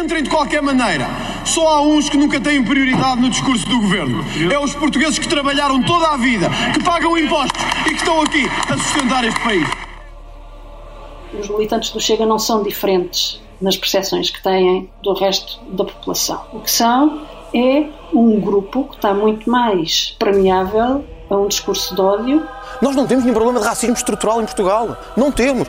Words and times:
entrem 0.00 0.22
de 0.22 0.30
qualquer 0.30 0.62
maneira. 0.62 1.06
Só 1.44 1.68
há 1.68 1.82
uns 1.82 2.08
que 2.08 2.16
nunca 2.16 2.40
têm 2.40 2.64
prioridade 2.64 3.20
no 3.20 3.30
discurso 3.30 3.68
do 3.68 3.80
governo. 3.80 4.24
É 4.50 4.58
os 4.58 4.74
portugueses 4.74 5.18
que 5.18 5.28
trabalharam 5.28 5.82
toda 5.82 6.08
a 6.08 6.16
vida, 6.16 6.48
que 6.72 6.82
pagam 6.82 7.16
impostos 7.16 7.62
e 7.86 7.90
que 7.90 7.96
estão 7.96 8.20
aqui 8.22 8.46
a 8.68 8.76
sustentar 8.76 9.24
este 9.24 9.40
país. 9.40 9.68
Os 11.38 11.48
militantes 11.48 11.90
do 11.90 12.00
Chega 12.00 12.26
não 12.26 12.38
são 12.38 12.62
diferentes 12.62 13.40
nas 13.60 13.76
percepções 13.76 14.30
que 14.30 14.42
têm 14.42 14.90
do 15.02 15.12
resto 15.12 15.60
da 15.72 15.84
população. 15.84 16.42
O 16.52 16.60
que 16.60 16.70
são 16.70 17.22
é 17.54 17.86
um 18.12 18.40
grupo 18.40 18.84
que 18.84 18.96
está 18.96 19.12
muito 19.12 19.48
mais 19.48 20.16
permeável 20.18 21.04
a 21.28 21.36
um 21.36 21.46
discurso 21.46 21.94
de 21.94 22.00
ódio. 22.00 22.46
Nós 22.80 22.96
não 22.96 23.06
temos 23.06 23.24
nenhum 23.24 23.34
problema 23.34 23.60
de 23.60 23.66
racismo 23.66 23.94
estrutural 23.94 24.40
em 24.40 24.44
Portugal. 24.44 24.96
Não 25.16 25.30
temos. 25.30 25.68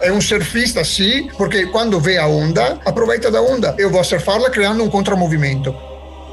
É 0.00 0.12
um 0.12 0.20
surfista, 0.20 0.84
sim, 0.84 1.28
porque 1.36 1.66
quando 1.66 1.98
vê 1.98 2.18
a 2.18 2.26
onda, 2.26 2.78
aproveita 2.84 3.30
da 3.32 3.42
onda. 3.42 3.74
Eu 3.78 3.90
vou 3.90 4.02
surfá-la 4.04 4.48
criando 4.48 4.84
um 4.84 4.88
contramovimento. 4.88 5.74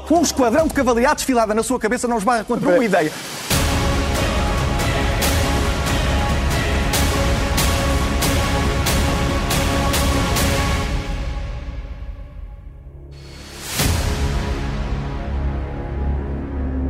Um 0.08 0.22
esquadrão 0.22 0.68
de 0.68 0.74
cavalaria 0.74 1.12
desfilada 1.12 1.52
na 1.52 1.64
sua 1.64 1.78
cabeça 1.78 2.06
não 2.06 2.18
esbarra 2.18 2.44
contra 2.44 2.68
uma 2.68 2.84
ideia. 2.84 3.10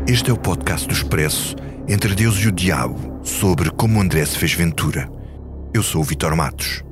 Este 0.06 0.30
é 0.30 0.32
o 0.32 0.36
podcast 0.36 0.86
do 0.86 0.92
Expresso 0.92 1.56
entre 1.88 2.14
Deus 2.14 2.36
e 2.36 2.48
o 2.48 2.52
Diabo 2.52 3.20
sobre 3.24 3.70
como 3.70 4.00
André 4.00 4.24
se 4.26 4.38
fez 4.38 4.52
Ventura. 4.52 5.15
Eu 5.76 5.82
sou 5.82 6.00
o 6.00 6.04
Vitor 6.04 6.34
Matos. 6.34 6.82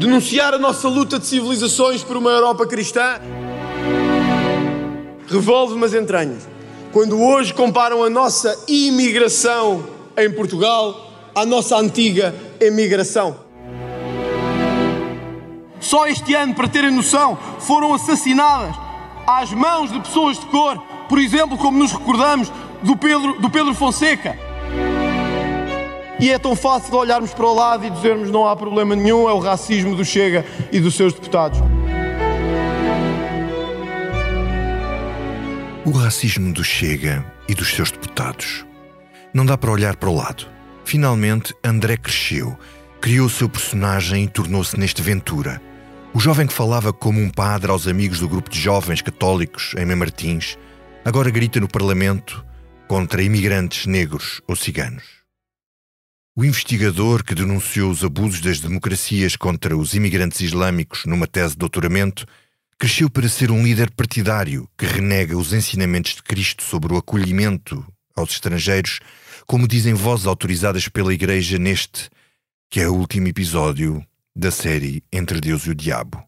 Denunciar 0.00 0.52
a 0.52 0.58
nossa 0.58 0.88
luta 0.88 1.20
de 1.20 1.26
civilizações 1.28 2.02
por 2.02 2.16
uma 2.16 2.30
Europa 2.30 2.66
cristã 2.66 3.20
revolve-me 5.28 5.84
as 5.84 5.94
entranhas. 5.94 6.48
Quando 6.92 7.22
hoje 7.22 7.54
comparam 7.54 8.02
a 8.02 8.10
nossa 8.10 8.52
imigração 8.66 9.88
em 10.16 10.28
Portugal 10.32 11.30
à 11.36 11.46
nossa 11.46 11.76
antiga 11.76 12.34
emigração. 12.60 13.36
Só 15.78 16.08
este 16.08 16.34
ano, 16.34 16.52
para 16.52 16.66
terem 16.66 16.90
noção, 16.90 17.38
foram 17.60 17.94
assassinadas 17.94 18.74
às 19.24 19.52
mãos 19.52 19.92
de 19.92 20.00
pessoas 20.00 20.36
de 20.36 20.46
cor, 20.46 20.76
por 21.08 21.20
exemplo, 21.20 21.56
como 21.56 21.78
nos 21.78 21.92
recordamos 21.92 22.50
do 22.82 22.96
Pedro, 22.96 23.40
do 23.40 23.50
Pedro 23.50 23.74
Fonseca. 23.74 24.36
E 26.18 26.30
é 26.30 26.38
tão 26.38 26.54
fácil 26.54 26.90
de 26.90 26.96
olharmos 26.96 27.34
para 27.34 27.44
o 27.44 27.54
lado 27.54 27.84
e 27.84 27.90
dizermos 27.90 28.30
não 28.30 28.46
há 28.46 28.56
problema 28.56 28.94
nenhum, 28.94 29.28
é 29.28 29.32
o 29.32 29.40
racismo 29.40 29.96
do 29.96 30.04
Chega 30.04 30.44
e 30.70 30.80
dos 30.80 30.94
seus 30.94 31.12
deputados. 31.12 31.58
O 35.84 35.90
racismo 35.90 36.52
do 36.52 36.64
Chega 36.64 37.24
e 37.48 37.54
dos 37.54 37.74
seus 37.74 37.90
deputados. 37.90 38.64
Não 39.34 39.44
dá 39.44 39.58
para 39.58 39.70
olhar 39.70 39.96
para 39.96 40.08
o 40.08 40.14
lado. 40.14 40.46
Finalmente, 40.84 41.54
André 41.62 41.96
cresceu, 41.96 42.56
criou 43.00 43.26
o 43.26 43.30
seu 43.30 43.48
personagem 43.48 44.24
e 44.24 44.28
tornou-se 44.28 44.78
neste 44.78 45.02
Ventura. 45.02 45.60
O 46.14 46.20
jovem 46.20 46.46
que 46.46 46.52
falava 46.52 46.92
como 46.92 47.20
um 47.20 47.28
padre 47.28 47.70
aos 47.70 47.88
amigos 47.88 48.20
do 48.20 48.28
grupo 48.28 48.48
de 48.48 48.58
jovens 48.58 49.02
católicos 49.02 49.74
em 49.76 49.84
Mem 49.84 49.96
Martins, 49.96 50.56
agora 51.04 51.30
grita 51.30 51.58
no 51.58 51.68
Parlamento 51.68 52.44
contra 52.86 53.22
imigrantes 53.22 53.86
negros 53.86 54.40
ou 54.46 54.54
ciganos. 54.54 55.04
O 56.36 56.44
investigador 56.44 57.24
que 57.24 57.34
denunciou 57.34 57.90
os 57.90 58.04
abusos 58.04 58.40
das 58.40 58.60
democracias 58.60 59.36
contra 59.36 59.76
os 59.76 59.94
imigrantes 59.94 60.40
islâmicos 60.40 61.04
numa 61.06 61.26
tese 61.26 61.52
de 61.52 61.58
doutoramento 61.58 62.26
cresceu 62.78 63.08
para 63.08 63.28
ser 63.28 63.50
um 63.50 63.62
líder 63.62 63.90
partidário 63.92 64.68
que 64.76 64.84
renega 64.84 65.36
os 65.36 65.52
ensinamentos 65.52 66.16
de 66.16 66.22
Cristo 66.22 66.62
sobre 66.62 66.92
o 66.92 66.96
acolhimento 66.96 67.86
aos 68.16 68.32
estrangeiros, 68.32 69.00
como 69.46 69.68
dizem 69.68 69.94
vozes 69.94 70.26
autorizadas 70.26 70.88
pela 70.88 71.14
Igreja 71.14 71.58
neste, 71.58 72.10
que 72.68 72.80
é 72.80 72.88
o 72.88 72.94
último 72.94 73.28
episódio 73.28 74.04
da 74.34 74.50
série 74.50 75.04
Entre 75.12 75.40
Deus 75.40 75.66
e 75.66 75.70
o 75.70 75.74
Diabo. 75.74 76.22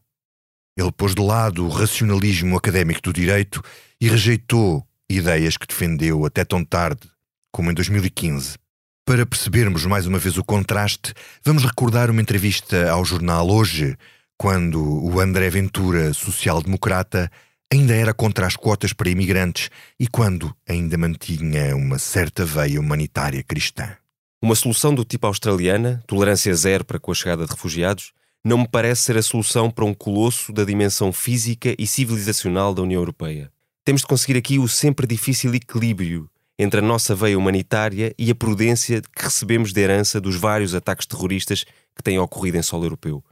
Ele 0.77 0.93
pôs 0.93 1.15
de 1.15 1.23
lado 1.23 1.67
o 1.67 1.69
racionalismo 1.69 2.57
académico 2.57 3.03
do 3.03 3.13
direito 3.13 3.61
e 4.01 4.09
rejeitou 4.09 4.86
ideias 5.09 5.57
que 5.57 5.67
defendeu 5.67 6.25
até 6.25 6.45
tão 6.45 6.65
tarde, 6.65 7.09
como 7.53 7.71
em 7.71 7.75
2015. 7.75 8.57
Para 9.05 9.25
percebermos 9.25 9.87
mais 9.87 10.07
uma 10.07 10.19
vez 10.19 10.37
o 10.37 10.45
contraste, 10.45 11.15
vamos 11.45 11.65
recordar 11.65 12.11
uma 12.11 12.21
entrevista 12.21 12.91
ao 12.91 13.05
jornal 13.05 13.49
Hoje, 13.49 13.97
quando 14.37 14.83
o 14.83 15.21
André 15.21 15.49
Ventura, 15.49 16.13
social-democrata, 16.13 17.31
ainda 17.73 17.95
era 17.95 18.13
contra 18.13 18.47
as 18.47 18.57
cotas 18.57 18.93
para 18.93 19.09
imigrantes 19.09 19.71
e 19.99 20.07
quando 20.07 20.55
ainda 20.69 20.99
mantinha 20.99 21.75
uma 21.77 21.99
certa 21.99 22.45
veia 22.45 22.81
humanitária 22.81 23.43
cristã. 23.43 23.97
Uma 24.43 24.55
solução 24.55 24.95
do 24.95 25.05
tipo 25.05 25.27
australiana, 25.27 26.03
tolerância 26.07 26.55
zero 26.55 26.85
para 26.85 27.01
com 27.01 27.11
a 27.11 27.15
chegada 27.15 27.45
de 27.45 27.51
refugiados, 27.51 28.13
não 28.45 28.59
me 28.59 28.69
parece 28.69 29.03
ser 29.03 29.17
a 29.17 29.23
solução 29.23 29.71
para 29.71 29.85
um 29.85 29.95
colosso 29.95 30.53
da 30.53 30.65
dimensão 30.65 31.13
física 31.13 31.75
e 31.79 31.87
civilizacional 31.87 32.75
da 32.75 32.83
União 32.83 33.01
Europeia. 33.01 33.51
Temos 33.87 34.01
de 34.01 34.09
conseguir 34.09 34.37
aqui 34.37 34.59
o 34.59 34.67
sempre 34.67 35.07
difícil 35.07 35.55
equilíbrio 35.55 36.29
entre 36.59 36.81
a 36.81 36.83
nossa 36.83 37.15
veia 37.15 37.39
humanitária 37.39 38.13
e 38.19 38.33
a 38.33 38.35
prudência 38.35 39.01
que 39.01 39.23
recebemos 39.23 39.73
de 39.73 39.81
herança 39.81 40.21
dos 40.21 40.35
vários 40.35 40.75
ataques 40.75 41.07
terroristas 41.07 41.65
que 41.95 42.03
têm 42.03 42.19
ocorrido 42.19 42.57
em 42.57 42.63
solo 42.63 42.85
europeu. 42.85 43.23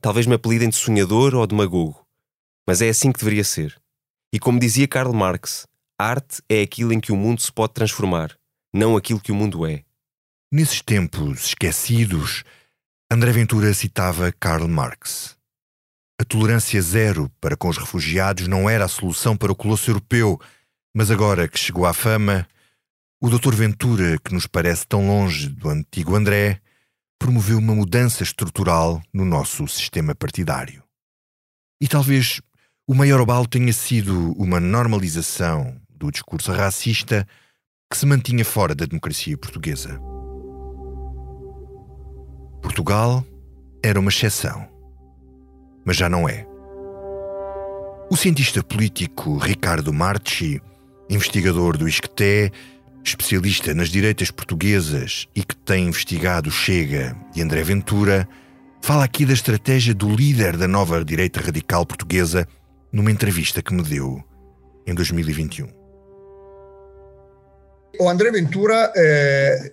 Talvez 0.00 0.24
me 0.24 0.36
apelidem 0.36 0.68
de 0.68 0.76
sonhador 0.76 1.34
ou 1.34 1.44
demagogo, 1.48 2.06
mas 2.64 2.80
é 2.80 2.88
assim 2.88 3.10
que 3.10 3.18
deveria 3.18 3.42
ser. 3.42 3.76
E 4.32 4.38
como 4.38 4.60
dizia 4.60 4.86
Karl 4.86 5.12
Marx, 5.12 5.66
arte 5.98 6.40
é 6.48 6.62
aquilo 6.62 6.92
em 6.92 7.00
que 7.00 7.10
o 7.10 7.16
mundo 7.16 7.42
se 7.42 7.50
pode 7.50 7.74
transformar, 7.74 8.38
não 8.72 8.96
aquilo 8.96 9.18
que 9.18 9.32
o 9.32 9.34
mundo 9.34 9.66
é. 9.66 9.82
Nesses 10.52 10.80
tempos 10.80 11.46
esquecidos, 11.46 12.44
André 13.10 13.32
Ventura 13.32 13.74
citava 13.74 14.30
Karl 14.30 14.68
Marx. 14.68 15.37
A 16.20 16.24
tolerância 16.24 16.82
zero 16.82 17.30
para 17.40 17.56
com 17.56 17.68
os 17.68 17.78
refugiados 17.78 18.48
não 18.48 18.68
era 18.68 18.84
a 18.84 18.88
solução 18.88 19.36
para 19.36 19.52
o 19.52 19.56
colosso 19.56 19.88
europeu, 19.88 20.40
mas 20.94 21.10
agora 21.10 21.46
que 21.46 21.58
chegou 21.58 21.86
à 21.86 21.94
fama, 21.94 22.46
o 23.20 23.30
Dr. 23.30 23.54
Ventura, 23.54 24.18
que 24.18 24.34
nos 24.34 24.46
parece 24.46 24.86
tão 24.86 25.06
longe 25.06 25.48
do 25.48 25.68
antigo 25.68 26.16
André, 26.16 26.60
promoveu 27.18 27.58
uma 27.58 27.74
mudança 27.74 28.22
estrutural 28.22 29.00
no 29.12 29.24
nosso 29.24 29.66
sistema 29.68 30.14
partidário. 30.14 30.82
E 31.80 31.86
talvez 31.86 32.40
o 32.86 32.94
maior 32.94 33.20
abalo 33.20 33.46
tenha 33.46 33.72
sido 33.72 34.32
uma 34.32 34.58
normalização 34.58 35.80
do 35.88 36.10
discurso 36.10 36.50
racista 36.52 37.26
que 37.90 37.96
se 37.96 38.06
mantinha 38.06 38.44
fora 38.44 38.74
da 38.74 38.86
democracia 38.86 39.36
portuguesa. 39.36 40.00
Portugal 42.60 43.24
era 43.84 43.98
uma 43.98 44.10
exceção, 44.10 44.68
mas 45.88 45.96
já 45.96 46.06
não 46.06 46.28
é. 46.28 46.46
O 48.10 48.16
cientista 48.16 48.62
político 48.62 49.38
Ricardo 49.38 49.90
Marchi, 49.90 50.60
investigador 51.08 51.78
do 51.78 51.88
ISCTE, 51.88 52.52
especialista 53.02 53.72
nas 53.72 53.88
direitas 53.88 54.30
portuguesas 54.30 55.26
e 55.34 55.42
que 55.42 55.56
tem 55.56 55.86
investigado 55.86 56.50
Chega 56.50 57.16
e 57.34 57.40
André 57.40 57.62
Ventura, 57.62 58.28
fala 58.82 59.02
aqui 59.02 59.24
da 59.24 59.32
estratégia 59.32 59.94
do 59.94 60.14
líder 60.14 60.58
da 60.58 60.68
nova 60.68 61.02
direita 61.02 61.40
radical 61.40 61.86
portuguesa 61.86 62.46
numa 62.92 63.10
entrevista 63.10 63.62
que 63.62 63.72
me 63.72 63.82
deu 63.82 64.22
em 64.86 64.94
2021. 64.94 65.70
O 67.98 68.10
André 68.10 68.30
Ventura 68.30 68.92
eh, 68.94 69.72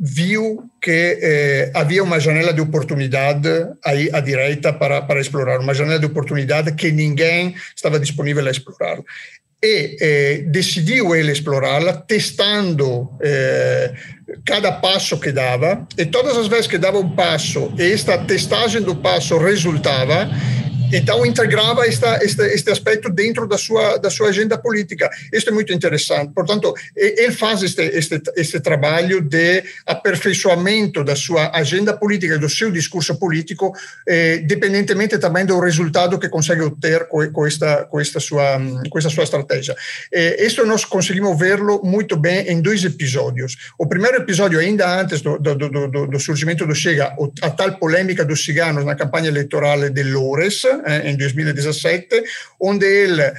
viu 0.00 0.70
que 0.80 1.18
eh, 1.20 1.70
havia 1.74 2.02
uma 2.02 2.18
janela 2.18 2.54
de 2.54 2.60
oportunidade 2.62 3.48
aí 3.84 4.08
à 4.12 4.20
direita 4.20 4.72
para, 4.72 5.02
para 5.02 5.20
explorar, 5.20 5.60
uma 5.60 5.74
janela 5.74 5.98
de 5.98 6.06
oportunidade 6.06 6.72
que 6.72 6.90
ninguém 6.90 7.54
estava 7.76 8.00
disponível 8.00 8.46
a 8.46 8.50
explorar. 8.50 8.98
E 9.62 9.96
eh, 10.00 10.44
decidiu 10.46 11.14
ele 11.14 11.30
explorá-la, 11.32 11.92
testando 11.92 13.10
eh, 13.20 13.92
cada 14.46 14.72
passo 14.72 15.20
que 15.20 15.30
dava, 15.30 15.86
e 15.98 16.06
todas 16.06 16.34
as 16.38 16.48
vezes 16.48 16.66
que 16.66 16.78
dava 16.78 16.98
um 16.98 17.10
passo, 17.10 17.70
e 17.78 17.92
esta 17.92 18.16
testagem 18.16 18.80
do 18.80 18.96
passo 18.96 19.36
resultava, 19.36 20.30
então 20.92 21.24
integrava 21.24 21.86
esta, 21.86 22.22
este, 22.24 22.42
este 22.42 22.70
aspecto 22.70 23.10
dentro 23.10 23.46
da 23.46 23.58
sua, 23.58 23.98
da 23.98 24.10
sua 24.10 24.28
agenda 24.28 24.58
política. 24.58 25.10
Isso 25.32 25.48
é 25.48 25.52
muito 25.52 25.72
interessante. 25.72 26.32
Portanto, 26.34 26.74
ele 26.96 27.32
faz 27.32 27.62
este, 27.62 27.82
este, 27.82 28.20
este 28.36 28.60
trabalho 28.60 29.20
de 29.20 29.62
aperfeiçoamento 29.86 31.04
da 31.04 31.16
sua 31.16 31.50
agenda 31.56 31.96
política, 31.96 32.38
do 32.38 32.48
seu 32.48 32.70
discurso 32.70 33.18
político, 33.18 33.72
eh, 34.06 34.38
dependentemente 34.38 35.18
também 35.18 35.44
do 35.44 35.58
resultado 35.60 36.18
que 36.18 36.28
consegue 36.28 36.62
obter 36.62 37.06
com, 37.08 37.30
com, 37.32 37.46
esta, 37.46 37.84
com, 37.84 38.00
esta, 38.00 38.20
sua, 38.20 38.58
com 38.88 38.98
esta 38.98 39.10
sua 39.10 39.24
estratégia. 39.24 39.76
Eh, 40.12 40.46
isso 40.46 40.64
nós 40.66 40.84
conseguimos 40.84 41.38
verlo 41.38 41.80
muito 41.84 42.16
bem 42.16 42.48
em 42.48 42.60
dois 42.60 42.84
episódios. 42.84 43.56
O 43.78 43.86
primeiro 43.86 44.18
episódio, 44.18 44.58
ainda 44.58 45.00
antes 45.00 45.20
do, 45.20 45.38
do, 45.38 45.54
do, 45.54 46.06
do 46.06 46.20
surgimento 46.20 46.66
do 46.66 46.74
Chega, 46.74 47.14
a 47.42 47.50
tal 47.50 47.72
polêmica 47.78 48.24
dos 48.24 48.44
ciganos 48.44 48.84
na 48.84 48.94
campanha 48.94 49.28
eleitoral 49.28 49.88
de 49.90 50.02
Loures, 50.02 50.62
em 51.04 51.16
2017, 51.16 52.22
onde 52.60 52.86
ele 52.86 53.32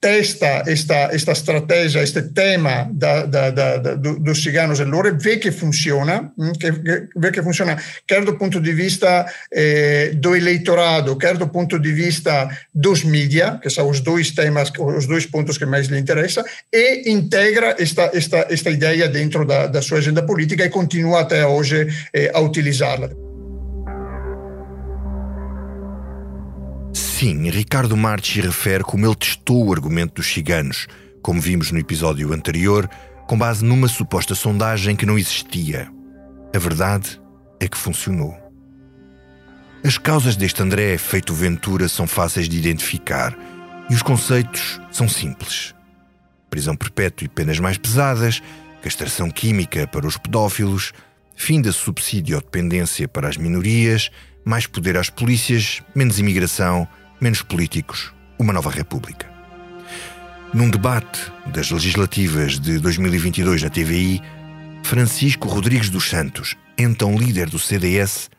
testa 0.00 0.64
esta, 0.66 1.10
esta 1.12 1.32
estratégia, 1.32 2.02
este 2.02 2.22
tema 2.22 2.88
da, 2.90 3.26
da, 3.26 3.50
da, 3.50 3.94
dos 3.94 4.42
ciganos 4.42 4.80
allora, 4.80 5.12
vê 5.12 5.36
que 5.36 5.50
funciona, 5.50 6.32
que, 6.58 6.70
vê 7.14 7.30
que 7.30 7.42
funciona 7.42 7.76
quer 8.06 8.24
do 8.24 8.38
ponto 8.38 8.60
de 8.60 8.72
vista 8.72 9.26
eh, 9.52 10.12
do 10.14 10.34
eleitorado, 10.34 11.18
quer 11.18 11.36
do 11.36 11.48
ponto 11.48 11.78
de 11.78 11.92
vista 11.92 12.48
dos 12.74 13.04
mídia, 13.04 13.58
que 13.62 13.68
são 13.68 13.90
os 13.90 14.00
dois 14.00 14.30
temas, 14.30 14.72
os 14.78 15.06
dois 15.06 15.26
pontos 15.26 15.58
que 15.58 15.66
mais 15.66 15.88
lhe 15.88 15.98
interessam, 15.98 16.42
e 16.72 17.10
integra 17.10 17.76
esta, 17.78 18.10
esta, 18.14 18.46
esta 18.48 18.70
ideia 18.70 19.06
dentro 19.06 19.44
da, 19.44 19.66
da 19.66 19.82
sua 19.82 19.98
agenda 19.98 20.22
política 20.22 20.64
e 20.64 20.70
continua 20.70 21.20
até 21.20 21.46
hoje 21.46 21.86
eh, 22.14 22.30
a 22.32 22.40
utilizá-la. 22.40 23.29
Sim, 27.20 27.50
Ricardo 27.50 27.98
Marchi 27.98 28.40
refere 28.40 28.82
como 28.82 29.04
ele 29.04 29.14
testou 29.14 29.66
o 29.66 29.72
argumento 29.74 30.14
dos 30.14 30.32
ciganos, 30.32 30.86
como 31.20 31.38
vimos 31.38 31.70
no 31.70 31.78
episódio 31.78 32.32
anterior, 32.32 32.88
com 33.26 33.36
base 33.36 33.62
numa 33.62 33.88
suposta 33.88 34.34
sondagem 34.34 34.96
que 34.96 35.04
não 35.04 35.18
existia. 35.18 35.92
A 36.56 36.58
verdade 36.58 37.20
é 37.60 37.68
que 37.68 37.76
funcionou. 37.76 38.34
As 39.84 39.98
causas 39.98 40.34
deste 40.34 40.62
André 40.62 40.96
feito 40.96 41.34
Ventura 41.34 41.90
são 41.90 42.06
fáceis 42.06 42.48
de 42.48 42.56
identificar 42.56 43.36
e 43.90 43.94
os 43.94 44.00
conceitos 44.00 44.80
são 44.90 45.06
simples: 45.06 45.74
prisão 46.48 46.74
perpétua 46.74 47.26
e 47.26 47.28
penas 47.28 47.60
mais 47.60 47.76
pesadas, 47.76 48.42
castração 48.80 49.30
química 49.30 49.86
para 49.86 50.06
os 50.06 50.16
pedófilos, 50.16 50.94
fim 51.36 51.60
da 51.60 51.70
subsídio 51.70 52.36
ou 52.36 52.40
dependência 52.40 53.06
para 53.06 53.28
as 53.28 53.36
minorias, 53.36 54.10
mais 54.42 54.66
poder 54.66 54.96
às 54.96 55.10
polícias, 55.10 55.82
menos 55.94 56.18
imigração 56.18 56.88
menos 57.20 57.42
políticos, 57.42 58.12
uma 58.38 58.52
nova 58.52 58.70
república. 58.70 59.28
Num 60.52 60.70
debate 60.70 61.32
das 61.46 61.70
legislativas 61.70 62.58
de 62.58 62.78
2022 62.78 63.62
na 63.62 63.70
TVI, 63.70 64.20
Francisco 64.82 65.48
Rodrigues 65.48 65.90
dos 65.90 66.08
Santos, 66.08 66.56
então 66.76 67.16
líder 67.16 67.48
do 67.48 67.58
CDS, 67.58 68.30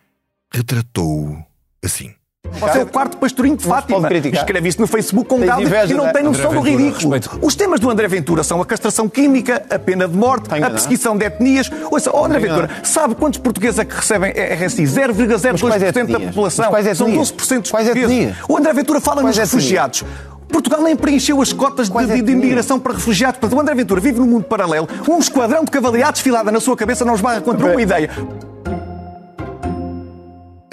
retratou-o 0.53 1.43
assim. 1.83 2.13
Você 2.61 2.79
é 2.79 2.83
o 2.83 2.85
quarto 2.85 3.17
pastorinho 3.17 3.57
de 3.57 3.63
Fátima. 3.63 4.07
Escreve 4.13 4.69
isso 4.69 4.79
no 4.79 4.85
Facebook 4.85 5.27
com 5.27 5.39
gado 5.39 5.63
e 5.63 5.93
não 5.93 6.13
tem 6.13 6.23
noção 6.23 6.53
do 6.53 6.61
ridículo. 6.61 7.15
Os 7.41 7.55
temas 7.55 7.79
do 7.79 7.89
André 7.89 8.07
Ventura 8.07 8.43
são 8.43 8.61
a 8.61 8.65
castração 8.65 9.09
química, 9.09 9.63
a 9.69 9.79
pena 9.79 10.07
de 10.07 10.15
morte, 10.15 10.53
a 10.53 10.69
perseguição 10.69 11.17
de 11.17 11.25
etnias. 11.25 11.71
Ouça, 11.89 12.11
oh 12.13 12.25
André 12.25 12.39
Ventura, 12.39 12.69
sabe 12.83 13.15
quantos 13.15 13.39
portugueses 13.39 13.79
é 13.79 13.85
que 13.85 13.95
recebem 13.95 14.31
RSI? 14.31 14.83
0,02% 14.83 16.11
da 16.11 16.19
população. 16.19 16.71
São 16.95 17.09
12% 17.09 17.61
dos 17.61 17.71
portugueses. 17.71 18.35
O 18.47 18.57
André 18.57 18.73
Ventura 18.73 19.01
fala 19.01 19.23
nos 19.23 19.37
refugiados. 19.37 20.03
Portugal 20.47 20.81
nem 20.81 20.95
preencheu 20.95 21.41
as 21.41 21.53
cotas 21.53 21.89
de, 21.89 22.05
de, 22.05 22.21
de, 22.21 22.31
imigração 22.33 22.77
para 22.77 22.93
refugiados. 22.93 23.39
Portanto, 23.39 23.57
o 23.57 23.61
André 23.61 23.73
Ventura 23.73 24.01
vive 24.01 24.19
num 24.19 24.27
mundo 24.27 24.43
paralelo. 24.43 24.87
Um 25.07 25.17
esquadrão 25.17 25.63
de 25.63 25.71
cavalaria 25.71 26.11
desfilada 26.11 26.51
na 26.51 26.59
sua 26.59 26.75
cabeça 26.75 27.05
não 27.05 27.15
esbarra 27.15 27.39
contra 27.39 27.65
uma 27.65 27.81
ideia. 27.81 28.09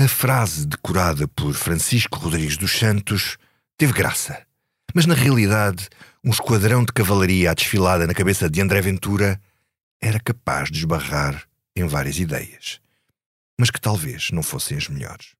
A 0.00 0.06
frase 0.06 0.64
decorada 0.64 1.26
por 1.26 1.52
Francisco 1.54 2.20
Rodrigues 2.20 2.56
dos 2.56 2.70
Santos 2.70 3.36
teve 3.76 3.92
graça. 3.92 4.46
Mas 4.94 5.06
na 5.06 5.14
realidade, 5.14 5.88
um 6.24 6.30
esquadrão 6.30 6.84
de 6.84 6.92
cavalaria 6.92 7.50
à 7.50 7.54
desfilada 7.54 8.06
na 8.06 8.14
cabeça 8.14 8.48
de 8.48 8.60
André 8.60 8.80
Ventura 8.80 9.40
era 10.00 10.20
capaz 10.20 10.70
de 10.70 10.78
esbarrar 10.78 11.42
em 11.74 11.84
várias 11.84 12.16
ideias, 12.20 12.80
mas 13.58 13.72
que 13.72 13.80
talvez 13.80 14.30
não 14.30 14.40
fossem 14.40 14.78
as 14.78 14.86
melhores. 14.86 15.34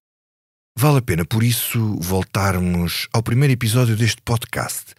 Vale 0.77 0.99
a 0.99 1.03
pena, 1.03 1.25
por 1.25 1.45
isso, 1.45 1.97
voltarmos 2.01 3.07
ao 3.13 3.23
primeiro 3.23 3.53
episódio 3.53 3.97
deste 3.97 4.21
podcast 4.23 4.93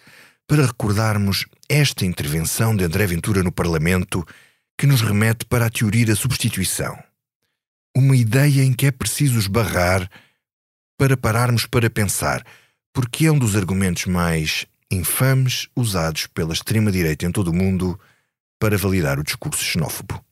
para 0.48 0.68
recordarmos 0.68 1.46
esta 1.68 2.06
intervenção 2.06 2.74
de 2.74 2.86
André 2.86 3.06
Ventura 3.08 3.44
no 3.44 3.52
Parlamento 3.52 4.26
que 4.78 4.88
nos 4.88 5.02
remete 5.02 5.44
para 5.44 5.66
a 5.66 5.70
teoria 5.70 6.06
da 6.06 6.16
substituição 6.16 6.98
uma 7.96 8.16
ideia 8.16 8.64
em 8.64 8.74
que 8.74 8.86
é 8.86 8.92
preciso 8.92 9.38
esbarrar 9.40 10.10
para 10.98 11.16
pararmos 11.16 11.66
para 11.66 11.90
pensar, 11.90 12.46
porque 12.94 13.26
é 13.26 13.32
um 13.32 13.40
dos 13.40 13.56
argumentos 13.56 14.06
mais 14.06 14.66
infames 14.92 15.68
usados 15.76 16.28
pela 16.28 16.54
extrema-direita 16.54 17.26
em 17.26 17.32
todo 17.32 17.50
o 17.50 17.54
mundo 17.54 18.00
para 18.60 18.78
validar 18.78 19.20
o 19.20 19.24
discurso 19.24 19.64
xenófobo. 19.64 20.24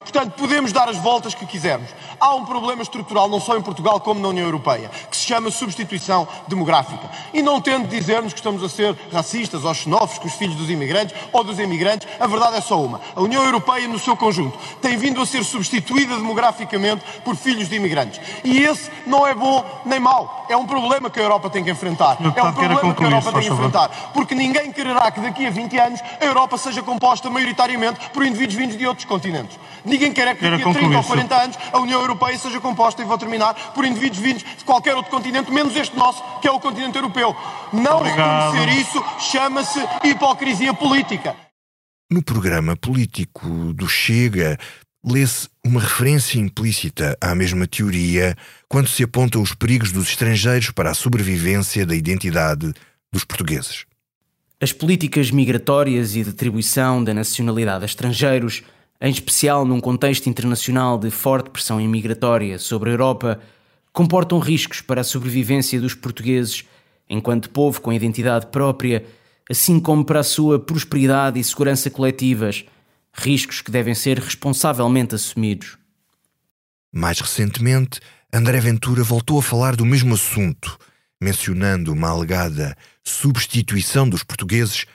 Portanto, 0.00 0.32
podemos 0.32 0.72
dar 0.72 0.88
as 0.88 0.96
voltas 0.96 1.34
que 1.34 1.44
quisermos. 1.44 1.90
Há 2.18 2.34
um 2.34 2.46
problema 2.46 2.82
estrutural, 2.82 3.28
não 3.28 3.38
só 3.38 3.56
em 3.56 3.60
Portugal 3.60 4.00
como 4.00 4.18
na 4.18 4.28
União 4.28 4.46
Europeia, 4.46 4.90
que 5.10 5.16
se 5.16 5.26
chama 5.26 5.50
substituição 5.50 6.26
demográfica. 6.48 7.08
E 7.34 7.42
não 7.42 7.60
tendo 7.60 7.86
de 7.86 7.96
dizer-nos 7.98 8.32
que 8.32 8.38
estamos 8.40 8.64
a 8.64 8.68
ser 8.68 8.96
racistas 9.12 9.62
ou 9.62 9.74
xenófobos 9.74 10.18
com 10.18 10.26
os 10.26 10.34
filhos 10.34 10.56
dos 10.56 10.70
imigrantes 10.70 11.14
ou 11.32 11.44
dos 11.44 11.58
imigrantes, 11.58 12.08
a 12.18 12.26
verdade 12.26 12.56
é 12.56 12.60
só 12.62 12.82
uma. 12.82 12.98
A 13.14 13.20
União 13.20 13.44
Europeia, 13.44 13.86
no 13.86 13.98
seu 13.98 14.16
conjunto, 14.16 14.58
tem 14.80 14.96
vindo 14.96 15.20
a 15.20 15.26
ser 15.26 15.44
substituída 15.44 16.16
demograficamente 16.16 17.04
por 17.22 17.36
filhos 17.36 17.68
de 17.68 17.76
imigrantes. 17.76 18.20
E 18.42 18.58
esse 18.62 18.90
não 19.06 19.26
é 19.26 19.34
bom 19.34 19.64
nem 19.84 20.00
mau. 20.00 20.46
É 20.48 20.56
um 20.56 20.66
problema 20.66 21.10
que 21.10 21.20
a 21.20 21.22
Europa 21.22 21.50
tem 21.50 21.62
que 21.62 21.70
enfrentar. 21.70 22.16
É 22.34 22.42
um 22.42 22.52
problema 22.52 22.94
que 22.94 23.04
a 23.04 23.06
Europa 23.06 23.32
tem 23.32 23.42
que 23.42 23.52
enfrentar. 23.52 23.88
Porque 24.14 24.34
ninguém 24.34 24.72
quererá 24.72 25.10
que 25.10 25.20
daqui 25.20 25.46
a 25.46 25.50
20 25.50 25.78
anos 25.78 26.00
a 26.20 26.24
Europa 26.24 26.56
seja 26.56 26.82
composta 26.82 27.28
maioritariamente 27.28 28.00
por 28.10 28.24
indivíduos 28.24 28.56
vindos 28.56 28.78
de 28.78 28.86
outros 28.86 29.04
continentes. 29.04 29.58
Ninguém 29.90 30.12
quer 30.12 30.28
é 30.28 30.34
que 30.36 30.48
daqui 30.48 30.62
a 30.62 30.72
30 30.72 30.96
ou 30.96 31.02
40 31.02 31.34
anos 31.34 31.58
a 31.72 31.78
União 31.80 32.00
Europeia 32.00 32.38
seja 32.38 32.60
composta, 32.60 33.02
e 33.02 33.04
vou 33.04 33.18
terminar, 33.18 33.72
por 33.74 33.84
indivíduos 33.84 34.20
vindos 34.20 34.44
de 34.44 34.64
qualquer 34.64 34.94
outro 34.94 35.10
continente, 35.10 35.50
menos 35.50 35.74
este 35.74 35.96
nosso, 35.96 36.22
que 36.40 36.46
é 36.46 36.50
o 36.50 36.60
continente 36.60 36.96
europeu. 36.96 37.34
Não 37.72 37.96
Obrigado. 37.96 38.52
reconhecer 38.52 38.80
isso 38.80 39.04
chama-se 39.18 39.80
hipocrisia 40.04 40.72
política. 40.72 41.34
No 42.08 42.22
programa 42.22 42.76
político 42.76 43.48
do 43.74 43.88
Chega, 43.88 44.56
lê-se 45.04 45.48
uma 45.64 45.80
referência 45.80 46.38
implícita 46.38 47.18
à 47.20 47.34
mesma 47.34 47.66
teoria 47.66 48.36
quando 48.68 48.88
se 48.88 49.02
apontam 49.02 49.42
os 49.42 49.54
perigos 49.54 49.90
dos 49.90 50.08
estrangeiros 50.08 50.70
para 50.70 50.90
a 50.90 50.94
sobrevivência 50.94 51.84
da 51.84 51.96
identidade 51.96 52.72
dos 53.12 53.24
portugueses. 53.24 53.86
As 54.60 54.72
políticas 54.72 55.32
migratórias 55.32 56.14
e 56.14 56.22
de 56.22 56.30
atribuição 56.30 57.02
da 57.02 57.12
nacionalidade 57.12 57.82
a 57.82 57.86
estrangeiros 57.86 58.62
em 59.00 59.10
especial 59.10 59.64
num 59.64 59.80
contexto 59.80 60.28
internacional 60.28 60.98
de 60.98 61.10
forte 61.10 61.50
pressão 61.50 61.80
imigratória 61.80 62.58
sobre 62.58 62.90
a 62.90 62.92
Europa, 62.92 63.40
comportam 63.92 64.38
riscos 64.38 64.80
para 64.80 65.00
a 65.00 65.04
sobrevivência 65.04 65.80
dos 65.80 65.94
portugueses 65.94 66.64
enquanto 67.08 67.50
povo 67.50 67.80
com 67.80 67.92
identidade 67.92 68.46
própria, 68.46 69.04
assim 69.50 69.80
como 69.80 70.04
para 70.04 70.20
a 70.20 70.24
sua 70.24 70.60
prosperidade 70.60 71.40
e 71.40 71.44
segurança 71.44 71.90
coletivas, 71.90 72.64
riscos 73.12 73.60
que 73.60 73.70
devem 73.70 73.94
ser 73.94 74.18
responsavelmente 74.18 75.14
assumidos. 75.14 75.76
Mais 76.92 77.18
recentemente, 77.18 78.00
André 78.32 78.60
Ventura 78.60 79.02
voltou 79.02 79.38
a 79.38 79.42
falar 79.42 79.74
do 79.74 79.84
mesmo 79.84 80.14
assunto, 80.14 80.78
mencionando 81.20 81.92
uma 81.92 82.10
alegada 82.10 82.76
substituição 83.02 84.08
dos 84.08 84.22
portugueses 84.22 84.86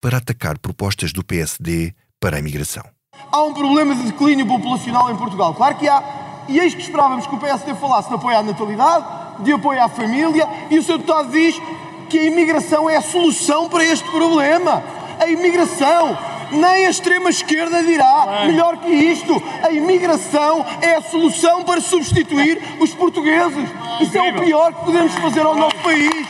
para 0.00 0.18
atacar 0.18 0.58
propostas 0.58 1.12
do 1.12 1.24
PSD 1.24 1.92
para 2.20 2.36
a 2.36 2.38
imigração. 2.38 2.95
Há 3.30 3.42
um 3.42 3.52
problema 3.52 3.94
de 3.94 4.04
declínio 4.04 4.46
populacional 4.46 5.10
em 5.10 5.16
Portugal. 5.16 5.54
Claro 5.54 5.74
que 5.76 5.88
há. 5.88 6.02
E 6.48 6.58
eis 6.58 6.74
que 6.74 6.82
esperávamos 6.82 7.26
que 7.26 7.34
o 7.34 7.38
PSD 7.38 7.74
falasse 7.74 8.08
de 8.08 8.14
apoio 8.14 8.38
à 8.38 8.42
natalidade, 8.42 9.04
de 9.40 9.52
apoio 9.52 9.82
à 9.82 9.88
família, 9.88 10.48
e 10.70 10.78
o 10.78 10.82
seu 10.82 10.96
deputado 10.96 11.30
diz 11.30 11.60
que 12.08 12.18
a 12.18 12.24
imigração 12.24 12.88
é 12.88 12.96
a 12.96 13.02
solução 13.02 13.68
para 13.68 13.84
este 13.84 14.08
problema. 14.10 14.82
A 15.18 15.26
imigração. 15.26 16.16
Nem 16.52 16.86
a 16.86 16.90
extrema-esquerda 16.90 17.82
dirá 17.82 18.44
melhor 18.46 18.76
que 18.76 18.88
isto. 18.88 19.42
A 19.64 19.72
imigração 19.72 20.64
é 20.80 20.94
a 20.94 21.02
solução 21.02 21.64
para 21.64 21.80
substituir 21.80 22.62
os 22.80 22.94
portugueses. 22.94 23.68
Isso 24.00 24.16
é 24.16 24.22
o 24.22 24.40
pior 24.44 24.72
que 24.72 24.84
podemos 24.84 25.12
fazer 25.14 25.40
ao 25.40 25.56
nosso 25.56 25.76
país. 25.78 26.28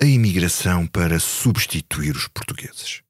A 0.00 0.04
imigração 0.04 0.86
para 0.86 1.18
substituir 1.18 2.14
os 2.14 2.28
portugueses. 2.28 3.02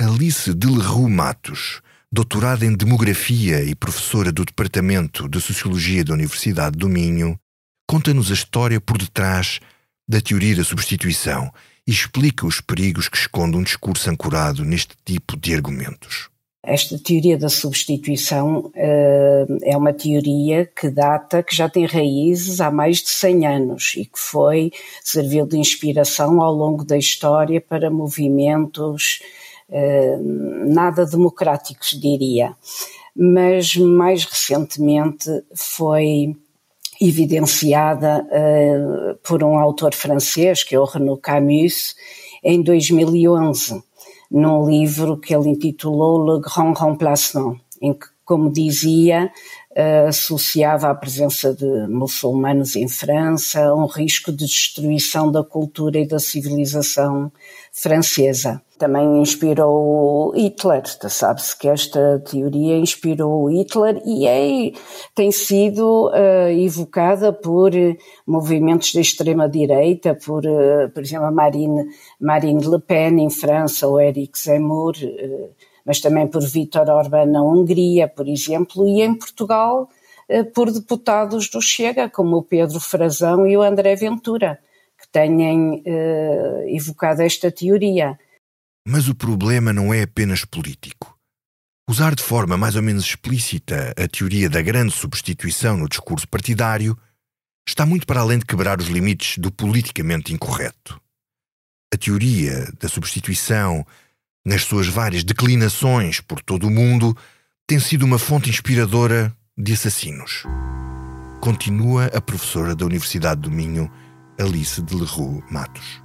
Alice 0.00 0.54
de 0.54 0.66
Leroux 0.68 1.08
Matos 1.08 1.80
doutorada 2.14 2.64
em 2.64 2.72
Demografia 2.72 3.60
e 3.64 3.74
professora 3.74 4.30
do 4.30 4.44
Departamento 4.44 5.28
de 5.28 5.40
Sociologia 5.40 6.04
da 6.04 6.14
Universidade 6.14 6.78
do 6.78 6.88
Minho, 6.88 7.36
conta-nos 7.88 8.30
a 8.30 8.34
história 8.34 8.80
por 8.80 8.96
detrás 8.96 9.58
da 10.08 10.20
teoria 10.20 10.54
da 10.54 10.62
substituição 10.62 11.50
e 11.84 11.90
explica 11.90 12.46
os 12.46 12.60
perigos 12.60 13.08
que 13.08 13.16
esconde 13.16 13.56
um 13.56 13.64
discurso 13.64 14.08
ancorado 14.08 14.64
neste 14.64 14.94
tipo 15.04 15.36
de 15.36 15.52
argumentos. 15.52 16.28
Esta 16.64 16.96
teoria 17.00 17.36
da 17.36 17.48
substituição 17.48 18.58
uh, 18.66 19.58
é 19.64 19.76
uma 19.76 19.92
teoria 19.92 20.66
que 20.66 20.88
data, 20.90 21.42
que 21.42 21.54
já 21.54 21.68
tem 21.68 21.84
raízes 21.84 22.60
há 22.60 22.70
mais 22.70 22.98
de 22.98 23.10
100 23.10 23.46
anos 23.46 23.94
e 23.96 24.04
que 24.04 24.20
foi, 24.20 24.70
serviu 25.02 25.46
de 25.46 25.58
inspiração 25.58 26.40
ao 26.40 26.54
longo 26.54 26.84
da 26.84 26.96
história 26.96 27.60
para 27.60 27.90
movimentos 27.90 29.18
nada 30.66 31.06
democráticos, 31.06 31.90
diria. 31.90 32.54
Mas 33.16 33.76
mais 33.76 34.24
recentemente 34.24 35.28
foi 35.54 36.34
evidenciada 37.00 38.24
uh, 38.24 39.18
por 39.26 39.42
um 39.42 39.58
autor 39.58 39.94
francês, 39.94 40.62
que 40.62 40.74
é 40.74 40.80
o 40.80 40.84
Renaud 40.84 41.20
Camus, 41.20 41.94
em 42.42 42.62
2011 42.62 43.82
num 44.30 44.68
livro 44.68 45.16
que 45.16 45.32
ele 45.32 45.50
intitulou 45.50 46.24
Le 46.24 46.40
Grand 46.40 46.72
Remplacement, 46.72 47.56
em 47.80 47.92
que, 47.92 48.06
como 48.24 48.52
dizia, 48.52 49.30
uh, 49.70 50.08
associava 50.08 50.90
a 50.90 50.94
presença 50.94 51.54
de 51.54 51.86
muçulmanos 51.88 52.74
em 52.74 52.88
França 52.88 53.64
a 53.64 53.74
um 53.74 53.86
risco 53.86 54.32
de 54.32 54.44
destruição 54.44 55.30
da 55.30 55.44
cultura 55.44 56.00
e 56.00 56.08
da 56.08 56.18
civilização 56.18 57.30
francesa. 57.74 58.62
Também 58.78 59.20
inspirou 59.20 60.32
Hitler, 60.32 60.82
sabe-se 61.08 61.58
que 61.58 61.68
esta 61.68 62.20
teoria 62.20 62.76
inspirou 62.76 63.50
Hitler 63.50 64.00
e 64.04 64.26
é, 64.26 64.72
tem 65.14 65.32
sido 65.32 66.08
uh, 66.08 66.50
evocada 66.50 67.32
por 67.32 67.72
movimentos 68.26 68.92
da 68.92 69.00
extrema-direita, 69.00 70.14
por, 70.14 70.44
uh, 70.44 70.88
por 70.92 71.02
exemplo, 71.02 71.26
a 71.26 71.30
Marine, 71.32 71.84
Marine 72.20 72.64
Le 72.64 72.80
Pen 72.80 73.20
em 73.20 73.30
França, 73.30 73.88
ou 73.88 74.00
Eric 74.00 74.38
Zemmour, 74.38 74.94
uh, 75.02 75.50
mas 75.84 76.00
também 76.00 76.26
por 76.26 76.42
Vítor 76.42 76.88
Orbán 76.88 77.26
na 77.26 77.42
Hungria, 77.42 78.08
por 78.08 78.28
exemplo, 78.28 78.86
e 78.86 79.02
em 79.02 79.14
Portugal 79.14 79.88
por 80.54 80.72
deputados 80.72 81.50
do 81.50 81.60
Chega, 81.60 82.08
como 82.08 82.38
o 82.38 82.42
Pedro 82.42 82.80
Frazão 82.80 83.46
e 83.46 83.58
o 83.58 83.62
André 83.62 83.94
Ventura 83.94 84.58
tenham 85.14 85.74
uh, 85.76 86.68
evocado 86.68 87.22
esta 87.22 87.48
teoria. 87.52 88.18
Mas 88.86 89.08
o 89.08 89.14
problema 89.14 89.72
não 89.72 89.94
é 89.94 90.02
apenas 90.02 90.44
político. 90.44 91.16
Usar 91.88 92.16
de 92.16 92.22
forma 92.22 92.56
mais 92.56 92.74
ou 92.74 92.82
menos 92.82 93.04
explícita 93.04 93.94
a 93.96 94.08
teoria 94.08 94.50
da 94.50 94.60
grande 94.60 94.92
substituição 94.92 95.76
no 95.76 95.88
discurso 95.88 96.26
partidário 96.26 96.98
está 97.66 97.86
muito 97.86 98.06
para 98.06 98.20
além 98.20 98.40
de 98.40 98.44
quebrar 98.44 98.80
os 98.80 98.88
limites 98.88 99.38
do 99.38 99.52
politicamente 99.52 100.34
incorreto. 100.34 101.00
A 101.94 101.96
teoria 101.96 102.68
da 102.80 102.88
substituição, 102.88 103.86
nas 104.44 104.62
suas 104.62 104.88
várias 104.88 105.22
declinações 105.22 106.20
por 106.20 106.42
todo 106.42 106.66
o 106.66 106.70
mundo, 106.70 107.16
tem 107.68 107.78
sido 107.78 108.04
uma 108.04 108.18
fonte 108.18 108.50
inspiradora 108.50 109.34
de 109.56 109.74
assassinos. 109.74 110.42
Continua 111.40 112.06
a 112.06 112.20
professora 112.20 112.74
da 112.74 112.84
Universidade 112.84 113.42
do 113.42 113.50
Minho 113.50 113.90
Alice 114.38 114.82
de 114.82 114.96
Leroux 114.96 115.42
Matos. 115.50 116.02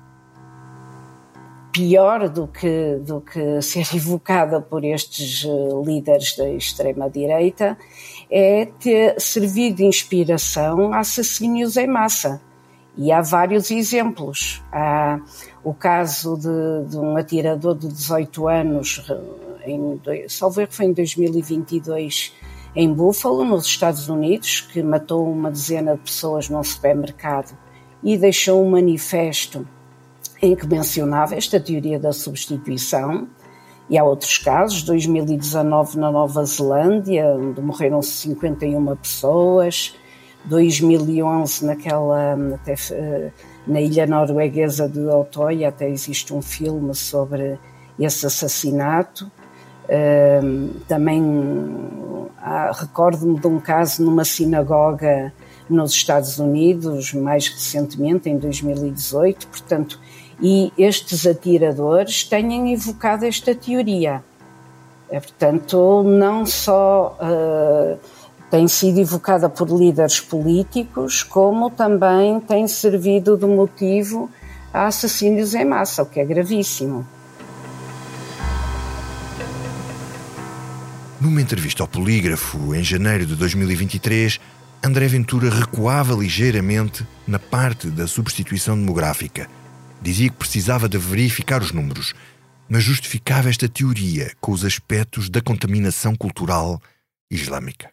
Pior 1.72 2.30
do 2.30 2.48
que, 2.48 2.98
do 3.02 3.22
que 3.22 3.62
ser 3.62 3.88
evocada 3.96 4.62
por 4.62 4.84
estes 4.84 5.46
eh, 5.46 5.50
líderes 5.84 6.36
da 6.36 6.50
extrema-direita 6.50 7.78
é 8.30 8.66
ter 8.66 9.20
servido 9.20 9.78
de 9.78 9.86
inspiração 9.86 10.94
a 10.94 11.00
assassínios 11.00 11.76
em 11.78 11.88
massa. 11.88 12.42
E 12.96 13.12
há 13.12 13.22
vários 13.22 13.72
exemplos. 13.72 14.62
Há 14.72 15.20
o 15.64 15.74
caso 15.74 16.36
de, 16.38 16.90
de 16.90 16.98
um 16.98 17.16
atirador 17.18 17.76
de 17.76 17.88
18 17.88 18.48
anos, 18.48 19.06
em, 19.66 20.00
salvo 20.28 20.62
erro 20.62 20.72
foi 20.72 20.88
em 20.88 20.94
2022, 20.94 22.34
em 22.76 22.94
Buffalo, 22.94 23.46
nos 23.46 23.66
Estados 23.66 24.10
Unidos, 24.10 24.62
que 24.62 24.84
matou 24.84 25.32
uma 25.32 25.50
dezena 25.50 25.94
de 25.94 26.02
pessoas 26.02 26.50
num 26.50 26.64
supermercado 26.64 27.58
e 28.04 28.18
deixou 28.18 28.66
um 28.66 28.70
manifesto 28.70 29.68
em 30.42 30.56
que 30.56 30.66
mencionava 30.68 31.36
esta 31.36 31.60
teoria 31.60 32.00
da 32.00 32.14
substituição. 32.14 33.28
E 33.90 33.98
há 33.98 34.04
outros 34.04 34.38
casos, 34.38 34.84
2019 34.84 35.98
na 35.98 36.12
Nova 36.12 36.46
Zelândia, 36.46 37.26
onde 37.26 37.60
morreram 37.60 38.02
51 38.02 38.96
pessoas, 38.96 39.96
2011 40.46 41.66
naquela 41.66 42.38
até, 42.54 42.76
eh, 42.92 43.32
na 43.68 43.82
ilha 43.82 44.06
norueguesa 44.06 44.88
de 44.88 45.00
Otoia, 45.00 45.70
até 45.70 45.90
existe 45.90 46.34
um 46.34 46.42
filme 46.42 46.94
sobre 46.94 47.60
esse 48.00 48.26
assassinato. 48.26 49.30
também 50.88 51.22
recordo-me 52.80 53.40
de 53.40 53.48
um 53.48 53.60
caso 53.60 54.04
numa 54.04 54.24
sinagoga 54.24 55.34
nos 55.70 55.92
Estados 55.92 56.40
Unidos, 56.40 57.14
mais 57.14 57.48
recentemente, 57.48 58.30
em 58.30 58.38
2018, 58.38 59.48
portanto, 59.48 60.00
e 60.42 60.72
estes 60.78 61.28
atiradores 61.28 62.24
têm 62.24 62.74
evocado 62.74 63.26
esta 63.26 63.54
teoria. 63.54 64.24
É, 65.10 65.20
portanto, 65.20 66.04
não 66.04 66.46
só 66.46 67.18
uh, 67.20 68.00
tem 68.50 68.68
sido 68.68 69.00
evocada 69.00 69.50
por 69.50 69.68
líderes 69.70 70.20
políticos, 70.20 71.24
como 71.24 71.70
também 71.70 72.40
tem 72.40 72.68
servido 72.68 73.38
de 73.38 73.46
motivo 73.46 74.30
a 74.74 74.88
assassínios 74.88 75.54
em 75.56 75.66
massa, 75.66 76.04
o 76.04 76.06
que 76.06 76.20
é 76.20 76.26
gravíssimo. 76.26 77.06
Numa 81.20 81.42
entrevista 81.42 81.84
ao 81.84 81.88
Polígrafo, 81.88 82.74
em 82.74 82.84
janeiro 82.84 83.26
de 83.26 83.36
2023, 83.36 84.40
André 84.82 85.08
Ventura 85.08 85.50
recuava 85.50 86.14
ligeiramente 86.14 87.06
na 87.28 87.38
parte 87.38 87.88
da 87.88 88.08
substituição 88.08 88.78
demográfica. 88.78 89.48
Dizia 90.02 90.30
que 90.30 90.38
precisava 90.38 90.88
de 90.88 90.98
verificar 90.98 91.62
os 91.62 91.74
números, 91.74 92.14
mas 92.70 92.84
justificava 92.84 93.50
esta 93.50 93.68
teoria 93.68 94.32
com 94.40 94.54
os 94.54 94.64
aspectos 94.64 95.30
da 95.30 95.42
contaminação 95.42 96.16
cultural 96.16 96.82
islâmica. 97.30 97.90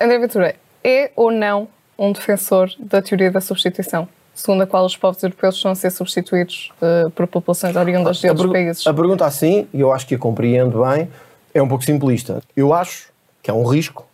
André 0.00 0.18
Ventura 0.18 0.56
é 0.82 1.12
ou 1.14 1.30
não 1.30 1.68
um 1.98 2.10
defensor 2.10 2.70
da 2.78 3.02
teoria 3.02 3.30
da 3.30 3.40
substituição? 3.40 4.08
segundo 4.34 4.62
a 4.62 4.66
qual 4.66 4.84
os 4.84 4.96
povos 4.96 5.22
europeus 5.22 5.54
estão 5.54 5.70
a 5.70 5.74
ser 5.76 5.90
substituídos 5.90 6.72
uh, 6.82 7.08
por 7.10 7.26
populações 7.28 7.76
oriundas 7.76 8.16
de 8.16 8.28
outros 8.28 8.50
países? 8.50 8.84
A 8.84 8.92
pergunta 8.92 9.24
assim, 9.24 9.68
e 9.72 9.80
eu 9.80 9.92
acho 9.92 10.06
que 10.06 10.16
a 10.16 10.18
compreendo 10.18 10.84
bem, 10.84 11.08
é 11.54 11.62
um 11.62 11.68
pouco 11.68 11.84
simplista. 11.84 12.42
Eu 12.56 12.74
acho 12.74 13.12
que 13.40 13.48
há 13.48 13.54
um 13.54 13.64
risco 13.64 14.04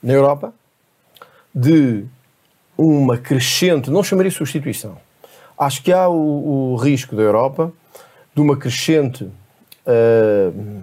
na 0.00 0.12
Europa 0.12 0.54
de 1.54 2.04
uma 2.76 3.16
crescente, 3.16 3.90
não 3.90 4.02
chamaria 4.02 4.30
substituição, 4.30 4.96
acho 5.56 5.82
que 5.82 5.92
há 5.92 6.08
o, 6.08 6.72
o 6.72 6.76
risco 6.76 7.14
da 7.14 7.22
Europa 7.22 7.72
de 8.34 8.40
uma 8.40 8.56
crescente 8.56 9.24
uh, 9.86 10.82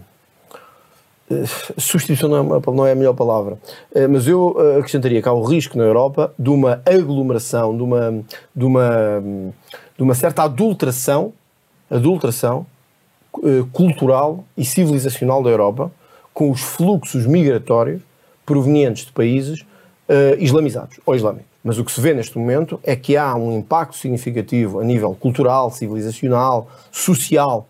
substituição 1.77 2.29
não 2.29 2.37
é, 2.37 2.41
uma, 2.41 2.61
não 2.67 2.85
é, 2.85 2.91
a 2.93 2.95
melhor 2.95 3.13
palavra, 3.13 3.55
uh, 3.55 4.09
mas 4.09 4.27
eu 4.27 4.55
acrescentaria 4.79 5.21
que 5.21 5.27
há 5.27 5.33
o 5.33 5.43
risco 5.43 5.77
na 5.77 5.83
Europa 5.83 6.33
de 6.39 6.49
uma 6.49 6.81
aglomeração, 6.85 7.75
de 7.75 7.83
uma, 7.83 8.23
de 8.55 8.65
uma, 8.65 9.23
de 9.97 10.03
uma 10.03 10.15
certa 10.15 10.43
adulteração, 10.43 11.33
adulteração 11.89 12.65
cultural 13.71 14.43
e 14.57 14.65
civilizacional 14.65 15.41
da 15.41 15.49
Europa 15.49 15.89
com 16.33 16.51
os 16.51 16.61
fluxos 16.61 17.25
migratórios 17.25 18.01
provenientes 18.45 19.05
de 19.05 19.11
países 19.13 19.63
uh, 20.11 20.35
islamizados 20.37 20.99
ou 21.05 21.15
islâmicos. 21.15 21.49
Mas 21.63 21.77
o 21.77 21.85
que 21.85 21.91
se 21.91 22.01
vê 22.01 22.13
neste 22.13 22.37
momento 22.37 22.79
é 22.83 22.95
que 22.95 23.15
há 23.15 23.33
um 23.35 23.57
impacto 23.57 23.95
significativo 23.95 24.79
a 24.79 24.83
nível 24.83 25.15
cultural, 25.15 25.71
civilizacional, 25.71 26.69
social 26.91 27.67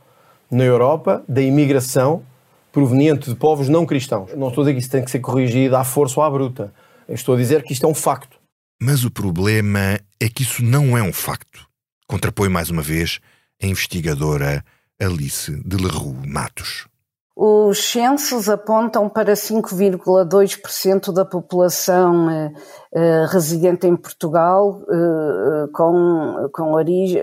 na 0.49 0.63
Europa 0.63 1.23
da 1.27 1.41
imigração 1.41 2.23
proveniente 2.71 3.29
de 3.29 3.35
povos 3.35 3.67
não 3.69 3.85
cristãos. 3.85 4.31
Não 4.35 4.47
estou 4.47 4.63
a 4.63 4.65
dizer 4.65 4.73
que 4.73 4.79
isso 4.79 4.89
tem 4.89 5.03
que 5.03 5.11
ser 5.11 5.19
corrigido 5.19 5.75
à 5.75 5.83
força 5.83 6.19
ou 6.19 6.25
à 6.25 6.29
bruta. 6.29 6.73
Estou 7.07 7.35
a 7.35 7.37
dizer 7.37 7.63
que 7.63 7.73
isto 7.73 7.85
é 7.85 7.89
um 7.89 7.93
facto. 7.93 8.37
Mas 8.81 9.03
o 9.03 9.11
problema 9.11 9.99
é 10.19 10.29
que 10.29 10.43
isso 10.43 10.63
não 10.63 10.97
é 10.97 11.03
um 11.03 11.13
facto. 11.13 11.67
Contrapõe 12.07 12.49
mais 12.49 12.69
uma 12.69 12.81
vez 12.81 13.19
a 13.61 13.67
investigadora 13.67 14.63
Alice 14.99 15.51
de 15.63 15.75
Leroux 15.75 16.15
Matos. 16.25 16.87
Os 17.35 17.91
censos 17.91 18.49
apontam 18.49 19.07
para 19.07 19.33
5,2% 19.33 21.13
da 21.13 21.23
população 21.23 22.29
eh, 22.29 22.51
eh, 22.93 23.25
residente 23.29 23.87
em 23.87 23.95
Portugal 23.95 24.81
eh, 24.89 25.67
com, 25.73 26.49
com 26.51 26.73
origem 26.73 27.21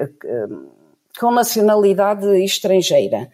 com 1.21 1.33
nacionalidade 1.33 2.27
estrangeira. 2.45 3.29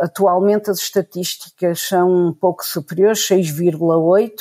atualmente 0.00 0.70
as 0.70 0.78
estatísticas 0.78 1.82
são 1.82 2.28
um 2.28 2.32
pouco 2.32 2.64
superiores, 2.64 3.20
6,8%, 3.28 4.40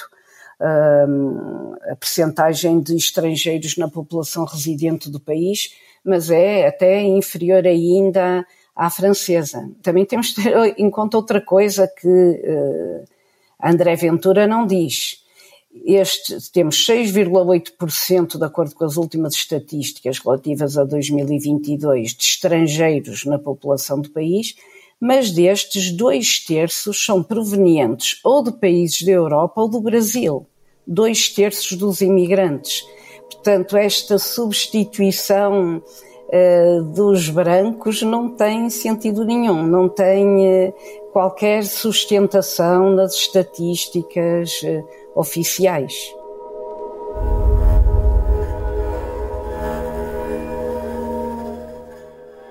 a 1.91 1.95
percentagem 1.95 2.81
de 2.81 2.95
estrangeiros 2.95 3.77
na 3.77 3.87
população 3.87 4.45
residente 4.45 5.11
do 5.11 5.19
país, 5.19 5.75
mas 6.03 6.31
é 6.31 6.65
até 6.65 7.03
inferior 7.03 7.67
ainda 7.67 8.43
à 8.77 8.91
francesa. 8.91 9.67
Também 9.81 10.05
temos 10.05 10.27
de 10.27 10.43
ter 10.43 10.75
em 10.77 10.89
conta 10.91 11.17
outra 11.17 11.41
coisa 11.41 11.87
que 11.87 12.07
uh, 12.07 13.03
André 13.61 13.95
Ventura 13.95 14.45
não 14.45 14.67
diz. 14.67 15.25
Este, 15.83 16.51
temos 16.51 16.87
6,8%, 16.87 18.37
de 18.37 18.45
acordo 18.45 18.75
com 18.75 18.85
as 18.85 18.95
últimas 18.95 19.33
estatísticas 19.33 20.19
relativas 20.19 20.77
a 20.77 20.83
2022, 20.83 22.13
de 22.13 22.23
estrangeiros 22.23 23.25
na 23.25 23.39
população 23.39 23.99
do 23.99 24.11
país, 24.11 24.55
mas 24.99 25.31
destes, 25.31 25.91
dois 25.91 26.39
terços 26.39 27.03
são 27.03 27.21
provenientes 27.23 28.19
ou 28.23 28.43
de 28.43 28.51
países 28.51 29.01
da 29.01 29.11
Europa 29.11 29.61
ou 29.61 29.69
do 29.69 29.81
Brasil. 29.81 30.45
Dois 30.85 31.29
terços 31.29 31.77
dos 31.77 32.01
imigrantes. 32.01 32.83
Portanto, 33.29 33.75
esta 33.77 34.17
substituição 34.17 35.81
dos 36.93 37.29
brancos 37.29 38.01
não 38.01 38.29
tem 38.29 38.69
sentido 38.69 39.23
nenhum, 39.23 39.63
não 39.63 39.87
tem 39.87 40.67
uh, 40.67 40.73
qualquer 41.13 41.63
sustentação 41.63 42.91
nas 42.91 43.13
estatísticas 43.13 44.61
uh, 44.63 44.87
oficiais. 45.15 45.93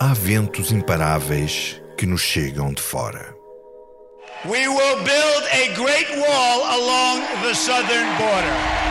Há 0.00 0.14
ventos 0.14 0.72
imparáveis 0.72 1.80
que 1.96 2.06
nos 2.06 2.20
chegam 2.20 2.72
de 2.72 2.80
fora. 2.80 3.34
We 4.44 4.68
will 4.68 5.02
build 5.02 5.44
a 5.52 5.74
great 5.74 6.08
wall 6.18 6.62
along 6.64 7.22
the 7.42 7.54
southern 7.54 8.06
border. 8.18 8.86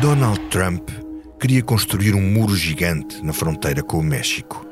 Donald 0.00 0.40
Trump 0.50 0.99
queria 1.40 1.62
construir 1.62 2.14
um 2.14 2.20
muro 2.20 2.54
gigante 2.54 3.24
na 3.24 3.32
fronteira 3.32 3.82
com 3.82 3.98
o 3.98 4.02
México. 4.02 4.66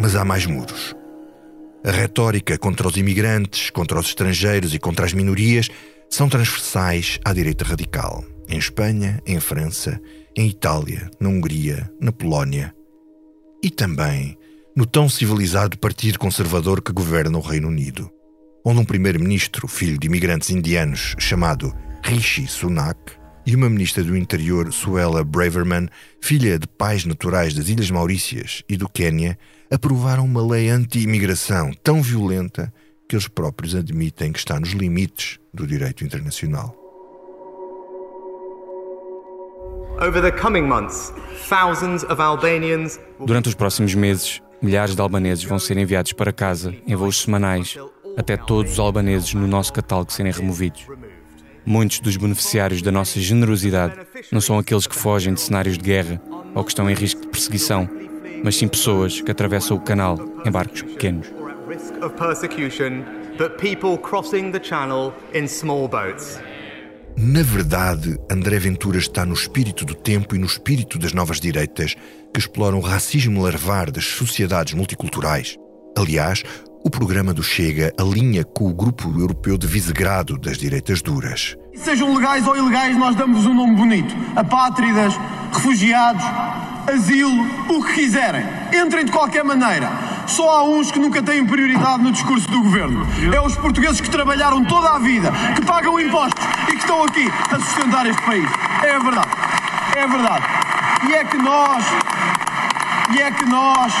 Mas 0.00 0.16
há 0.16 0.24
mais 0.24 0.46
muros. 0.46 0.96
A 1.84 1.90
retórica 1.90 2.56
contra 2.56 2.88
os 2.88 2.96
imigrantes, 2.96 3.68
contra 3.68 4.00
os 4.00 4.06
estrangeiros 4.06 4.72
e 4.72 4.78
contra 4.78 5.04
as 5.04 5.12
minorias 5.12 5.68
são 6.08 6.30
transversais 6.30 7.20
à 7.22 7.34
direita 7.34 7.64
radical. 7.64 8.24
Em 8.48 8.56
Espanha, 8.56 9.20
em 9.26 9.38
França, 9.38 10.00
em 10.34 10.48
Itália, 10.48 11.10
na 11.20 11.28
Hungria, 11.28 11.90
na 12.00 12.10
Polónia 12.10 12.74
e 13.62 13.70
também 13.70 14.36
no 14.74 14.86
tão 14.86 15.08
civilizado 15.08 15.78
Partido 15.78 16.18
Conservador 16.18 16.80
que 16.80 16.92
governa 16.92 17.36
o 17.36 17.42
Reino 17.42 17.68
Unido, 17.68 18.10
onde 18.64 18.80
um 18.80 18.84
primeiro-ministro, 18.84 19.68
filho 19.68 19.98
de 19.98 20.06
imigrantes 20.06 20.48
indianos, 20.48 21.14
chamado 21.18 21.74
Rishi 22.02 22.46
Sunak, 22.46 22.98
e 23.46 23.56
uma 23.56 23.68
ministra 23.68 24.04
do 24.04 24.16
Interior, 24.16 24.72
Suela 24.72 25.24
Braverman, 25.24 25.88
filha 26.20 26.58
de 26.58 26.66
pais 26.66 27.04
naturais 27.04 27.54
das 27.54 27.68
Ilhas 27.68 27.90
Maurícias 27.90 28.62
e 28.68 28.76
do 28.76 28.88
Quênia, 28.88 29.38
aprovaram 29.70 30.24
uma 30.24 30.46
lei 30.46 30.68
anti-imigração 30.68 31.72
tão 31.82 32.02
violenta 32.02 32.72
que 33.08 33.16
eles 33.16 33.28
próprios 33.28 33.74
admitem 33.74 34.32
que 34.32 34.38
está 34.38 34.58
nos 34.58 34.70
limites 34.70 35.38
do 35.52 35.66
direito 35.66 36.04
internacional. 36.04 36.76
Durante 43.20 43.48
os 43.48 43.54
próximos 43.54 43.94
meses, 43.94 44.40
milhares 44.60 44.94
de 44.94 45.00
albaneses 45.00 45.44
vão 45.44 45.58
ser 45.58 45.76
enviados 45.76 46.12
para 46.12 46.32
casa 46.32 46.74
em 46.86 46.94
voos 46.96 47.20
semanais, 47.20 47.76
até 48.16 48.36
todos 48.36 48.72
os 48.72 48.78
albaneses 48.78 49.34
no 49.34 49.46
nosso 49.46 49.72
catálogo 49.72 50.12
serem 50.12 50.32
removidos. 50.32 50.86
Muitos 51.64 52.00
dos 52.00 52.16
beneficiários 52.16 52.82
da 52.82 52.90
nossa 52.90 53.20
generosidade 53.20 53.94
não 54.30 54.40
são 54.40 54.58
aqueles 54.58 54.86
que 54.86 54.96
fogem 54.96 55.34
de 55.34 55.40
cenários 55.40 55.78
de 55.78 55.84
guerra 55.84 56.20
ou 56.54 56.64
que 56.64 56.70
estão 56.70 56.90
em 56.90 56.94
risco 56.94 57.20
de 57.20 57.28
perseguição, 57.28 57.88
mas 58.42 58.56
sim 58.56 58.66
pessoas 58.66 59.20
que 59.20 59.30
atravessam 59.30 59.76
o 59.76 59.80
canal 59.80 60.18
em 60.44 60.50
barcos 60.50 60.82
pequenos. 60.82 61.28
Na 67.16 67.42
verdade, 67.42 68.18
André 68.30 68.58
Ventura 68.58 68.98
está 68.98 69.24
no 69.24 69.34
espírito 69.34 69.84
do 69.84 69.94
tempo 69.94 70.34
e 70.34 70.38
no 70.38 70.46
espírito 70.46 70.98
das 70.98 71.12
novas 71.12 71.38
direitas 71.40 71.94
que 72.32 72.40
exploram 72.40 72.78
o 72.78 72.82
racismo 72.82 73.42
larvar 73.42 73.90
das 73.90 74.04
sociedades 74.04 74.74
multiculturais. 74.74 75.56
Aliás, 75.96 76.42
o 76.84 76.90
programa 76.90 77.32
do 77.32 77.42
Chega 77.42 77.92
alinha 77.98 78.44
com 78.44 78.68
o 78.68 78.74
Grupo 78.74 79.08
Europeu 79.18 79.56
de 79.56 79.66
Visegrado 79.66 80.36
das 80.36 80.58
Direitas 80.58 81.00
Duras. 81.00 81.56
Sejam 81.74 82.14
legais 82.14 82.46
ou 82.46 82.56
ilegais, 82.56 82.96
nós 82.96 83.14
damos 83.14 83.46
um 83.46 83.54
nome 83.54 83.76
bonito. 83.76 84.14
Apátridas, 84.36 85.14
refugiados, 85.52 86.24
asilo, 86.92 87.46
o 87.68 87.84
que 87.84 87.94
quiserem. 87.94 88.44
Entrem 88.74 89.04
de 89.04 89.12
qualquer 89.12 89.44
maneira. 89.44 89.90
Só 90.26 90.58
há 90.58 90.64
uns 90.64 90.90
que 90.90 90.98
nunca 90.98 91.22
têm 91.22 91.46
prioridade 91.46 92.02
no 92.02 92.12
discurso 92.12 92.50
do 92.50 92.62
governo. 92.62 93.06
É 93.32 93.40
os 93.40 93.56
portugueses 93.56 94.00
que 94.00 94.10
trabalharam 94.10 94.64
toda 94.64 94.90
a 94.90 94.98
vida, 94.98 95.32
que 95.54 95.64
pagam 95.64 95.98
impostos 96.00 96.44
e 96.68 96.72
que 96.72 96.78
estão 96.78 97.02
aqui 97.04 97.30
a 97.50 97.58
sustentar 97.60 98.06
este 98.06 98.22
país. 98.22 98.48
É 98.82 98.98
verdade. 98.98 99.30
É 99.96 100.06
verdade. 100.06 100.44
E 101.08 101.14
é 101.14 101.24
que 101.24 101.36
nós. 101.36 101.84
E 103.14 103.20
é 103.20 103.30
que 103.30 103.44
nós. 103.44 103.92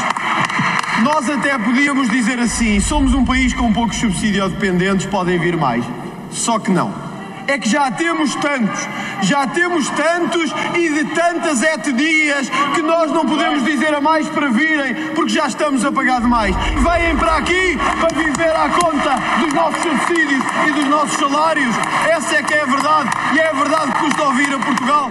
Nós 1.02 1.28
até 1.28 1.58
podíamos 1.58 2.10
dizer 2.10 2.38
assim: 2.38 2.80
somos 2.80 3.14
um 3.14 3.24
país 3.24 3.54
com 3.54 3.72
poucos 3.72 3.96
subsídio-dependentes, 3.96 5.06
podem 5.06 5.38
vir 5.38 5.56
mais. 5.56 5.84
Só 6.30 6.58
que 6.58 6.70
não 6.70 7.12
é 7.46 7.58
que 7.58 7.68
já 7.68 7.90
temos 7.90 8.34
tantos, 8.36 8.88
já 9.22 9.46
temos 9.46 9.88
tantos 9.90 10.52
e 10.74 10.88
de 10.88 11.04
tantas 11.14 11.62
etnias 11.62 12.48
que 12.74 12.82
nós 12.82 13.10
não 13.10 13.26
podemos 13.26 13.64
dizer 13.64 13.94
a 13.94 14.00
mais 14.00 14.28
para 14.28 14.48
virem, 14.48 14.94
porque 15.14 15.32
já 15.32 15.46
estamos 15.46 15.84
a 15.84 15.92
pagar 15.92 16.20
demais. 16.20 16.54
Vêm 16.56 17.16
para 17.16 17.36
aqui 17.36 17.78
para 18.00 18.16
viver 18.16 18.54
à 18.54 18.68
conta 18.70 19.16
dos 19.40 19.52
nossos 19.52 19.82
subsídios 19.82 20.44
e 20.68 20.72
dos 20.72 20.88
nossos 20.88 21.18
salários. 21.18 21.74
Essa 22.08 22.36
é 22.36 22.42
que 22.42 22.54
é 22.54 22.62
a 22.62 22.66
verdade 22.66 23.10
e 23.34 23.38
é 23.38 23.48
a 23.48 23.52
verdade 23.52 23.92
que 23.92 23.98
custa 23.98 24.22
ouvir 24.24 24.54
a 24.54 24.58
Portugal. 24.58 25.08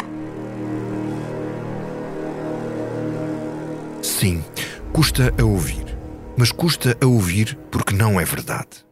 Sim, 4.02 4.44
custa 4.94 5.34
a 5.40 5.44
ouvir. 5.44 5.86
Mas 6.38 6.52
custa 6.52 6.98
a 7.02 7.06
ouvir 7.06 7.58
porque 7.72 7.94
não 7.94 8.20
é 8.20 8.26
verdade. 8.26 8.86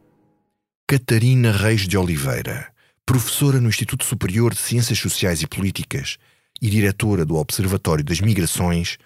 Catarina 0.86 1.52
Reis 1.52 1.86
de 1.86 1.96
Oliveira 1.96 2.70
professora 3.10 3.60
no 3.60 3.68
Instituto 3.68 4.04
Superior 4.04 4.54
de 4.54 4.60
Ciências 4.60 4.96
Sociais 4.96 5.42
e 5.42 5.46
Políticas 5.48 6.16
e 6.62 6.70
diretora 6.70 7.24
do 7.24 7.34
Observatório 7.34 8.04
das 8.04 8.20
Migrações, 8.20 8.98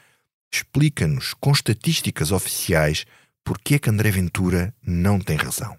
explica-nos 0.53 1.33
com 1.33 1.51
estatísticas 1.51 2.31
oficiais 2.31 3.07
porque 3.43 3.77
é 3.77 3.79
que 3.79 3.89
André 3.89 4.11
Ventura 4.11 4.75
não 4.87 5.19
tem 5.19 5.37
razão. 5.39 5.75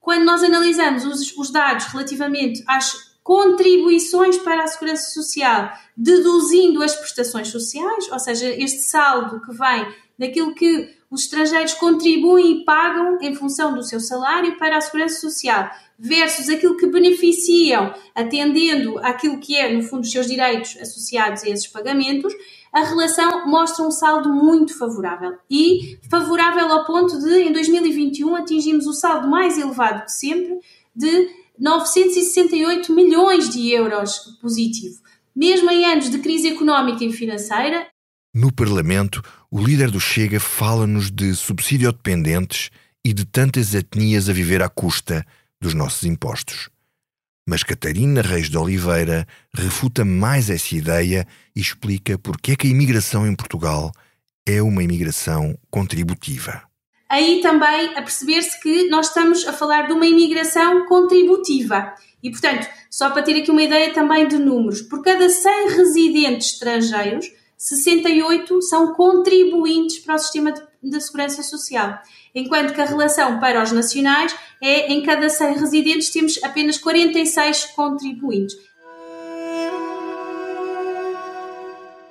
Quando 0.00 0.24
nós 0.24 0.42
analisamos 0.42 1.04
os, 1.04 1.36
os 1.36 1.52
dados 1.52 1.84
relativamente 1.86 2.64
às 2.66 3.12
contribuições 3.22 4.38
para 4.38 4.64
a 4.64 4.66
segurança 4.66 5.12
social, 5.12 5.70
deduzindo 5.96 6.82
as 6.82 6.96
prestações 6.96 7.46
sociais, 7.46 8.10
ou 8.10 8.18
seja, 8.18 8.48
este 8.60 8.80
saldo 8.80 9.40
que 9.40 9.52
vem 9.52 9.86
daquilo 10.22 10.54
que 10.54 10.88
os 11.10 11.24
estrangeiros 11.24 11.74
contribuem 11.74 12.52
e 12.52 12.64
pagam 12.64 13.18
em 13.20 13.34
função 13.34 13.74
do 13.74 13.82
seu 13.82 14.00
salário 14.00 14.56
para 14.56 14.78
a 14.78 14.80
segurança 14.80 15.20
social, 15.20 15.68
versus 15.98 16.48
aquilo 16.48 16.76
que 16.76 16.86
beneficiam 16.86 17.92
atendendo 18.14 18.98
àquilo 19.00 19.38
que 19.38 19.56
é, 19.56 19.72
no 19.72 19.82
fundo, 19.82 20.02
os 20.02 20.10
seus 20.10 20.26
direitos 20.26 20.76
associados 20.80 21.42
a 21.42 21.48
esses 21.50 21.66
pagamentos, 21.66 22.32
a 22.72 22.82
relação 22.82 23.46
mostra 23.46 23.84
um 23.84 23.90
saldo 23.90 24.32
muito 24.32 24.76
favorável. 24.78 25.36
E 25.50 25.98
favorável 26.08 26.72
ao 26.72 26.86
ponto 26.86 27.18
de, 27.18 27.42
em 27.42 27.52
2021, 27.52 28.34
atingimos 28.34 28.86
o 28.86 28.94
saldo 28.94 29.28
mais 29.28 29.58
elevado 29.58 30.06
de 30.06 30.16
sempre, 30.16 30.60
de 30.96 31.28
968 31.58 32.90
milhões 32.92 33.50
de 33.50 33.70
euros 33.70 34.18
positivo. 34.40 35.02
Mesmo 35.36 35.70
em 35.70 35.84
anos 35.84 36.08
de 36.08 36.18
crise 36.18 36.48
económica 36.48 37.04
e 37.04 37.12
financeira. 37.12 37.86
No 38.34 38.50
Parlamento, 38.50 39.22
o 39.50 39.62
líder 39.62 39.90
do 39.90 40.00
Chega 40.00 40.40
fala-nos 40.40 41.10
de 41.10 41.34
subsídio 41.34 41.92
dependentes 41.92 42.70
e 43.04 43.12
de 43.12 43.26
tantas 43.26 43.74
etnias 43.74 44.26
a 44.26 44.32
viver 44.32 44.62
à 44.62 44.70
custa 44.70 45.22
dos 45.60 45.74
nossos 45.74 46.04
impostos. 46.04 46.70
Mas 47.46 47.62
Catarina 47.62 48.22
Reis 48.22 48.48
de 48.48 48.56
Oliveira 48.56 49.26
refuta 49.52 50.02
mais 50.02 50.48
essa 50.48 50.74
ideia 50.74 51.26
e 51.54 51.60
explica 51.60 52.16
porque 52.16 52.52
é 52.52 52.56
que 52.56 52.66
a 52.66 52.70
imigração 52.70 53.26
em 53.26 53.36
Portugal 53.36 53.92
é 54.46 54.62
uma 54.62 54.82
imigração 54.82 55.54
contributiva. 55.70 56.62
Aí 57.10 57.42
também 57.42 57.94
a 57.98 58.00
perceber-se 58.00 58.58
que 58.62 58.88
nós 58.88 59.08
estamos 59.08 59.46
a 59.46 59.52
falar 59.52 59.88
de 59.88 59.92
uma 59.92 60.06
imigração 60.06 60.86
contributiva. 60.86 61.92
E, 62.22 62.30
portanto, 62.30 62.66
só 62.90 63.10
para 63.10 63.20
ter 63.20 63.36
aqui 63.36 63.50
uma 63.50 63.62
ideia 63.62 63.92
também 63.92 64.26
de 64.26 64.38
números, 64.38 64.80
por 64.80 65.02
cada 65.02 65.28
100 65.28 65.76
residentes 65.76 66.54
estrangeiros, 66.54 67.26
68 67.62 68.60
são 68.62 68.92
contribuintes 68.92 70.00
para 70.00 70.16
o 70.16 70.18
sistema 70.18 70.50
de, 70.50 70.60
de 70.82 71.00
segurança 71.00 71.44
social, 71.44 71.96
enquanto 72.34 72.74
que 72.74 72.80
a 72.80 72.84
relação 72.84 73.38
para 73.38 73.62
os 73.62 73.70
nacionais 73.70 74.34
é 74.60 74.92
em 74.92 75.00
cada 75.04 75.28
100 75.28 75.58
residentes 75.58 76.10
temos 76.10 76.42
apenas 76.42 76.76
46 76.76 77.66
contribuintes. 77.66 78.56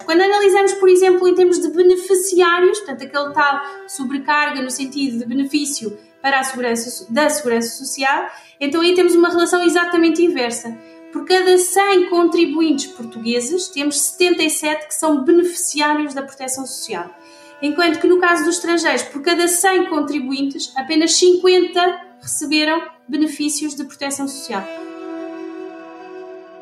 Quando 0.06 0.22
analisamos, 0.22 0.72
por 0.74 0.88
exemplo, 0.88 1.28
em 1.28 1.36
termos 1.36 1.60
de 1.60 1.70
beneficiários, 1.70 2.80
portanto, 2.80 3.04
aquele 3.04 3.34
tal 3.34 3.62
sobrecarga 3.90 4.62
no 4.62 4.72
sentido 4.72 5.20
de 5.20 5.26
benefício 5.26 5.98
para 6.22 6.40
a 6.40 6.44
segurança, 6.44 7.12
da 7.12 7.30
segurança 7.30 7.78
social, 7.78 8.26
então 8.58 8.80
aí 8.80 8.96
temos 8.96 9.14
uma 9.16 9.28
relação 9.30 9.62
exatamente 9.62 10.24
inversa. 10.24 10.74
Por 11.12 11.26
cada 11.26 11.58
100 11.58 12.10
contribuintes 12.10 12.88
portugueses, 12.88 13.68
temos 13.68 14.00
77 14.00 14.88
que 14.88 14.96
são 14.96 15.24
beneficiários 15.24 16.14
da 16.14 16.24
proteção 16.24 16.66
social. 16.66 17.14
Enquanto 17.62 18.00
que 18.00 18.08
no 18.08 18.20
caso 18.20 18.46
dos 18.46 18.56
estrangeiros, 18.56 19.04
por 19.04 19.22
cada 19.22 19.48
100 19.48 19.90
contribuintes, 19.90 20.72
apenas 20.76 21.14
50 21.14 22.02
receberam 22.22 22.82
benefícios 23.08 23.76
de 23.76 23.84
proteção 23.84 24.28
social. 24.28 24.66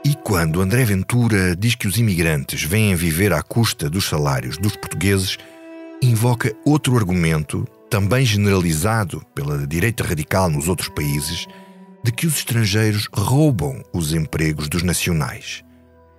E 0.04 0.16
quando 0.16 0.62
André 0.62 0.84
Ventura 0.84 1.56
diz 1.56 1.76
que 1.76 1.88
os 1.88 1.98
imigrantes 1.98 2.64
vêm 2.64 2.96
viver 2.96 3.32
à 3.32 3.44
custa 3.44 3.90
dos 3.90 4.06
salários 4.06 4.58
dos 4.58 4.76
portugueses, 4.76 5.38
invoca 6.02 6.56
outro 6.66 6.98
argumento, 6.98 7.68
também 7.90 8.26
generalizado 8.26 9.24
pela 9.36 9.68
direita 9.68 10.04
radical 10.04 10.50
nos 10.50 10.68
outros 10.68 10.90
países, 10.90 11.48
de 12.04 12.12
que 12.12 12.26
os 12.26 12.38
estrangeiros 12.38 13.08
roubam 13.14 13.84
os 13.94 14.14
empregos 14.14 14.68
dos 14.68 14.84
nacionais. 14.84 15.64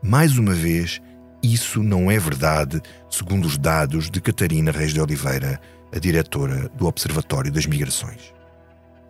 Mais 0.02 0.38
uma 0.38 0.54
vez, 0.54 1.00
isso 1.42 1.82
não 1.82 2.10
é 2.10 2.18
verdade, 2.18 2.80
segundo 3.08 3.46
os 3.46 3.56
dados 3.56 4.10
de 4.10 4.20
Catarina 4.20 4.70
Reis 4.70 4.92
de 4.92 5.00
Oliveira, 5.00 5.60
a 5.94 5.98
diretora 5.98 6.68
do 6.70 6.86
Observatório 6.86 7.50
das 7.50 7.66
Migrações. 7.66 8.32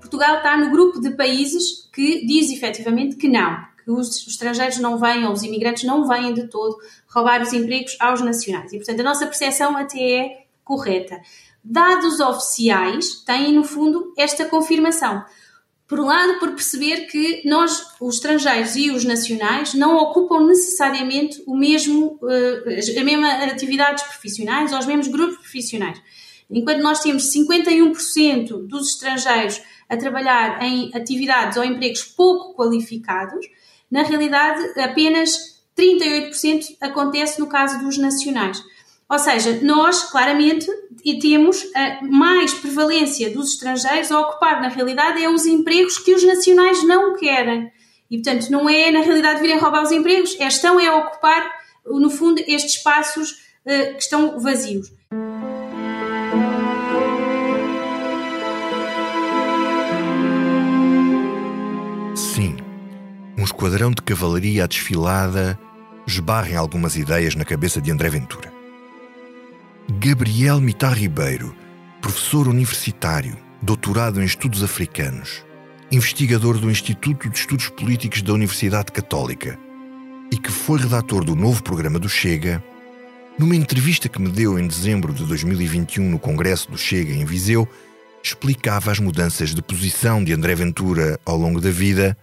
Portugal 0.01 0.39
está 0.39 0.57
no 0.57 0.71
grupo 0.71 1.01
de 1.01 1.11
países 1.11 1.89
que 1.93 2.27
diz 2.27 2.51
efetivamente 2.51 3.17
que 3.17 3.29
não, 3.29 3.57
que 3.85 3.91
os 3.91 4.27
estrangeiros 4.27 4.79
não 4.79 4.99
vêm, 4.99 5.27
ou 5.27 5.33
os 5.33 5.43
imigrantes 5.43 5.85
não 5.85 6.07
vêm 6.09 6.33
de 6.33 6.49
todo 6.49 6.77
roubar 7.09 7.43
os 7.43 7.53
empregos 7.53 7.97
aos 8.01 8.21
nacionais. 8.21 8.73
E, 8.73 8.79
portanto, 8.79 9.01
a 9.01 9.05
nossa 9.05 9.27
percepção 9.27 9.77
até 9.77 9.99
é 9.99 10.45
correta. 10.65 11.21
Dados 11.63 12.21
oficiais 12.21 13.23
têm, 13.27 13.53
no 13.53 13.65
fundo, 13.65 14.15
esta 14.17 14.47
confirmação. 14.47 15.25
Por 15.91 15.99
um 15.99 16.05
lado, 16.05 16.39
por 16.39 16.53
perceber 16.53 17.09
que 17.09 17.43
nós, 17.45 17.85
os 18.01 18.15
estrangeiros 18.15 18.77
e 18.77 18.93
os 18.93 19.05
nacionais, 19.05 19.75
não 19.75 19.97
ocupam 19.97 20.47
necessariamente 20.47 21.43
o 21.49 21.57
mesmo, 21.57 22.17
uh, 22.23 22.79
as 22.79 22.89
mesmas 22.95 23.43
atividades 23.51 24.05
profissionais 24.05 24.73
ou 24.73 24.79
os 24.79 24.87
mesmos 24.87 25.09
grupos 25.09 25.39
profissionais. 25.39 26.01
Enquanto 26.49 26.81
nós 26.81 27.01
temos 27.01 27.25
51% 27.35 28.69
dos 28.69 28.91
estrangeiros 28.91 29.61
a 29.89 29.97
trabalhar 29.97 30.63
em 30.63 30.93
atividades 30.95 31.57
ou 31.57 31.65
empregos 31.65 32.05
pouco 32.05 32.55
qualificados, 32.55 33.45
na 33.91 34.05
realidade 34.05 34.81
apenas 34.81 35.61
38% 35.77 36.77
acontece 36.81 37.41
no 37.41 37.49
caso 37.49 37.81
dos 37.81 37.99
nacionais. 37.99 38.63
Ou 39.11 39.19
seja, 39.19 39.59
nós 39.61 40.05
claramente 40.05 40.69
temos 41.21 41.67
mais 42.03 42.55
prevalência 42.55 43.29
dos 43.31 43.55
estrangeiros 43.55 44.13
a 44.13 44.21
ocupar, 44.21 44.63
na 44.63 44.69
realidade, 44.69 45.21
é 45.21 45.29
os 45.29 45.47
empregos 45.47 45.99
que 45.99 46.15
os 46.15 46.23
nacionais 46.23 46.85
não 46.85 47.17
querem. 47.17 47.73
E, 48.09 48.19
portanto, 48.19 48.49
não 48.51 48.71
é, 48.71 48.91
na 48.93 49.01
realidade, 49.01 49.41
virem 49.41 49.59
roubar 49.59 49.83
os 49.83 49.91
empregos, 49.91 50.37
é, 50.39 50.47
estão 50.47 50.79
é 50.79 50.87
a 50.87 50.97
ocupar, 50.97 51.51
no 51.87 52.09
fundo, 52.09 52.41
estes 52.47 52.77
espaços 52.77 53.33
uh, 53.65 53.95
que 53.95 54.03
estão 54.03 54.39
vazios. 54.39 54.93
Sim, 62.15 62.57
um 63.37 63.43
esquadrão 63.43 63.91
de 63.91 64.03
cavalaria 64.03 64.65
à 64.65 64.67
desfilada 64.69 65.59
esbarra 66.07 66.51
em 66.51 66.57
algumas 66.57 66.97
ideias 66.97 67.35
na 67.35 67.45
cabeça 67.45 67.81
de 67.81 67.91
André 67.91 68.09
Ventura. 68.09 68.60
Gabriel 69.99 70.61
Mitar 70.61 70.95
Ribeiro, 70.97 71.55
professor 72.01 72.47
universitário, 72.47 73.37
doutorado 73.61 74.23
em 74.23 74.25
estudos 74.25 74.63
africanos, 74.63 75.45
investigador 75.91 76.59
do 76.59 76.71
Instituto 76.71 77.29
de 77.29 77.37
Estudos 77.37 77.69
Políticos 77.71 78.23
da 78.23 78.33
Universidade 78.33 78.93
Católica 78.93 79.59
e 80.33 80.39
que 80.39 80.51
foi 80.53 80.79
redator 80.79 81.25
do 81.25 81.35
novo 81.35 81.61
programa 81.65 81.99
do 81.99 82.09
Chega, 82.09 82.63
numa 83.37 83.57
entrevista 83.57 84.09
que 84.09 84.23
me 84.23 84.29
deu 84.29 84.59
em 84.61 84.67
dezembro 84.69 85.13
de 85.13 85.25
2021 85.25 86.09
no 86.09 86.21
Congresso 86.21 86.71
do 86.71 86.79
Chega 86.79 87.13
em 87.13 87.25
Viseu, 87.25 87.69
explicava 88.23 88.93
as 88.93 89.01
mudanças 89.01 89.53
de 89.53 89.61
posição 89.61 90.23
de 90.23 90.33
André 90.33 90.55
Ventura 90.55 91.19
ao 91.27 91.37
longo 91.37 91.61
da 91.61 91.71
vida 91.71 92.17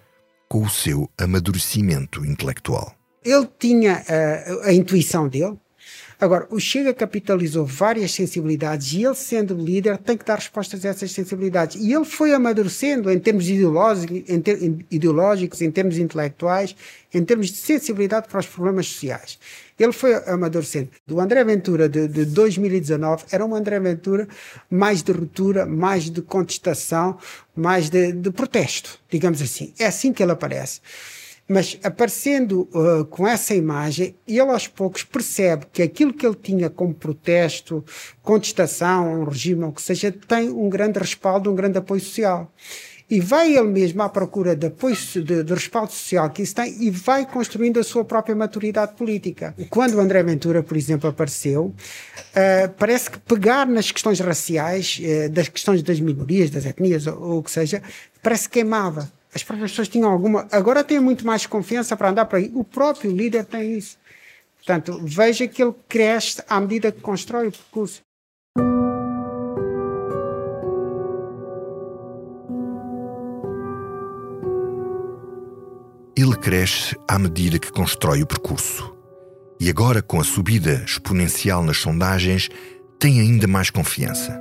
com 0.47 0.63
o 0.63 0.69
seu 0.69 1.10
amadurecimento 1.17 2.25
intelectual. 2.25 2.95
Ele 3.25 3.47
tinha 3.60 4.06
a, 4.08 4.13
eh, 4.13 4.62
a 4.63 4.73
intuição 4.73 5.27
dele, 5.27 5.58
Agora, 6.19 6.47
o 6.49 6.60
Chega 6.60 6.95
capitalizou 6.95 7.63
várias 7.63 8.12
sensibilidades 8.12 8.91
e 8.93 9.06
ele, 9.06 9.13
sendo 9.13 9.53
líder, 9.53 9.99
tem 9.99 10.17
que 10.17 10.25
dar 10.25 10.36
respostas 10.36 10.84
a 10.84 10.89
essas 10.89 11.12
sensibilidades. 11.12 11.80
E 11.80 11.93
ele 11.93 12.06
foi 12.06 12.34
amadurecendo 12.34 13.12
em 13.12 13.19
termos 13.19 13.47
ideológicos, 13.47 14.23
em, 14.27 14.41
ter, 14.41 14.58
ideológicos, 14.89 15.62
em 15.62 15.69
termos 15.69 15.99
intelectuais, 15.99 16.75
em 17.13 17.23
termos 17.23 17.47
de 17.47 17.58
sensibilidade 17.58 18.27
para 18.27 18.39
os 18.39 18.47
problemas 18.47 18.88
sociais. 18.88 19.38
Ele 19.80 19.91
foi 19.91 20.15
amadurecendo. 20.27 20.89
Do 21.06 21.19
André 21.19 21.43
Ventura 21.43 21.88
de, 21.88 22.08
de 22.08 22.25
2019 22.25 23.25
era 23.32 23.45
um 23.45 23.53
André 23.53 23.80
Ventura 23.80 24.27
mais 24.71 25.03
de 25.03 25.12
ruptura, 25.12 25.67
mais 25.67 26.10
de 26.10 26.23
contestação, 26.23 27.19
mais 27.56 27.91
de, 27.91 28.12
de 28.12 28.32
protesto, 28.32 28.99
digamos 29.08 29.39
assim. 29.39 29.71
É 29.77 29.86
assim 29.86 30.12
que 30.12 30.23
ele 30.23 30.32
aparece. 30.32 30.82
Mas 31.47 31.79
aparecendo 31.81 32.67
uh, 32.73 33.05
com 33.05 33.25
essa 33.25 33.55
imagem, 33.55 34.15
ele 34.27 34.39
aos 34.41 34.67
poucos 34.67 35.03
percebe 35.03 35.65
que 35.71 35.81
aquilo 35.81 36.13
que 36.13 36.25
ele 36.25 36.36
tinha 36.36 36.69
como 36.69 36.93
protesto, 36.93 37.86
contestação, 38.21 39.21
um 39.21 39.23
regime, 39.23 39.63
ou 39.63 39.71
que 39.71 39.81
seja, 39.81 40.12
tem 40.12 40.49
um 40.49 40.69
grande 40.69 40.99
respaldo, 40.99 41.49
um 41.49 41.55
grande 41.55 41.77
apoio 41.77 42.01
social. 42.01 42.51
E 43.10 43.21
vai 43.21 43.55
ele 43.55 43.69
mesmo 43.69 44.01
à 44.01 44.10
procura 44.10 44.53
de 44.53 44.67
apoio, 44.67 44.93
de, 44.95 45.41
de 45.41 45.53
respaldo 45.53 45.93
social 45.93 46.29
que 46.29 46.41
isso 46.41 46.53
tem 46.53 46.75
e 46.83 46.89
vai 46.89 47.25
construindo 47.25 47.79
a 47.79 47.83
sua 47.83 48.03
própria 48.03 48.36
maturidade 48.36 48.95
política. 48.95 49.55
Quando 49.69 49.93
o 49.93 50.01
André 50.01 50.21
Ventura, 50.23 50.62
por 50.62 50.75
exemplo, 50.75 51.10
apareceu, 51.10 51.67
uh, 51.67 52.69
parece 52.77 53.10
que 53.10 53.17
pegar 53.19 53.65
nas 53.65 53.89
questões 53.93 54.19
raciais, 54.19 54.99
uh, 54.99 55.29
das 55.29 55.47
questões 55.47 55.81
das 55.81 56.01
minorias, 56.01 56.49
das 56.49 56.65
etnias, 56.65 57.07
ou, 57.07 57.21
ou 57.21 57.38
o 57.39 57.43
que 57.43 57.51
seja, 57.51 57.81
parece 58.21 58.49
que 58.49 58.55
queimava 58.55 59.10
as 59.38 59.43
próprias 59.43 59.69
pessoas 59.71 59.88
tinham 59.88 60.10
alguma. 60.10 60.47
Agora 60.52 60.84
têm 60.84 61.00
muito 61.00 61.26
mais 61.26 61.45
confiança 61.45 61.95
para 61.95 62.10
andar 62.10 62.26
por 62.26 62.38
aí. 62.38 62.52
O 62.56 62.63
próprio 62.63 63.12
líder 63.12 63.45
tem 63.45 63.78
isso. 63.78 63.97
Portanto, 64.56 65.00
veja 65.04 65.47
que 65.47 65.62
ele 65.62 65.76
cresce 65.88 66.41
à 66.50 66.60
medida 66.60 66.91
que 66.91 67.00
constrói 67.00 67.47
o 67.47 67.52
percurso. 67.52 68.02
Ele 76.15 76.36
cresce 76.36 76.95
à 77.08 77.19
medida 77.19 77.60
que 77.60 77.71
constrói 77.71 78.23
o 78.23 78.28
percurso. 78.28 78.91
E 79.60 79.69
agora, 79.69 80.02
com 80.02 80.19
a 80.19 80.23
subida 80.23 80.84
exponencial 80.84 81.62
nas 81.63 81.78
sondagens, 81.78 82.50
tem 83.00 83.19
ainda 83.19 83.45
mais 83.47 83.69
confiança. 83.69 84.36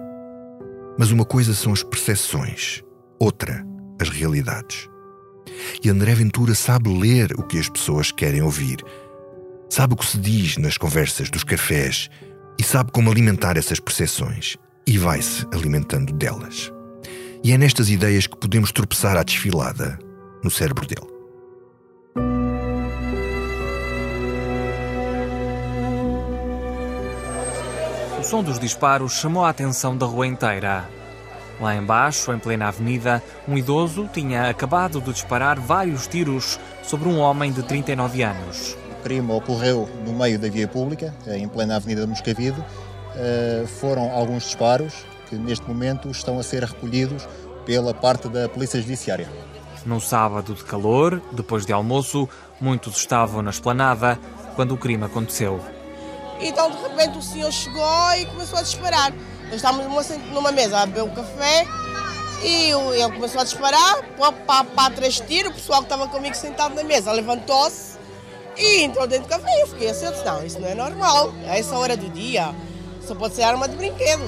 Mas 0.98 1.10
uma 1.10 1.26
coisa 1.26 1.52
são 1.52 1.74
as 1.74 1.82
percepções, 1.82 2.82
outra, 3.20 3.62
as 4.00 4.08
realidades. 4.08 4.88
E 5.82 5.88
André 5.88 6.14
Ventura 6.14 6.54
sabe 6.54 6.90
ler 6.90 7.32
o 7.38 7.42
que 7.42 7.58
as 7.58 7.68
pessoas 7.68 8.10
querem 8.10 8.42
ouvir, 8.42 8.84
sabe 9.68 9.94
o 9.94 9.96
que 9.96 10.06
se 10.06 10.18
diz 10.18 10.56
nas 10.56 10.76
conversas 10.76 11.30
dos 11.30 11.44
cafés 11.44 12.08
e 12.58 12.62
sabe 12.62 12.90
como 12.92 13.10
alimentar 13.10 13.56
essas 13.56 13.80
percepções 13.80 14.56
e 14.86 14.98
vai-se 14.98 15.46
alimentando 15.52 16.12
delas. 16.12 16.72
E 17.42 17.52
é 17.52 17.58
nestas 17.58 17.90
ideias 17.90 18.26
que 18.26 18.36
podemos 18.36 18.72
tropeçar 18.72 19.16
à 19.16 19.22
desfilada 19.22 19.98
no 20.42 20.50
cérebro 20.50 20.86
dele. 20.86 21.06
O 28.18 28.24
som 28.24 28.42
dos 28.42 28.58
disparos 28.58 29.12
chamou 29.12 29.44
a 29.44 29.50
atenção 29.50 29.96
da 29.96 30.06
rua 30.06 30.26
inteira. 30.26 30.95
Lá 31.60 31.74
embaixo, 31.74 32.32
em 32.32 32.38
plena 32.38 32.68
avenida, 32.68 33.22
um 33.48 33.56
idoso 33.56 34.08
tinha 34.12 34.50
acabado 34.50 35.00
de 35.00 35.12
disparar 35.12 35.58
vários 35.58 36.06
tiros 36.06 36.60
sobre 36.82 37.08
um 37.08 37.18
homem 37.18 37.50
de 37.50 37.62
39 37.62 38.22
anos. 38.22 38.76
O 38.90 39.02
crime 39.02 39.32
ocorreu 39.32 39.88
no 40.04 40.12
meio 40.12 40.38
da 40.38 40.48
via 40.48 40.68
pública, 40.68 41.14
em 41.26 41.48
plena 41.48 41.76
avenida 41.76 42.02
de 42.02 42.08
Moscavide. 42.08 42.62
Eh, 43.14 43.64
foram 43.80 44.10
alguns 44.12 44.44
disparos 44.44 45.06
que 45.30 45.36
neste 45.36 45.66
momento 45.66 46.10
estão 46.10 46.38
a 46.38 46.42
ser 46.42 46.62
recolhidos 46.62 47.26
pela 47.64 47.94
parte 47.94 48.28
da 48.28 48.48
Polícia 48.48 48.80
Judiciária. 48.80 49.28
Num 49.86 50.00
sábado 50.00 50.54
de 50.54 50.64
calor, 50.64 51.22
depois 51.32 51.64
de 51.64 51.72
almoço, 51.72 52.28
muitos 52.60 52.96
estavam 52.96 53.40
na 53.40 53.50
esplanada 53.50 54.18
quando 54.54 54.74
o 54.74 54.76
crime 54.76 55.04
aconteceu. 55.04 55.60
Então, 56.40 56.70
de 56.70 56.76
repente, 56.82 57.18
o 57.18 57.22
senhor 57.22 57.50
chegou 57.50 58.12
e 58.18 58.26
começou 58.26 58.58
a 58.58 58.62
disparar. 58.62 59.12
Estávamos 59.52 60.08
numa 60.32 60.52
mesa 60.52 60.80
a 60.80 60.86
beber 60.86 61.04
um 61.04 61.14
café 61.14 61.66
e 62.42 62.70
ele 62.70 63.12
começou 63.14 63.40
a 63.40 63.44
disparar 63.44 64.02
para, 64.16 64.32
para, 64.32 64.64
para 64.64 64.94
três 64.94 65.20
tiros. 65.20 65.52
O 65.52 65.54
pessoal 65.54 65.80
que 65.80 65.86
estava 65.86 66.08
comigo 66.08 66.34
sentado 66.34 66.74
na 66.74 66.84
mesa 66.84 67.12
levantou-se 67.12 67.96
E 68.56 68.82
entrou 68.82 69.06
dentro 69.06 69.26
do 69.26 69.30
café 69.30 69.62
eu 69.62 69.66
fiquei 69.68 69.90
assim, 69.90 70.06
não, 70.24 70.44
isso 70.44 70.60
não 70.60 70.68
é 70.68 70.74
normal. 70.74 71.32
A 71.46 71.58
essa 71.58 71.76
hora 71.76 71.96
do 71.96 72.08
dia, 72.10 72.54
só 73.00 73.14
pode 73.14 73.34
ser 73.34 73.42
arma 73.42 73.68
de 73.68 73.76
brinquedo. 73.76 74.22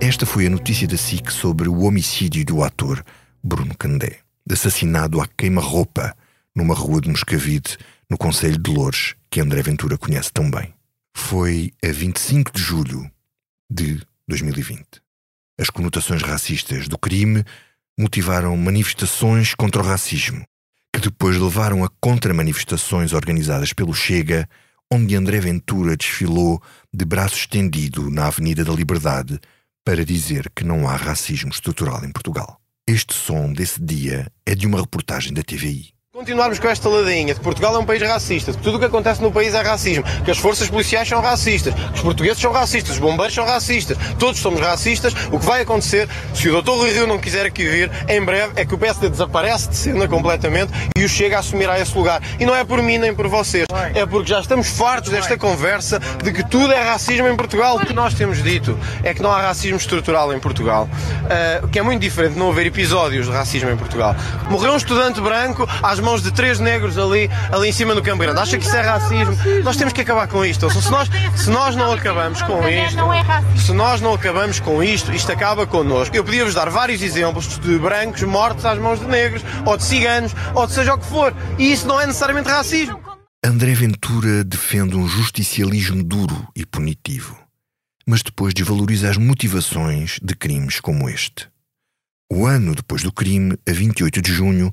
Esta 0.00 0.26
foi 0.26 0.46
a 0.46 0.50
notícia 0.50 0.88
da 0.88 0.96
SIC 0.96 1.30
sobre 1.30 1.68
o 1.68 1.84
homicídio 1.84 2.44
do 2.44 2.64
ator 2.64 3.04
Bruno 3.42 3.76
Candé, 3.76 4.18
assassinado 4.50 5.20
à 5.20 5.26
queima-roupa 5.26 6.16
numa 6.54 6.74
rua 6.74 7.00
de 7.00 7.08
Moscavide, 7.08 7.78
no 8.10 8.18
Conselho 8.18 8.58
de 8.58 8.70
Loures, 8.70 9.14
que 9.30 9.40
André 9.40 9.62
Ventura 9.62 9.96
conhece 9.96 10.32
tão 10.32 10.50
bem. 10.50 10.74
Foi 11.14 11.72
a 11.82 11.92
25 11.92 12.50
de 12.52 12.60
julho 12.60 13.08
de 13.70 14.02
2020. 14.26 14.84
As 15.58 15.70
conotações 15.70 16.20
racistas 16.20 16.88
do 16.88 16.98
crime 16.98 17.44
motivaram 17.96 18.56
manifestações 18.56 19.54
contra 19.54 19.80
o 19.80 19.84
racismo, 19.84 20.44
que 20.92 21.00
depois 21.00 21.36
levaram 21.36 21.84
a 21.84 21.90
contra-manifestações 22.00 23.12
organizadas 23.12 23.72
pelo 23.72 23.94
Chega, 23.94 24.48
onde 24.90 25.14
André 25.14 25.38
Ventura 25.38 25.96
desfilou 25.96 26.60
de 26.92 27.04
braço 27.04 27.36
estendido 27.36 28.10
na 28.10 28.26
Avenida 28.26 28.64
da 28.64 28.72
Liberdade 28.72 29.38
para 29.84 30.04
dizer 30.04 30.50
que 30.50 30.64
não 30.64 30.88
há 30.88 30.96
racismo 30.96 31.50
estrutural 31.50 32.04
em 32.04 32.10
Portugal. 32.10 32.60
Este 32.88 33.14
som 33.14 33.52
desse 33.52 33.80
dia 33.80 34.26
é 34.44 34.54
de 34.54 34.66
uma 34.66 34.80
reportagem 34.80 35.32
da 35.32 35.42
TVI. 35.42 35.99
Continuarmos 36.12 36.58
com 36.58 36.66
esta 36.66 36.88
ladinha 36.88 37.32
de 37.32 37.38
Portugal 37.38 37.76
é 37.76 37.78
um 37.78 37.86
país 37.86 38.02
racista, 38.02 38.52
tudo 38.52 38.78
o 38.78 38.80
que 38.80 38.86
acontece 38.86 39.22
no 39.22 39.30
país 39.30 39.54
é 39.54 39.62
racismo, 39.62 40.02
que 40.24 40.32
as 40.32 40.38
forças 40.38 40.68
policiais 40.68 41.06
são 41.06 41.20
racistas, 41.20 41.72
que 41.72 41.94
os 41.94 42.00
portugueses 42.00 42.42
são 42.42 42.50
racistas, 42.50 42.94
os 42.94 42.98
bombeiros 42.98 43.32
são 43.32 43.44
racistas, 43.46 43.96
todos 44.18 44.40
somos 44.40 44.60
racistas. 44.60 45.14
O 45.30 45.38
que 45.38 45.46
vai 45.46 45.62
acontecer, 45.62 46.08
se 46.34 46.48
o 46.48 46.60
Dr. 46.60 46.92
Rio 46.92 47.06
não 47.06 47.16
quiser 47.16 47.46
aqui 47.46 47.64
vir, 47.64 47.92
em 48.08 48.20
breve 48.24 48.54
é 48.56 48.66
que 48.66 48.74
o 48.74 48.78
PSD 48.78 49.08
desaparece 49.08 49.68
de 49.68 49.76
cena 49.76 50.08
completamente 50.08 50.72
e 50.96 51.04
o 51.04 51.08
Chega 51.08 51.36
a 51.36 51.38
assumir 51.38 51.70
a 51.70 51.78
esse 51.78 51.96
lugar. 51.96 52.20
E 52.40 52.44
não 52.44 52.56
é 52.56 52.64
por 52.64 52.82
mim 52.82 52.98
nem 52.98 53.14
por 53.14 53.28
vocês, 53.28 53.66
é 53.94 54.04
porque 54.04 54.30
já 54.30 54.40
estamos 54.40 54.68
fartos 54.68 55.12
desta 55.12 55.38
conversa 55.38 56.00
de 56.00 56.32
que 56.32 56.42
tudo 56.42 56.72
é 56.72 56.82
racismo 56.82 57.28
em 57.28 57.36
Portugal. 57.36 57.76
O 57.76 57.86
que 57.86 57.92
nós 57.92 58.14
temos 58.14 58.42
dito 58.42 58.76
é 59.04 59.14
que 59.14 59.22
não 59.22 59.30
há 59.30 59.42
racismo 59.42 59.76
estrutural 59.76 60.34
em 60.34 60.40
Portugal, 60.40 60.88
uh, 61.62 61.68
que 61.68 61.78
é 61.78 61.82
muito 61.82 62.00
diferente 62.00 62.32
de 62.32 62.38
não 62.40 62.50
haver 62.50 62.66
episódios 62.66 63.26
de 63.26 63.32
racismo 63.32 63.70
em 63.70 63.76
Portugal. 63.76 64.16
Morreu 64.50 64.72
um 64.72 64.76
estudante 64.76 65.20
branco 65.20 65.68
às 65.80 65.99
mãos 66.00 66.10
mãos 66.10 66.22
de 66.22 66.32
três 66.32 66.58
negros 66.58 66.98
ali, 66.98 67.30
ali 67.52 67.68
em 67.68 67.72
cima 67.72 67.94
no 67.94 68.02
Campo 68.02 68.18
Grande. 68.18 68.40
Acha 68.40 68.58
que 68.58 68.64
isso 68.64 68.76
é 68.76 68.80
racismo? 68.80 69.36
Nós 69.62 69.76
temos 69.76 69.92
que 69.92 70.00
acabar 70.00 70.26
com 70.26 70.44
isto. 70.44 70.68
Se 70.70 70.90
nós, 70.90 71.08
se 71.36 71.50
nós 71.50 71.76
não 71.76 71.92
acabamos 71.92 72.42
com 72.42 72.68
isto, 72.68 72.98
se 73.56 73.72
nós 73.72 74.00
não 74.00 74.14
acabamos 74.14 74.60
com 74.60 74.82
isto, 74.82 75.12
isto 75.12 75.30
acaba 75.30 75.66
connosco. 75.66 76.16
Eu 76.16 76.24
podia-vos 76.24 76.54
dar 76.54 76.68
vários 76.68 77.00
exemplos 77.00 77.58
de 77.58 77.78
brancos 77.78 78.22
mortos 78.22 78.64
às 78.64 78.78
mãos 78.78 79.00
de 79.00 79.06
negros, 79.06 79.42
ou 79.64 79.76
de 79.76 79.84
ciganos, 79.84 80.34
ou 80.54 80.66
de 80.66 80.72
seja 80.72 80.94
o 80.94 80.98
que 80.98 81.06
for. 81.06 81.34
E 81.58 81.72
isso 81.72 81.86
não 81.86 82.00
é 82.00 82.06
necessariamente 82.06 82.48
racismo. 82.48 83.00
André 83.44 83.72
Ventura 83.72 84.44
defende 84.44 84.96
um 84.96 85.08
justicialismo 85.08 86.02
duro 86.02 86.46
e 86.54 86.66
punitivo, 86.66 87.38
mas 88.06 88.22
depois 88.22 88.52
desvaloriza 88.52 89.08
as 89.08 89.16
motivações 89.16 90.18
de 90.22 90.34
crimes 90.34 90.80
como 90.80 91.08
este. 91.08 91.48
O 92.30 92.46
ano 92.46 92.74
depois 92.74 93.02
do 93.02 93.12
crime, 93.12 93.56
a 93.66 93.72
28 93.72 94.20
de 94.20 94.32
junho, 94.32 94.72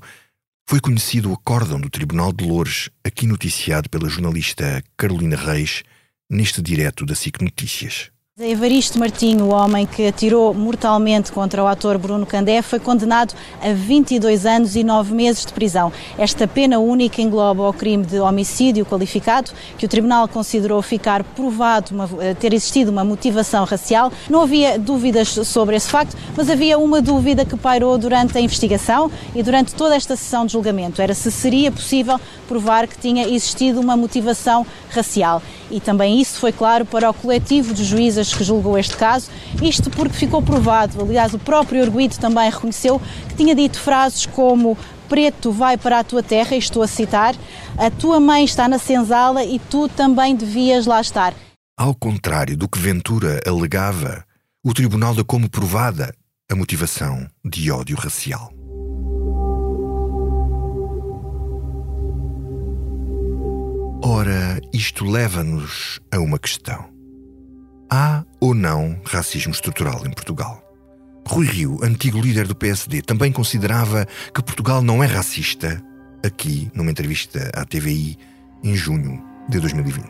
foi 0.70 0.80
conhecido 0.80 1.30
o 1.30 1.32
acórdão 1.32 1.80
do 1.80 1.88
Tribunal 1.88 2.30
de 2.30 2.44
Loures, 2.44 2.90
aqui 3.02 3.26
noticiado 3.26 3.88
pela 3.88 4.06
jornalista 4.06 4.84
Carolina 4.98 5.34
Reis, 5.34 5.82
neste 6.28 6.60
direto 6.60 7.06
da 7.06 7.14
SIC 7.14 7.40
Notícias. 7.40 8.10
Evaristo 8.40 9.00
Martinho, 9.00 9.46
o 9.46 9.48
homem 9.48 9.84
que 9.84 10.06
atirou 10.06 10.54
mortalmente 10.54 11.32
contra 11.32 11.60
o 11.60 11.66
ator 11.66 11.98
Bruno 11.98 12.24
Candé, 12.24 12.62
foi 12.62 12.78
condenado 12.78 13.34
a 13.60 13.72
22 13.72 14.46
anos 14.46 14.76
e 14.76 14.84
9 14.84 15.12
meses 15.12 15.44
de 15.44 15.52
prisão. 15.52 15.92
Esta 16.16 16.46
pena 16.46 16.78
única 16.78 17.20
engloba 17.20 17.68
o 17.68 17.72
crime 17.72 18.06
de 18.06 18.20
homicídio 18.20 18.86
qualificado, 18.86 19.50
que 19.76 19.86
o 19.86 19.88
Tribunal 19.88 20.28
considerou 20.28 20.80
ficar 20.82 21.24
provado 21.24 21.92
uma, 21.92 22.08
eh, 22.20 22.32
ter 22.32 22.54
existido 22.54 22.92
uma 22.92 23.02
motivação 23.02 23.64
racial. 23.64 24.12
Não 24.30 24.42
havia 24.42 24.78
dúvidas 24.78 25.30
sobre 25.30 25.74
esse 25.74 25.88
facto, 25.88 26.16
mas 26.36 26.48
havia 26.48 26.78
uma 26.78 27.02
dúvida 27.02 27.44
que 27.44 27.56
pairou 27.56 27.98
durante 27.98 28.38
a 28.38 28.40
investigação 28.40 29.10
e 29.34 29.42
durante 29.42 29.74
toda 29.74 29.96
esta 29.96 30.14
sessão 30.14 30.46
de 30.46 30.52
julgamento. 30.52 31.02
Era 31.02 31.12
se 31.12 31.32
seria 31.32 31.72
possível 31.72 32.20
provar 32.46 32.86
que 32.86 32.96
tinha 32.96 33.26
existido 33.26 33.80
uma 33.80 33.96
motivação 33.96 34.64
racial. 34.90 35.42
E 35.70 35.80
também 35.80 36.20
isso 36.20 36.38
foi 36.38 36.52
claro 36.52 36.84
para 36.84 37.10
o 37.10 37.14
coletivo 37.14 37.74
de 37.74 37.84
juízes 37.84 38.32
que 38.32 38.42
julgou 38.42 38.78
este 38.78 38.96
caso, 38.96 39.30
isto 39.62 39.90
porque 39.90 40.14
ficou 40.14 40.42
provado, 40.42 41.00
aliás, 41.00 41.34
o 41.34 41.38
próprio 41.38 41.82
Arguido 41.82 42.16
também 42.18 42.50
reconheceu 42.50 43.00
que 43.28 43.34
tinha 43.34 43.54
dito 43.54 43.78
frases 43.78 44.26
como 44.26 44.76
preto 45.08 45.50
vai 45.50 45.76
para 45.76 46.00
a 46.00 46.04
tua 46.04 46.22
terra, 46.22 46.54
e 46.54 46.58
estou 46.58 46.82
a 46.82 46.86
citar, 46.86 47.34
a 47.76 47.90
tua 47.90 48.20
mãe 48.20 48.44
está 48.44 48.68
na 48.68 48.78
senzala 48.78 49.42
e 49.42 49.58
tu 49.58 49.88
também 49.88 50.36
devias 50.36 50.86
lá 50.86 51.00
estar. 51.00 51.34
Ao 51.78 51.94
contrário 51.94 52.56
do 52.56 52.68
que 52.68 52.78
Ventura 52.78 53.40
alegava, 53.46 54.24
o 54.64 54.74
tribunal 54.74 55.14
dá 55.14 55.24
como 55.24 55.48
provada 55.48 56.14
a 56.50 56.56
motivação 56.56 57.26
de 57.44 57.70
ódio 57.70 57.96
racial. 57.96 58.57
Ora, 64.02 64.60
isto 64.72 65.04
leva-nos 65.04 66.00
a 66.12 66.20
uma 66.20 66.38
questão. 66.38 66.84
Há 67.90 68.24
ou 68.40 68.54
não 68.54 68.96
racismo 69.04 69.52
estrutural 69.52 70.06
em 70.06 70.10
Portugal? 70.10 70.62
Rui 71.26 71.46
Rio, 71.46 71.80
antigo 71.82 72.20
líder 72.20 72.46
do 72.46 72.54
PSD, 72.54 73.02
também 73.02 73.32
considerava 73.32 74.06
que 74.32 74.40
Portugal 74.42 74.82
não 74.82 75.02
é 75.02 75.06
racista, 75.06 75.82
aqui 76.24 76.70
numa 76.74 76.92
entrevista 76.92 77.50
à 77.52 77.64
TVI 77.64 78.16
em 78.62 78.74
junho 78.76 79.20
de 79.48 79.58
2020. 79.58 80.08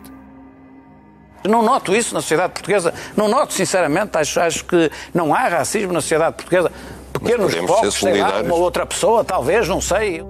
Não 1.48 1.62
noto 1.62 1.96
isso 1.96 2.14
na 2.14 2.20
sociedade 2.20 2.53
portuguesa. 2.53 2.92
Não 3.16 3.27
noto, 3.27 3.55
sinceramente. 3.55 4.18
Acho, 4.18 4.40
acho 4.40 4.64
que 4.66 4.90
não 5.14 5.35
há 5.35 5.48
racismo 5.48 5.94
na 5.94 6.01
sociedade 6.03 6.37
portuguesa. 6.37 6.70
Pequenos 7.12 7.55
povos, 7.55 7.94
sei 7.94 8.20
lá, 8.20 8.42
uma 8.42 8.57
outra 8.57 8.85
pessoa, 8.85 9.24
talvez, 9.24 9.66
não 9.66 9.81
sei. 9.81 10.22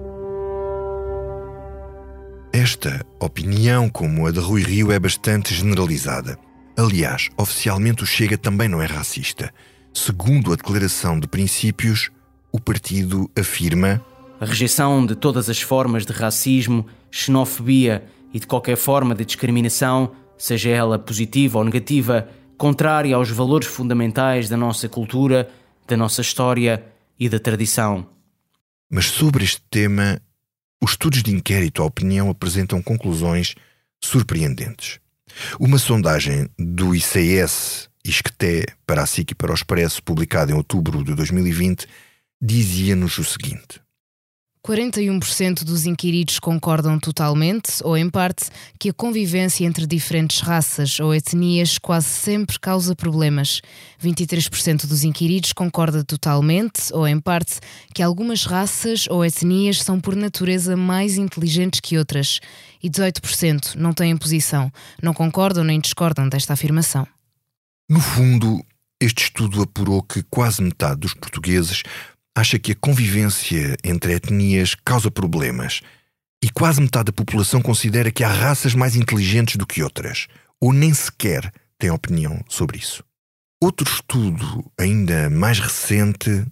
Esta 2.51 3.05
opinião, 3.19 3.89
como 3.89 4.25
a 4.25 4.31
de 4.31 4.39
Rui 4.39 4.63
Rio, 4.63 4.91
é 4.91 4.99
bastante 4.99 5.53
generalizada. 5.53 6.37
Aliás, 6.75 7.29
oficialmente 7.37 8.03
o 8.03 8.07
Chega 8.07 8.37
também 8.37 8.67
não 8.67 8.81
é 8.81 8.85
racista. 8.85 9.53
Segundo 9.93 10.51
a 10.51 10.55
declaração 10.55 11.19
de 11.19 11.27
princípios, 11.27 12.09
o 12.51 12.59
partido 12.59 13.29
afirma 13.37 14.03
a 14.39 14.45
rejeição 14.45 15.05
de 15.05 15.15
todas 15.15 15.49
as 15.49 15.61
formas 15.61 16.05
de 16.05 16.13
racismo, 16.13 16.85
xenofobia 17.11 18.05
e 18.33 18.39
de 18.39 18.47
qualquer 18.47 18.77
forma 18.77 19.13
de 19.13 19.25
discriminação, 19.25 20.13
seja 20.37 20.69
ela 20.69 20.97
positiva 20.97 21.57
ou 21.57 21.65
negativa, 21.65 22.29
contrária 22.57 23.15
aos 23.15 23.29
valores 23.29 23.67
fundamentais 23.67 24.47
da 24.47 24.55
nossa 24.55 24.87
cultura, 24.87 25.49
da 25.85 25.97
nossa 25.97 26.21
história 26.21 26.83
e 27.19 27.27
da 27.27 27.37
tradição. 27.37 28.07
Mas 28.89 29.05
sobre 29.05 29.43
este 29.43 29.61
tema, 29.69 30.21
os 30.81 30.91
estudos 30.91 31.23
de 31.23 31.31
inquérito 31.31 31.81
à 31.81 31.85
opinião 31.85 32.29
apresentam 32.29 32.81
conclusões 32.81 33.55
surpreendentes. 34.03 34.99
Uma 35.59 35.77
sondagem 35.77 36.49
do 36.57 36.95
ICS 36.95 37.89
Isqueté 38.03 38.65
para 38.87 39.03
a 39.03 39.05
SIC 39.05 39.31
e 39.31 39.35
para 39.35 39.51
o 39.51 39.53
Expresso, 39.53 40.01
publicada 40.01 40.51
em 40.51 40.55
outubro 40.55 41.03
de 41.03 41.13
2020, 41.13 41.85
dizia-nos 42.41 43.17
o 43.17 43.23
seguinte: 43.25 43.81
41% 44.65 45.63
dos 45.63 45.85
inquiridos 45.85 46.37
concordam 46.37 46.99
totalmente 46.99 47.81
ou 47.81 47.97
em 47.97 48.09
parte 48.09 48.49
que 48.77 48.89
a 48.89 48.93
convivência 48.93 49.65
entre 49.65 49.87
diferentes 49.87 50.41
raças 50.41 50.99
ou 50.99 51.15
etnias 51.15 51.77
quase 51.77 52.07
sempre 52.07 52.59
causa 52.59 52.93
problemas. 52.93 53.61
23% 54.03 54.85
dos 54.85 55.03
inquiridos 55.03 55.53
concorda 55.53 56.03
totalmente 56.03 56.93
ou 56.93 57.07
em 57.07 57.19
parte 57.19 57.59
que 57.93 58.03
algumas 58.03 58.43
raças 58.43 59.07
ou 59.09 59.23
etnias 59.23 59.81
são 59.81 59.99
por 59.99 60.15
natureza 60.15 60.75
mais 60.75 61.17
inteligentes 61.17 61.79
que 61.79 61.97
outras. 61.97 62.39
E 62.83 62.89
18% 62.89 63.75
não 63.75 63.93
têm 63.93 64.15
posição, 64.17 64.71
não 65.01 65.13
concordam 65.13 65.63
nem 65.63 65.79
discordam 65.79 66.27
desta 66.27 66.53
afirmação. 66.53 67.07
No 67.89 68.01
fundo, 68.01 68.63
este 69.01 69.23
estudo 69.23 69.61
apurou 69.61 70.03
que 70.03 70.21
quase 70.23 70.61
metade 70.61 70.99
dos 70.99 71.13
portugueses 71.13 71.81
acha 72.39 72.57
que 72.57 72.71
a 72.71 72.75
convivência 72.75 73.75
entre 73.83 74.13
etnias 74.13 74.73
causa 74.73 75.11
problemas 75.11 75.81
e 76.41 76.49
quase 76.49 76.79
metade 76.79 77.07
da 77.07 77.11
população 77.11 77.61
considera 77.61 78.11
que 78.11 78.23
há 78.23 78.29
raças 78.29 78.73
mais 78.73 78.95
inteligentes 78.95 79.57
do 79.57 79.67
que 79.67 79.83
outras, 79.83 80.27
ou 80.59 80.71
nem 80.71 80.93
sequer 80.93 81.51
tem 81.77 81.91
opinião 81.91 82.41
sobre 82.47 82.77
isso. 82.77 83.03
Outro 83.61 83.85
estudo, 83.85 84.71
ainda 84.79 85.29
mais 85.29 85.59
recente, 85.59 86.45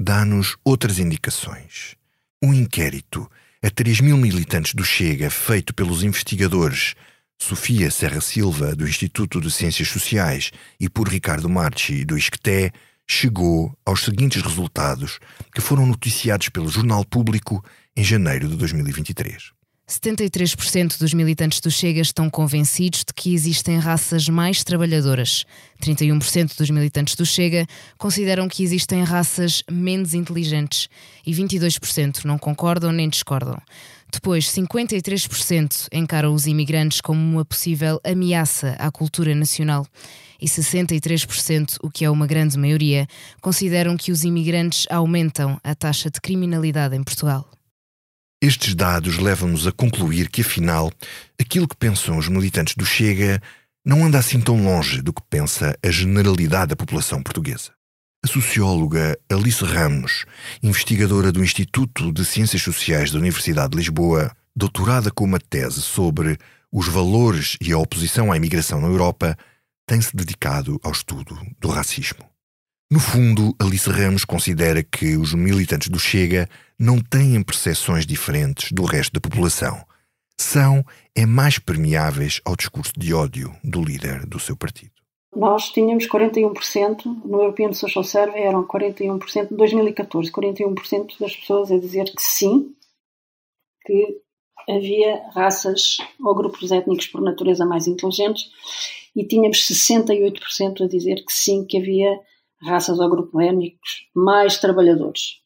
dá-nos 0.00 0.56
outras 0.64 0.98
indicações. 0.98 1.94
Um 2.42 2.54
inquérito 2.54 3.30
a 3.62 3.68
3 3.68 4.00
mil 4.00 4.16
militantes 4.16 4.72
do 4.72 4.84
Chega, 4.84 5.28
feito 5.28 5.74
pelos 5.74 6.02
investigadores 6.02 6.94
Sofia 7.38 7.90
Serra 7.90 8.20
Silva, 8.20 8.74
do 8.74 8.88
Instituto 8.88 9.40
de 9.40 9.50
Ciências 9.50 9.88
Sociais, 9.88 10.50
e 10.80 10.88
por 10.88 11.06
Ricardo 11.06 11.48
Marchi, 11.48 12.04
do 12.04 12.16
ISCTE, 12.16 12.72
chegou 13.08 13.74
aos 13.86 14.04
seguintes 14.04 14.42
resultados 14.42 15.18
que 15.54 15.60
foram 15.60 15.86
noticiados 15.86 16.50
pelo 16.50 16.68
Jornal 16.68 17.04
Público 17.04 17.64
em 17.96 18.04
janeiro 18.04 18.48
de 18.48 18.56
2023. 18.56 19.52
73% 19.88 20.98
dos 20.98 21.14
militantes 21.14 21.60
do 21.60 21.70
Chega 21.70 22.02
estão 22.02 22.28
convencidos 22.28 23.00
de 23.00 23.14
que 23.14 23.32
existem 23.32 23.78
raças 23.78 24.28
mais 24.28 24.62
trabalhadoras. 24.62 25.46
31% 25.82 26.58
dos 26.58 26.68
militantes 26.68 27.14
do 27.14 27.24
Chega 27.24 27.66
consideram 27.96 28.48
que 28.48 28.62
existem 28.62 29.02
raças 29.02 29.62
menos 29.70 30.12
inteligentes 30.12 30.90
e 31.26 31.32
22% 31.32 32.26
não 32.26 32.36
concordam 32.36 32.92
nem 32.92 33.08
discordam. 33.08 33.58
Depois, 34.12 34.46
53% 34.52 35.88
encaram 35.90 36.34
os 36.34 36.46
imigrantes 36.46 37.00
como 37.00 37.20
uma 37.20 37.44
possível 37.44 37.98
ameaça 38.04 38.76
à 38.78 38.90
cultura 38.90 39.34
nacional 39.34 39.86
e 40.40 40.46
63%, 40.46 41.76
o 41.82 41.90
que 41.90 42.04
é 42.04 42.10
uma 42.10 42.26
grande 42.26 42.58
maioria, 42.58 43.06
consideram 43.40 43.96
que 43.96 44.12
os 44.12 44.24
imigrantes 44.24 44.86
aumentam 44.90 45.60
a 45.64 45.74
taxa 45.74 46.10
de 46.10 46.20
criminalidade 46.20 46.96
em 46.96 47.02
Portugal. 47.02 47.48
Estes 48.40 48.74
dados 48.74 49.18
levam-nos 49.18 49.66
a 49.66 49.72
concluir 49.72 50.28
que, 50.28 50.42
afinal, 50.42 50.92
aquilo 51.40 51.66
que 51.66 51.76
pensam 51.76 52.16
os 52.16 52.28
militantes 52.28 52.74
do 52.76 52.86
Chega 52.86 53.42
não 53.84 54.04
anda 54.04 54.18
assim 54.18 54.40
tão 54.40 54.62
longe 54.62 55.02
do 55.02 55.12
que 55.12 55.22
pensa 55.28 55.76
a 55.82 55.90
generalidade 55.90 56.68
da 56.68 56.76
população 56.76 57.22
portuguesa. 57.22 57.72
A 58.24 58.28
socióloga 58.28 59.18
Alice 59.30 59.64
Ramos, 59.64 60.24
investigadora 60.62 61.32
do 61.32 61.42
Instituto 61.42 62.12
de 62.12 62.24
Ciências 62.24 62.62
Sociais 62.62 63.10
da 63.10 63.18
Universidade 63.18 63.70
de 63.70 63.78
Lisboa, 63.78 64.30
doutorada 64.54 65.10
com 65.10 65.24
uma 65.24 65.38
tese 65.38 65.80
sobre 65.80 66.36
os 66.70 66.86
valores 66.88 67.56
e 67.60 67.72
a 67.72 67.78
oposição 67.78 68.30
à 68.30 68.36
imigração 68.36 68.80
na 68.80 68.88
Europa, 68.88 69.36
tem-se 69.88 70.14
dedicado 70.14 70.78
ao 70.84 70.92
estudo 70.92 71.34
do 71.58 71.68
racismo. 71.68 72.22
No 72.92 73.00
fundo, 73.00 73.56
Alice 73.58 73.88
Ramos 73.88 74.24
considera 74.24 74.82
que 74.82 75.16
os 75.16 75.32
militantes 75.32 75.88
do 75.88 75.98
Chega 75.98 76.46
não 76.78 77.00
têm 77.00 77.42
percepções 77.42 78.06
diferentes 78.06 78.70
do 78.70 78.84
resto 78.84 79.14
da 79.14 79.20
população. 79.20 79.82
São 80.38 80.84
é 81.16 81.24
mais 81.24 81.58
permeáveis 81.58 82.40
ao 82.44 82.54
discurso 82.54 82.92
de 82.96 83.14
ódio 83.14 83.54
do 83.64 83.82
líder 83.82 84.26
do 84.26 84.38
seu 84.38 84.56
partido. 84.56 84.92
Nós 85.34 85.70
tínhamos 85.70 86.06
41%, 86.06 87.04
no 87.24 87.40
European 87.40 87.72
Social 87.72 88.04
Survey 88.04 88.42
eram 88.42 88.66
41%, 88.66 89.52
em 89.52 89.56
2014, 89.56 90.30
41% 90.30 91.18
das 91.18 91.34
pessoas 91.34 91.70
a 91.70 91.78
dizer 91.78 92.04
que 92.04 92.22
sim, 92.22 92.74
que 93.84 94.20
havia 94.68 95.22
raças 95.34 95.96
ou 96.20 96.34
grupos 96.34 96.70
étnicos 96.70 97.06
por 97.06 97.22
natureza 97.22 97.64
mais 97.64 97.86
inteligentes 97.86 98.50
e 99.14 99.26
tínhamos 99.26 99.58
68% 99.58 100.84
a 100.84 100.88
dizer 100.88 101.24
que 101.24 101.32
sim, 101.32 101.64
que 101.64 101.78
havia 101.78 102.18
raças 102.62 102.98
ou 102.98 103.08
grupos 103.08 103.40
étnicos 103.40 104.08
mais 104.14 104.58
trabalhadores. 104.58 105.40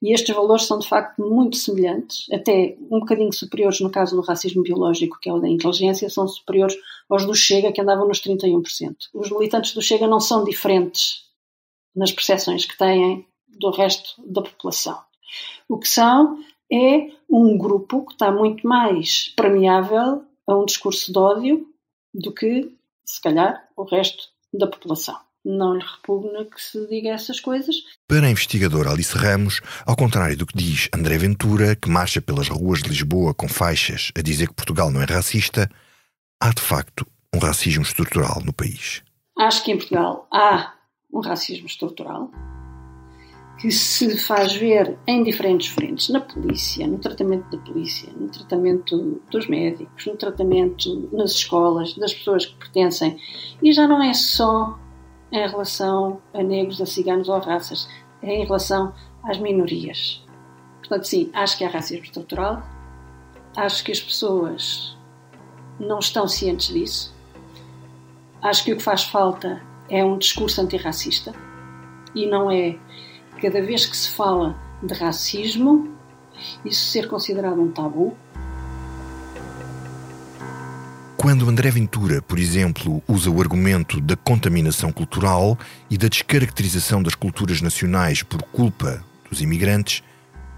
E 0.00 0.12
estes 0.12 0.34
valores 0.34 0.64
são 0.64 0.80
de 0.80 0.88
facto 0.88 1.22
muito 1.22 1.56
semelhantes, 1.56 2.26
até 2.32 2.76
um 2.90 2.98
bocadinho 2.98 3.32
superiores 3.32 3.80
no 3.80 3.90
caso 3.90 4.16
do 4.16 4.22
racismo 4.22 4.62
biológico, 4.62 5.18
que 5.20 5.28
é 5.28 5.32
o 5.32 5.38
da 5.38 5.48
inteligência, 5.48 6.10
são 6.10 6.26
superiores 6.26 6.76
aos 7.08 7.24
do 7.24 7.34
Chega, 7.34 7.70
que 7.70 7.80
andavam 7.80 8.08
nos 8.08 8.20
31%. 8.20 8.96
Os 9.14 9.30
militantes 9.30 9.74
do 9.74 9.80
Chega 9.80 10.08
não 10.08 10.18
são 10.18 10.42
diferentes 10.42 11.22
nas 11.94 12.10
percepções 12.10 12.64
que 12.64 12.76
têm 12.76 13.24
do 13.46 13.70
resto 13.70 14.20
da 14.26 14.42
população. 14.42 14.98
O 15.68 15.78
que 15.78 15.88
são 15.88 16.38
é 16.72 17.10
um 17.30 17.56
grupo 17.56 18.04
que 18.06 18.14
está 18.14 18.32
muito 18.32 18.66
mais 18.66 19.28
permeável 19.36 20.24
a 20.46 20.56
um 20.56 20.64
discurso 20.64 21.12
de 21.12 21.18
ódio 21.18 21.71
do 22.14 22.32
que, 22.32 22.74
se 23.04 23.20
calhar, 23.20 23.68
o 23.76 23.84
resto 23.84 24.24
da 24.52 24.66
população 24.66 25.18
não 25.44 25.74
lhe 25.74 25.84
repugna 25.84 26.44
que 26.44 26.60
se 26.60 26.86
diga 26.86 27.10
essas 27.10 27.40
coisas. 27.40 27.74
Para 28.06 28.26
a 28.26 28.30
investigadora 28.30 28.90
Alice 28.90 29.16
Ramos, 29.16 29.60
ao 29.84 29.96
contrário 29.96 30.36
do 30.36 30.46
que 30.46 30.56
diz 30.56 30.88
André 30.94 31.18
Ventura, 31.18 31.74
que 31.74 31.90
marcha 31.90 32.20
pelas 32.20 32.48
ruas 32.48 32.82
de 32.82 32.88
Lisboa 32.88 33.34
com 33.34 33.48
faixas 33.48 34.12
a 34.16 34.22
dizer 34.22 34.48
que 34.48 34.54
Portugal 34.54 34.90
não 34.90 35.02
é 35.02 35.04
racista, 35.04 35.68
há 36.40 36.50
de 36.50 36.62
facto 36.62 37.06
um 37.34 37.38
racismo 37.38 37.82
estrutural 37.82 38.40
no 38.44 38.52
país. 38.52 39.02
Acho 39.38 39.64
que 39.64 39.72
em 39.72 39.78
Portugal 39.78 40.28
há 40.32 40.74
um 41.12 41.20
racismo 41.20 41.66
estrutural 41.66 42.30
que 43.62 43.70
se 43.70 44.16
faz 44.16 44.54
ver 44.54 44.98
em 45.06 45.22
diferentes 45.22 45.68
frentes, 45.68 46.08
na 46.08 46.20
polícia, 46.20 46.84
no 46.84 46.98
tratamento 46.98 47.56
da 47.56 47.62
polícia, 47.62 48.12
no 48.18 48.28
tratamento 48.28 49.22
dos 49.30 49.46
médicos, 49.46 50.04
no 50.04 50.16
tratamento 50.16 51.08
nas 51.12 51.30
escolas, 51.30 51.94
das 51.94 52.12
pessoas 52.12 52.44
que 52.44 52.56
pertencem. 52.56 53.16
E 53.62 53.72
já 53.72 53.86
não 53.86 54.02
é 54.02 54.12
só 54.14 54.76
em 55.30 55.48
relação 55.48 56.20
a 56.34 56.42
negros, 56.42 56.80
a 56.80 56.86
ciganos 56.86 57.28
ou 57.28 57.36
a 57.36 57.38
raças, 57.38 57.88
é 58.20 58.34
em 58.34 58.44
relação 58.44 58.92
às 59.22 59.38
minorias. 59.38 60.26
Portanto, 60.80 61.04
sim, 61.04 61.30
acho 61.32 61.56
que 61.56 61.62
há 61.62 61.68
racismo 61.68 62.04
estrutural, 62.04 62.64
acho 63.56 63.84
que 63.84 63.92
as 63.92 64.00
pessoas 64.00 64.98
não 65.78 66.00
estão 66.00 66.26
cientes 66.26 66.74
disso, 66.74 67.14
acho 68.42 68.64
que 68.64 68.72
o 68.72 68.76
que 68.76 68.82
faz 68.82 69.04
falta 69.04 69.62
é 69.88 70.04
um 70.04 70.18
discurso 70.18 70.60
antirracista 70.60 71.32
e 72.12 72.26
não 72.26 72.50
é 72.50 72.76
cada 73.42 73.60
vez 73.60 73.84
que 73.84 73.96
se 73.96 74.08
fala 74.10 74.56
de 74.80 74.94
racismo 74.94 75.92
isso 76.64 76.86
ser 76.86 77.08
considerado 77.08 77.60
um 77.60 77.72
tabu 77.72 78.16
quando 81.16 81.48
André 81.48 81.70
Ventura, 81.70 82.20
por 82.20 82.38
exemplo, 82.38 83.00
usa 83.06 83.30
o 83.30 83.40
argumento 83.40 84.00
da 84.00 84.16
contaminação 84.16 84.92
cultural 84.92 85.56
e 85.88 85.96
da 85.96 86.08
descaracterização 86.08 87.00
das 87.00 87.14
culturas 87.14 87.60
nacionais 87.60 88.24
por 88.24 88.42
culpa 88.42 89.04
dos 89.30 89.40
imigrantes, 89.40 90.02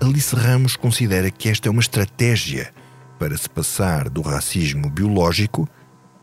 Alice 0.01 0.35
Ramos 0.35 0.75
considera 0.75 1.31
que 1.31 1.51
esta 1.51 1.69
é 1.69 1.71
uma 1.71 1.83
estratégia 1.83 2.73
para 3.19 3.37
se 3.37 3.49
passar 3.49 4.09
do 4.09 4.23
racismo 4.23 4.89
biológico, 4.89 5.69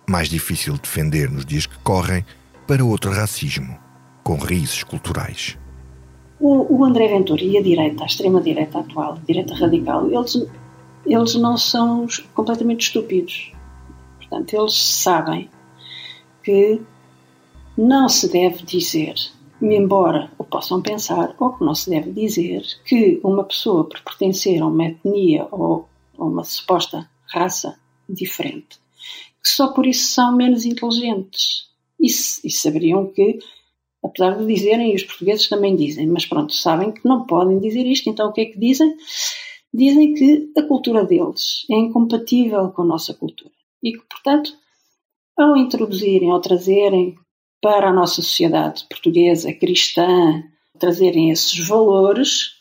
mais 0.10 0.28
difícil 0.28 0.74
de 0.74 0.82
defender 0.82 1.30
nos 1.30 1.46
dias 1.46 1.68
que 1.68 1.78
correm, 1.80 2.26
para 2.66 2.84
outro 2.84 3.12
racismo, 3.12 3.78
com 4.24 4.38
raízes 4.38 4.84
culturais. 4.84 5.56
O, 6.42 6.80
o 6.80 6.84
André 6.84 7.08
Ventura 7.08 7.44
e 7.44 7.58
a 7.58 7.62
direita, 7.62 8.04
a 8.04 8.08
extrema-direita 8.08 8.80
atual, 8.80 9.14
a 9.14 9.26
direita 9.26 9.54
radical, 9.54 10.10
eles, 10.12 10.48
eles 11.06 11.36
não 11.36 11.56
são 11.56 12.08
completamente 12.34 12.88
estúpidos 12.88 13.52
Portanto, 14.32 14.54
eles 14.54 14.82
sabem 14.82 15.50
que 16.42 16.82
não 17.78 18.08
se 18.08 18.32
deve 18.32 18.64
dizer, 18.64 19.14
embora 19.62 20.32
o 20.38 20.44
possam 20.46 20.82
pensar, 20.82 21.36
ou 21.38 21.52
que 21.52 21.66
não 21.66 21.76
se 21.76 21.90
deve 21.90 22.12
dizer 22.14 22.64
que 22.86 23.20
uma 23.26 23.44
pessoa 23.44 23.84
por 23.84 24.00
pertencer 24.02 24.62
a 24.62 24.68
uma 24.68 24.86
etnia 24.86 25.50
ou 25.52 25.86
a 26.18 26.24
uma 26.24 26.46
suposta 26.46 27.10
raça 27.28 27.78
diferente, 28.08 28.80
que 29.44 29.50
só 29.50 29.74
por 29.74 29.86
isso 29.86 30.14
são 30.14 30.34
menos 30.34 30.64
inteligentes. 30.66 31.70
E, 32.00 32.06
e 32.08 32.50
saberiam 32.50 33.08
que, 33.08 33.38
apesar 34.04 34.38
de 34.38 34.46
dizerem, 34.46 34.92
e 34.92 34.96
os 34.96 35.04
portugueses 35.04 35.48
também 35.48 35.76
dizem, 35.76 36.08
mas 36.08 36.26
pronto, 36.26 36.54
sabem 36.54 36.92
que 36.92 37.08
não 37.08 37.26
podem 37.26 37.60
dizer 37.60 37.86
isto, 37.86 38.10
então 38.10 38.30
o 38.30 38.34
que 38.34 38.42
é 38.42 38.46
que 38.46 38.60
dizem? 38.60 38.96
Dizem 39.74 40.14
que 40.14 40.52
a 40.58 40.64
cultura 40.64 41.06
deles 41.06 41.66
é 41.70 41.76
incompatível 41.76 42.70
com 42.70 42.82
a 42.82 42.86
nossa 42.86 43.14
cultura 43.14 43.54
e 43.82 43.94
que, 43.94 44.04
portanto, 44.10 44.54
ao 45.38 45.56
introduzirem, 45.56 46.30
ao 46.30 46.42
trazerem 46.42 47.16
para 47.62 47.90
a 47.90 47.94
nossa 47.94 48.16
sociedade 48.16 48.86
portuguesa, 48.90 49.54
cristã, 49.54 50.44
trazerem 50.78 51.30
esses 51.30 51.58
valores, 51.66 52.56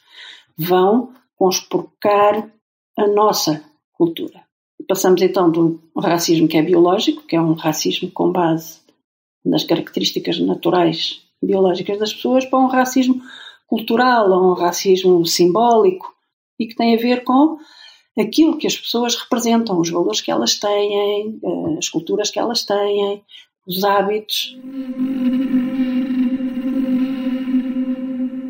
vão 0.56 1.12
conspurcar 1.36 2.52
a 2.96 3.06
nossa 3.08 3.64
cultura. 3.92 4.44
Passamos 4.86 5.22
então 5.22 5.50
do 5.50 5.80
racismo 5.96 6.46
que 6.46 6.56
é 6.56 6.62
biológico, 6.62 7.22
que 7.22 7.34
é 7.34 7.40
um 7.40 7.54
racismo 7.54 8.10
com 8.10 8.30
base 8.30 8.80
nas 9.44 9.64
características 9.64 10.38
naturais 10.38 11.22
biológicas 11.42 11.98
das 11.98 12.12
pessoas, 12.12 12.44
para 12.44 12.58
um 12.58 12.66
racismo 12.66 13.20
cultural, 13.66 14.30
ou 14.30 14.50
um 14.50 14.54
racismo 14.54 15.24
simbólico, 15.24 16.12
e 16.58 16.66
que 16.66 16.74
tem 16.74 16.94
a 16.94 16.98
ver 16.98 17.24
com 17.24 17.58
aquilo 18.18 18.58
que 18.58 18.66
as 18.66 18.76
pessoas 18.76 19.16
representam, 19.16 19.78
os 19.78 19.90
valores 19.90 20.20
que 20.20 20.30
elas 20.30 20.56
têm, 20.56 21.40
eh, 21.42 21.78
as 21.78 21.88
culturas 21.88 22.30
que 22.30 22.38
elas 22.38 22.64
têm, 22.64 23.22
os 23.66 23.84
hábitos. 23.84 24.58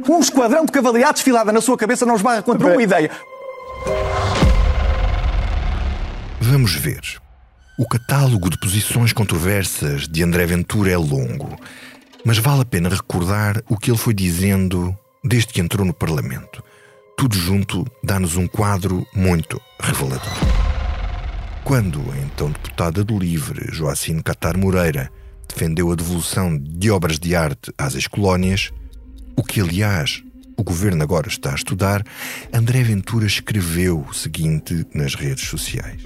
Um 0.09 0.19
esquadrão 0.19 0.65
de 0.65 0.73
cavalaria 0.73 1.13
desfilada 1.13 1.53
na 1.53 1.61
sua 1.61 1.77
cabeça 1.77 2.05
não 2.05 2.17
esbarra 2.17 2.43
contra 2.43 2.73
uma 2.73 2.83
ideia. 2.83 3.11
Vamos 6.41 6.75
ver. 6.75 7.01
O 7.79 7.87
catálogo 7.87 8.51
de 8.51 8.59
posições 8.59 9.13
controversas 9.13 10.09
de 10.09 10.23
André 10.23 10.47
Ventura 10.47 10.91
é 10.91 10.97
longo, 10.97 11.57
mas 12.25 12.39
vale 12.39 12.63
a 12.63 12.65
pena 12.65 12.89
recordar 12.89 13.63
o 13.69 13.77
que 13.77 13.91
ele 13.91 13.99
foi 13.99 14.15
dizendo 14.15 14.97
desde 15.23 15.53
que 15.53 15.61
entrou 15.61 15.87
no 15.87 15.95
Parlamento 15.95 16.63
tudo 17.21 17.37
junto 17.37 17.87
dá-nos 18.03 18.39
um 18.39 18.47
quadro 18.47 19.07
muito 19.15 19.61
revelador. 19.79 20.33
Quando 21.63 22.01
a 22.11 22.17
então 22.17 22.51
deputada 22.51 23.05
do 23.05 23.19
Livre, 23.19 23.69
Joacine 23.71 24.23
Catar 24.23 24.57
Moreira, 24.57 25.13
defendeu 25.47 25.93
a 25.93 25.95
devolução 25.95 26.57
de 26.57 26.91
obras 26.91 27.19
de 27.19 27.37
arte 27.37 27.71
às 27.77 27.95
ex-colónias, 27.95 28.73
O 29.37 29.45
que, 29.45 29.61
aliás, 29.61 30.23
o 30.57 30.65
governo 30.65 31.03
agora 31.03 31.29
está 31.29 31.53
a 31.53 31.57
estudar, 31.57 32.03
André 32.51 32.83
Ventura 32.85 33.27
escreveu 33.27 34.07
o 34.09 34.15
seguinte 34.15 34.87
nas 34.95 35.15
redes 35.15 35.47
sociais. 35.47 36.01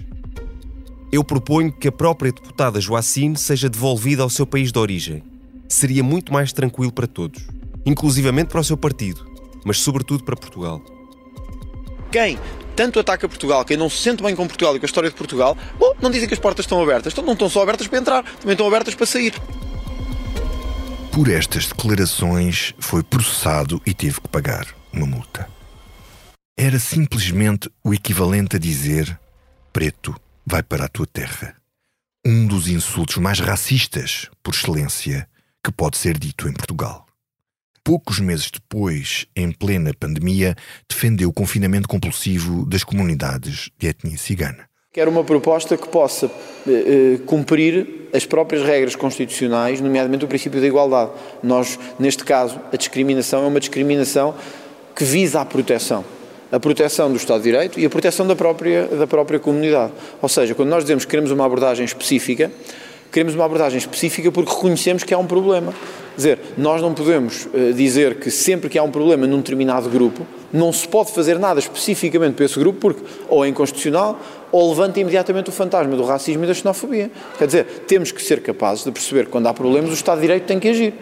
Eu 1.12 1.23
proponho 1.23 1.73
que 1.73 1.87
a 1.87 1.93
própria 1.93 2.33
deputada 2.33 2.81
Joacine 2.81 3.37
seja 3.37 3.69
devolvida 3.69 4.25
ao 4.25 4.31
seu 4.31 4.45
país 4.45 4.73
de 4.73 4.79
origem. 4.81 5.23
Seria 5.69 6.03
muito 6.03 6.33
mais 6.33 6.53
tranquilo 6.53 6.93
para 6.93 7.07
todos, 7.07 7.47
inclusivamente 7.85 8.49
para 8.49 8.61
o 8.61 8.65
seu 8.65 8.77
partido, 8.77 9.27
mas 9.65 9.79
sobretudo 9.79 10.25
para 10.25 10.37
Portugal. 10.37 10.83
Quem 12.11 12.39
tanto 12.77 12.99
ataca 12.99 13.29
Portugal, 13.29 13.65
quem 13.65 13.77
não 13.77 13.89
se 13.89 13.99
sente 13.99 14.23
bem 14.23 14.35
com 14.35 14.47
Portugal 14.47 14.75
e 14.77 14.79
com 14.79 14.85
a 14.85 14.89
história 14.89 15.11
de 15.11 15.17
Portugal, 15.17 15.57
bom, 15.79 15.95
não 16.01 16.11
dizem 16.11 16.29
que 16.29 16.35
as 16.35 16.41
portas 16.41 16.65
estão 16.65 16.83
abertas, 16.83 17.12
então 17.12 17.25
não 17.25 17.33
estão 17.33 17.49
só 17.49 17.62
abertas 17.62 17.87
para 17.87 17.99
entrar, 17.99 18.23
também 18.23 18.53
estão 18.53 18.67
abertas 18.67 18.95
para 18.95 19.07
sair. 19.07 19.35
Por 21.12 21.31
estas 21.31 21.67
declarações, 21.67 22.75
foi 22.79 23.03
processado 23.03 23.81
e 23.87 23.95
teve 23.95 24.21
que 24.21 24.29
pagar 24.29 24.67
uma 24.93 25.07
multa. 25.07 25.49
Era 26.59 26.79
simplesmente 26.79 27.71
o 27.85 27.95
equivalente 27.95 28.57
a 28.57 28.59
dizer: 28.59 29.19
preto, 29.73 30.15
vai 30.45 30.62
para 30.62 30.85
a 30.85 30.89
tua 30.89 31.07
terra. 31.07 31.55
Um 32.27 32.47
dos 32.47 32.69
insultos 32.69 33.17
mais 33.19 33.39
racistas, 33.39 34.29
por 34.43 34.55
excelência, 34.55 35.29
que 35.65 35.73
pode 35.73 35.97
ser 35.97 36.19
dito 36.19 36.47
em 36.47 36.53
Portugal. 36.53 37.07
Poucos 37.83 38.21
meses 38.21 38.51
depois, 38.51 39.27
em 39.35 39.51
plena 39.51 39.93
pandemia, 39.99 40.55
defendeu 40.89 41.31
o 41.31 41.33
confinamento 41.33 41.89
compulsivo 41.89 42.67
das 42.67 42.85
comunidades 42.85 43.71
de 43.79 43.89
etnia 43.89 44.19
cigana. 44.19 44.69
Quero 44.93 45.11
uma 45.11 45.25
proposta 45.25 45.77
que 45.77 45.89
possa 45.89 46.27
eh, 46.67 46.71
eh, 46.71 47.19
cumprir 47.27 48.09
as 48.15 48.25
próprias 48.25 48.62
regras 48.62 48.95
constitucionais, 48.95 49.81
nomeadamente 49.81 50.25
o 50.25 50.29
princípio 50.29 50.61
da 50.61 50.67
igualdade. 50.67 51.11
Nós, 51.43 51.79
neste 51.99 52.25
caso, 52.25 52.61
a 52.73 52.77
discriminação 52.77 53.45
é 53.45 53.49
uma 53.49 53.59
discriminação 53.59 54.35
que 54.95 55.05
visa 55.05 55.41
a 55.41 55.45
proteção. 55.45 56.05
A 56.53 56.61
proteção 56.61 57.11
do 57.11 57.17
Estado 57.17 57.43
de 57.43 57.51
Direito 57.51 57.81
e 57.81 57.85
a 57.85 57.91
proteção 57.91 58.27
da 58.27 58.37
própria, 58.37 58.87
da 58.87 59.07
própria 59.07 59.41
comunidade. 59.41 59.93
Ou 60.23 60.29
seja, 60.29 60.55
quando 60.55 60.69
nós 60.69 60.85
dizemos 60.85 61.05
que 61.05 61.11
queremos 61.11 61.33
uma 61.33 61.45
abordagem 61.45 61.85
específica, 61.85 62.53
queremos 63.15 63.37
uma 63.37 63.45
abordagem 63.45 63.79
específica 63.79 64.33
porque 64.33 64.53
reconhecemos 64.53 65.05
que 65.05 65.15
há 65.15 65.19
um 65.19 65.27
problema. 65.27 65.73
Quer 65.73 66.17
dizer, 66.17 66.39
nós 66.59 66.83
não 66.83 66.93
podemos 66.93 67.47
uh, 67.47 67.73
dizer 67.73 68.19
que 68.19 68.29
sempre 68.29 68.69
que 68.69 68.77
há 68.77 68.83
um 68.83 68.91
problema 68.91 69.25
num 69.25 69.37
determinado 69.37 69.89
grupo, 69.89 70.27
não 70.53 70.73
se 70.73 70.87
pode 70.89 71.12
fazer 71.12 71.39
nada 71.39 71.61
especificamente 71.61 72.35
para 72.35 72.45
esse 72.45 72.59
grupo 72.59 72.81
porque 72.81 73.03
ou 73.29 73.45
é 73.45 73.49
inconstitucional 73.49 74.19
ou 74.51 74.69
levanta 74.69 74.99
imediatamente 74.99 75.49
o 75.49 75.53
fantasma 75.53 75.95
do 75.95 76.05
racismo 76.05 76.43
e 76.43 76.47
da 76.49 76.55
xenofobia. 76.55 77.09
Quer 77.39 77.47
dizer, 77.47 77.65
temos 77.87 78.11
que 78.11 78.21
ser 78.21 78.43
capazes 78.43 78.85
de 78.85 78.91
perceber 78.91 79.27
que 79.27 79.31
quando 79.31 79.47
há 79.47 79.55
problemas 79.55 79.91
o 79.91 79.95
Estado 79.95 80.17
de 80.17 80.23
Direito 80.23 80.47
tem 80.47 80.59
que 80.59 80.69
agir. 80.69 80.95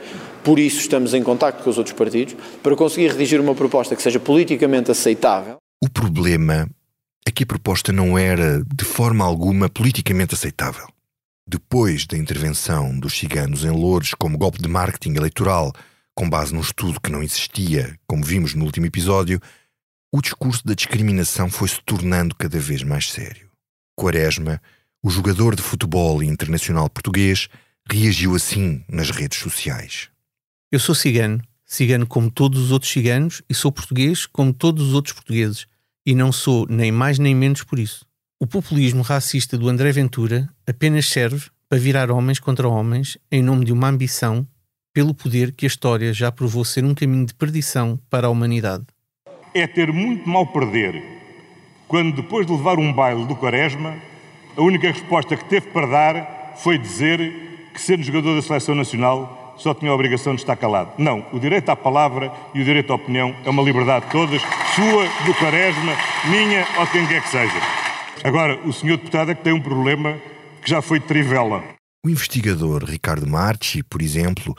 Por 0.45 0.59
isso 0.59 0.81
estamos 0.81 1.15
em 1.15 1.23
contacto 1.23 1.63
com 1.65 1.71
os 1.71 1.79
outros 1.79 1.97
partidos 1.97 2.37
para 2.63 2.77
conseguir 2.77 3.09
redigir 3.09 3.41
uma 3.41 3.55
proposta 3.55 3.97
que 3.97 4.03
seja 4.03 4.21
politicamente 4.21 4.91
aceitável. 4.91 5.57
O 5.83 5.89
problema 5.89 6.69
é 7.27 7.31
que 7.31 7.45
a 7.45 7.47
proposta 7.47 7.91
não 7.91 8.19
era 8.19 8.63
de 8.63 8.85
forma 8.85 9.25
alguma 9.25 9.71
politicamente 9.71 10.35
aceitável. 10.35 10.87
Depois 11.53 12.07
da 12.07 12.16
intervenção 12.16 12.98
dos 12.98 13.12
ciganos 13.12 13.62
em 13.62 13.70
Louros 13.70 14.14
como 14.14 14.38
golpe 14.38 14.59
de 14.59 14.66
marketing 14.66 15.16
eleitoral, 15.16 15.70
com 16.14 16.26
base 16.26 16.55
num 16.55 16.62
estudo 16.62 16.98
que 16.98 17.12
não 17.12 17.22
existia, 17.22 17.94
como 18.07 18.24
vimos 18.24 18.55
no 18.55 18.64
último 18.64 18.86
episódio, 18.86 19.38
o 20.11 20.22
discurso 20.22 20.66
da 20.66 20.72
discriminação 20.72 21.50
foi 21.50 21.68
se 21.68 21.78
tornando 21.84 22.34
cada 22.34 22.59
vez 22.59 22.82
mais 22.82 23.11
sério. 23.11 23.50
Quaresma, 23.94 24.62
o 25.03 25.11
jogador 25.11 25.55
de 25.55 25.61
futebol 25.61 26.22
internacional 26.22 26.88
português, 26.88 27.50
reagiu 27.86 28.34
assim 28.34 28.82
nas 28.88 29.11
redes 29.11 29.38
sociais. 29.38 30.09
Eu 30.70 30.80
sou 30.80 30.94
cigano, 30.94 31.42
cigano 31.66 32.07
como 32.07 32.30
todos 32.30 32.62
os 32.62 32.70
outros 32.70 32.90
ciganos, 32.90 33.42
e 33.46 33.53
sou 33.53 33.70
português 33.70 34.24
como 34.24 34.55
todos 34.55 34.88
os 34.88 34.94
outros 34.94 35.12
portugueses, 35.12 35.66
e 36.07 36.14
não 36.14 36.32
sou 36.32 36.66
nem 36.66 36.90
mais 36.90 37.18
nem 37.18 37.34
menos 37.34 37.62
por 37.62 37.78
isso. 37.78 38.07
O 38.43 38.47
populismo 38.49 39.03
racista 39.03 39.57
do 39.57 39.68
André 39.68 39.93
Ventura 39.93 40.49
apenas 40.68 41.07
serve 41.07 41.47
para 41.68 41.78
virar 41.78 42.11
homens 42.11 42.40
contra 42.40 42.68
homens 42.68 43.16
em 43.30 43.40
nome 43.40 43.64
de 43.64 43.72
uma 43.72 43.86
ambição 43.86 44.45
pelo 44.93 45.14
poder 45.14 45.53
que 45.53 45.64
a 45.64 45.68
história 45.68 46.12
já 46.12 46.32
provou 46.32 46.64
ser 46.64 46.84
um 46.84 46.93
caminho 46.93 47.24
de 47.24 47.34
perdição 47.34 47.97
para 48.11 48.26
a 48.26 48.30
humanidade. 48.30 48.84
É 49.55 49.64
ter 49.68 49.93
muito 49.93 50.28
mal 50.28 50.45
perder 50.49 51.01
quando, 51.86 52.16
depois 52.16 52.45
de 52.45 52.53
levar 52.53 52.80
um 52.80 52.93
baile 52.93 53.24
do 53.26 53.36
Quaresma, 53.36 53.95
a 54.57 54.61
única 54.61 54.90
resposta 54.90 55.36
que 55.36 55.45
teve 55.45 55.68
para 55.68 55.86
dar 55.86 56.55
foi 56.57 56.76
dizer 56.76 57.70
que, 57.72 57.80
sendo 57.80 58.03
jogador 58.03 58.34
da 58.34 58.43
seleção 58.43 58.74
nacional, 58.74 59.55
só 59.57 59.72
tinha 59.72 59.93
a 59.93 59.95
obrigação 59.95 60.34
de 60.34 60.40
estar 60.40 60.57
calado. 60.57 60.95
Não, 60.99 61.24
o 61.32 61.38
direito 61.38 61.68
à 61.68 61.76
palavra 61.76 62.32
e 62.53 62.61
o 62.61 62.64
direito 62.64 62.93
à 62.93 62.97
opinião 62.97 63.36
é 63.45 63.49
uma 63.49 63.62
liberdade 63.62 64.07
de 64.07 64.11
todas, 64.11 64.43
sua, 64.74 65.05
do 65.26 65.32
Quaresma, 65.34 65.93
minha 66.28 66.66
ou 66.80 66.88
quem 66.88 67.07
quer 67.07 67.22
que 67.22 67.28
seja. 67.28 67.91
Agora, 68.25 68.57
o 68.66 68.73
senhor 68.73 68.99
deputado 68.99 69.33
é 69.33 69.35
que 69.35 69.43
tem 69.43 69.53
um 69.53 69.61
problema 69.61 70.16
que 70.62 70.70
já 70.70 70.81
foi 70.81 71.01
trivela. 71.01 71.62
O 72.05 72.11
investigador 72.11 72.85
Ricardo 72.85 73.27
Marchi, 73.27 73.83
por 73.83 74.01
exemplo, 74.01 74.55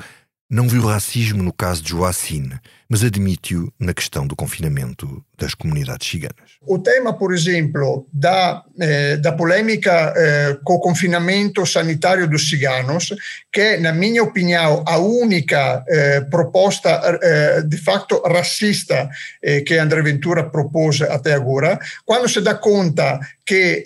não 0.53 0.67
viu 0.67 0.85
racismo 0.85 1.41
no 1.41 1.51
caso 1.51 1.81
de 1.81 1.89
Joacine, 1.89 2.59
mas 2.87 3.03
admite-o 3.03 3.73
na 3.79 3.91
questão 3.91 4.27
do 4.27 4.35
confinamento 4.35 5.25
das 5.35 5.55
comunidades 5.55 6.07
ciganas. 6.07 6.51
O 6.61 6.77
tema, 6.77 7.11
por 7.11 7.33
exemplo, 7.33 8.05
da, 8.13 8.63
eh, 8.79 9.17
da 9.17 9.31
polêmica 9.31 10.13
eh, 10.15 10.55
com 10.63 10.75
o 10.75 10.79
confinamento 10.79 11.65
sanitário 11.65 12.29
dos 12.29 12.47
ciganos, 12.47 13.15
que 13.51 13.61
é, 13.61 13.79
na 13.79 13.91
minha 13.91 14.21
opinião, 14.21 14.83
a 14.85 14.99
única 14.99 15.83
eh, 15.87 16.21
proposta 16.21 17.01
eh, 17.23 17.63
de 17.63 17.77
facto 17.77 18.21
racista 18.21 19.09
eh, 19.41 19.61
que 19.61 19.73
André 19.79 20.03
Ventura 20.03 20.43
propôs 20.43 21.01
até 21.01 21.33
agora, 21.33 21.79
quando 22.05 22.29
se 22.29 22.41
dá 22.41 22.53
conta 22.53 23.19
que 23.43 23.83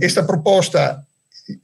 esta 0.00 0.24
proposta 0.24 1.02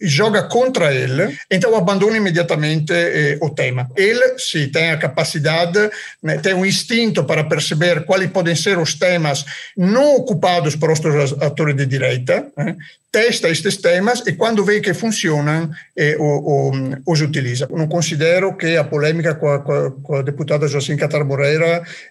joga 0.00 0.42
contra 0.44 0.92
ele, 0.92 1.38
então 1.50 1.74
abandona 1.76 2.16
imediatamente 2.16 2.92
eh, 2.92 3.38
o 3.40 3.50
tema. 3.50 3.88
Ele, 3.96 4.38
sim, 4.38 4.68
tem 4.68 4.90
a 4.90 4.98
capacidade, 4.98 5.90
né, 6.22 6.38
tem 6.38 6.54
um 6.54 6.66
instinto 6.66 7.24
para 7.24 7.44
perceber 7.44 8.04
quais 8.04 8.30
podem 8.30 8.54
ser 8.54 8.78
os 8.78 8.94
temas 8.94 9.44
não 9.76 10.16
ocupados 10.16 10.74
por 10.74 10.90
outros 10.90 11.32
atores 11.40 11.76
de 11.76 11.86
direita, 11.86 12.46
né, 12.56 12.76
testa 13.10 13.48
estes 13.48 13.78
temas 13.78 14.22
e 14.26 14.32
quando 14.34 14.64
vê 14.64 14.80
que 14.80 14.92
funcionam, 14.92 15.70
eh, 15.96 16.16
o, 16.18 16.70
o, 16.70 16.72
os 17.06 17.20
utiliza. 17.20 17.66
Não 17.70 17.88
considero 17.88 18.56
que 18.56 18.76
a 18.76 18.84
polêmica 18.84 19.34
com 19.34 19.48
a, 19.48 19.60
com 19.60 20.14
a 20.16 20.22
deputada 20.22 20.68
Josine 20.68 20.98
Catar 20.98 21.26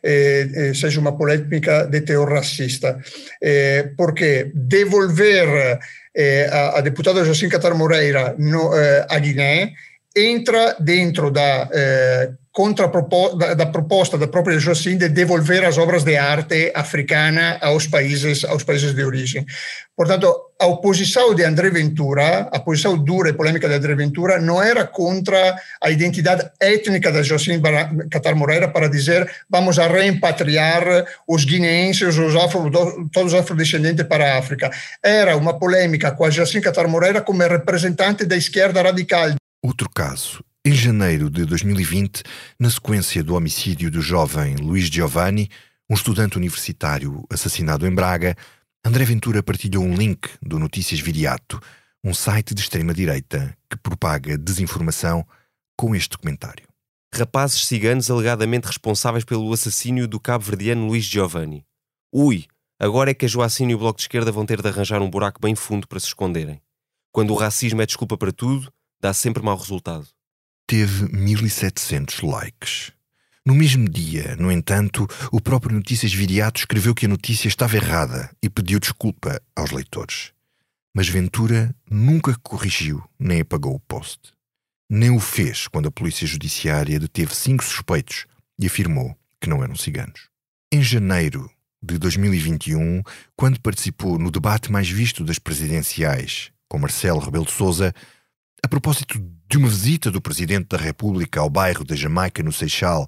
eh, 0.04 0.50
eh, 0.54 0.74
seja 0.74 1.00
uma 1.00 1.16
polêmica 1.16 1.86
de 1.86 2.02
teor 2.02 2.32
racista, 2.32 3.00
eh, 3.42 3.92
porque 3.96 4.52
devolver 4.54 5.80
eh, 6.16 6.50
a, 6.52 6.80
a, 6.80 6.82
deputada 6.82 7.24
Jacine 7.24 7.52
Catar 7.52 7.76
Moreira 7.76 8.36
eh, 8.40 9.06
a 9.08 9.20
Guiné 9.20 9.74
entra 10.16 10.76
dentro 10.80 11.30
da, 11.30 11.70
eh, 12.58 13.38
da, 13.38 13.54
da, 13.54 13.66
proposta 13.68 14.18
da 14.18 14.28
própria 14.28 14.60
Jacine 14.60 14.98
de 14.98 15.10
devolver 15.10 15.64
as 15.64 15.78
obras 15.78 16.04
de 16.04 16.18
arte 16.18 16.72
africana 16.74 17.58
aos 17.62 17.86
países, 17.86 18.44
aos 18.44 18.64
países 18.64 18.94
de 18.94 19.04
origem. 19.04 19.46
Portanto, 19.96 20.34
a 20.60 20.66
oposição 20.66 21.36
de 21.36 21.44
André 21.44 21.70
Ventura, 21.70 22.50
a 22.52 22.60
posição 22.60 22.98
dura 22.98 23.30
e 23.30 23.34
polêmica 23.34 23.68
de 23.68 23.76
André 23.76 23.96
Ventura, 23.96 24.40
não 24.40 24.62
era 24.62 24.86
contra 24.86 25.56
a 25.82 25.92
identidade 25.92 26.50
étnica 26.60 27.12
da 27.12 27.22
Jocelyne 27.22 27.62
Catar 28.10 28.36
Moreira 28.36 28.68
para 28.68 28.88
dizer 28.88 29.30
vamos 29.50 29.78
a 29.78 29.88
reempatriar 29.88 31.06
os 31.28 31.46
guineenses, 31.46 32.18
os 32.18 32.36
afro, 32.36 32.72
todos 33.12 33.34
os 33.34 33.40
afrodescendentes 33.40 34.06
para 34.08 34.34
a 34.34 34.40
África. 34.40 34.72
Era 35.04 35.36
uma 35.36 35.58
polêmica 35.58 36.12
com 36.12 36.26
a 36.26 36.30
Jocelyne 36.30 36.64
Catar 36.64 36.88
Moreira 36.88 37.22
como 37.22 37.42
representante 37.42 38.26
da 38.26 38.36
esquerda 38.36 38.82
radical. 38.82 39.36
Outro 39.64 39.90
caso. 39.90 40.47
Em 40.68 40.74
janeiro 40.74 41.30
de 41.30 41.46
2020, 41.46 42.24
na 42.60 42.70
sequência 42.70 43.24
do 43.24 43.36
homicídio 43.36 43.90
do 43.90 44.02
jovem 44.02 44.58
Luís 44.58 44.88
Giovanni, 44.90 45.50
um 45.90 45.94
estudante 45.94 46.36
universitário 46.36 47.24
assassinado 47.32 47.88
em 47.88 47.96
Braga, 47.96 48.36
André 48.86 49.06
Ventura 49.06 49.42
partilhou 49.42 49.82
um 49.82 49.96
link 49.96 50.28
do 50.42 50.60
Notícias 50.60 51.00
Viriato, 51.00 51.58
um 52.04 52.14
site 52.14 52.54
de 52.54 52.60
extrema-direita 52.60 53.58
que 53.70 53.78
propaga 53.78 54.38
desinformação, 54.38 55.26
com 55.78 55.96
este 55.96 56.18
comentário. 56.18 56.68
Rapazes 57.16 57.66
ciganos 57.66 58.12
alegadamente 58.12 58.68
responsáveis 58.68 59.24
pelo 59.24 59.54
assassínio 59.54 60.06
do 60.06 60.20
cabo-verdiano 60.20 60.86
Luís 60.86 61.06
Giovanni. 61.06 61.66
Ui, 62.14 62.46
agora 62.78 63.12
é 63.12 63.14
que 63.14 63.24
a 63.26 63.30
Joacine 63.30 63.72
e 63.72 63.76
o 63.76 63.80
Bloco 63.80 64.00
de 64.00 64.04
Esquerda 64.04 64.34
vão 64.34 64.46
ter 64.46 64.62
de 64.62 64.68
arranjar 64.68 65.02
um 65.02 65.10
buraco 65.10 65.40
bem 65.40 65.56
fundo 65.56 65.88
para 65.88 66.02
se 66.02 66.08
esconderem. 66.08 66.62
Quando 67.14 67.32
o 67.32 67.38
racismo 67.38 67.82
é 67.82 67.86
desculpa 67.86 68.18
para 68.18 68.34
tudo, 68.34 68.70
dá 69.00 69.14
sempre 69.14 69.42
mau 69.42 69.56
resultado. 69.56 70.17
Teve 70.70 71.08
1700 71.16 72.20
likes. 72.20 72.92
No 73.46 73.56
mesmo 73.56 73.88
dia, 73.88 74.36
no 74.36 74.52
entanto, 74.52 75.08
o 75.32 75.40
próprio 75.40 75.74
Notícias 75.74 76.14
Viriato 76.14 76.60
escreveu 76.60 76.94
que 76.94 77.06
a 77.06 77.10
notícia 77.10 77.48
estava 77.48 77.78
errada 77.78 78.30
e 78.44 78.50
pediu 78.50 78.78
desculpa 78.78 79.42
aos 79.56 79.72
leitores. 79.72 80.34
Mas 80.94 81.08
Ventura 81.08 81.74
nunca 81.90 82.38
corrigiu 82.44 83.02
nem 83.18 83.40
apagou 83.40 83.76
o 83.76 83.80
post. 83.80 84.34
Nem 84.90 85.10
o 85.10 85.22
fez 85.22 85.70
quando 85.70 85.88
a 85.88 85.92
Polícia 85.92 86.28
Judiciária 86.28 87.00
deteve 87.00 87.34
cinco 87.34 87.64
suspeitos 87.64 88.26
e 88.60 88.68
afirmou 88.68 89.18
que 89.40 89.48
não 89.48 89.64
eram 89.64 89.76
ciganos. 89.76 90.28
Em 90.70 90.84
janeiro 90.84 91.50
de 91.82 91.98
2021, 91.98 93.02
quando 93.38 93.62
participou 93.62 94.20
no 94.20 94.30
debate 94.30 94.70
mais 94.70 94.90
visto 94.90 95.24
das 95.24 95.40
presidenciais 95.40 96.52
com 96.68 96.78
Marcelo 96.78 97.20
Rebelo 97.20 97.46
de 97.46 97.54
Sousa, 97.54 97.94
a 98.62 98.68
propósito 98.68 99.18
de 99.50 99.58
uma 99.58 99.68
visita 99.68 100.12
do 100.12 100.22
Presidente 100.22 100.68
da 100.70 100.78
República 100.78 101.40
ao 101.40 101.50
bairro 101.50 101.86
da 101.86 101.96
Jamaica, 101.96 102.44
no 102.44 102.52
Seixal, 102.52 103.08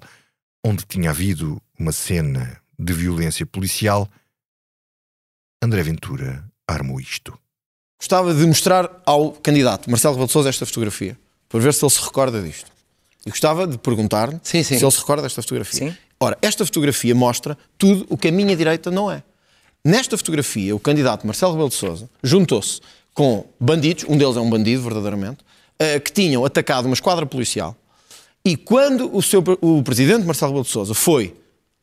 onde 0.64 0.84
tinha 0.86 1.10
havido 1.10 1.60
uma 1.78 1.92
cena 1.92 2.60
de 2.78 2.92
violência 2.92 3.44
policial, 3.44 4.08
André 5.62 5.82
Ventura 5.82 6.44
armou 6.66 7.00
isto. 7.00 7.38
Gostava 7.98 8.32
de 8.32 8.46
mostrar 8.46 9.02
ao 9.04 9.32
candidato 9.32 9.90
Marcelo 9.90 10.14
Rebelo 10.14 10.26
de 10.26 10.32
Sousa 10.32 10.48
esta 10.48 10.64
fotografia, 10.64 11.18
para 11.48 11.60
ver 11.60 11.74
se 11.74 11.84
ele 11.84 11.90
se 11.90 12.00
recorda 12.00 12.40
disto. 12.40 12.70
E 13.26 13.30
gostava 13.30 13.66
de 13.66 13.76
perguntar 13.76 14.30
se 14.42 14.56
ele 14.56 14.64
se 14.64 14.98
recorda 14.98 15.22
desta 15.22 15.42
fotografia. 15.42 15.90
Sim. 15.90 15.96
Ora, 16.18 16.38
esta 16.40 16.64
fotografia 16.64 17.14
mostra 17.14 17.58
tudo 17.76 18.06
o 18.08 18.16
que 18.16 18.28
a 18.28 18.32
minha 18.32 18.56
direita 18.56 18.90
não 18.90 19.10
é. 19.10 19.22
Nesta 19.84 20.16
fotografia, 20.16 20.74
o 20.74 20.80
candidato 20.80 21.26
Marcelo 21.26 21.52
Rebelo 21.52 21.68
de 21.68 21.74
Sousa 21.74 22.08
juntou-se 22.22 22.80
com 23.12 23.46
bandidos, 23.58 24.04
um 24.08 24.16
deles 24.16 24.36
é 24.36 24.40
um 24.40 24.48
bandido, 24.48 24.82
verdadeiramente, 24.82 25.44
uh, 25.80 26.00
que 26.00 26.12
tinham 26.12 26.44
atacado 26.44 26.86
uma 26.86 26.94
esquadra 26.94 27.24
policial. 27.24 27.76
E 28.44 28.56
quando 28.56 29.14
o, 29.14 29.22
seu, 29.22 29.42
o 29.60 29.82
presidente 29.82 30.24
Marcelo 30.24 30.52
Rebelo 30.52 30.64
de 30.64 30.70
Sousa 30.70 30.94
foi 30.94 31.34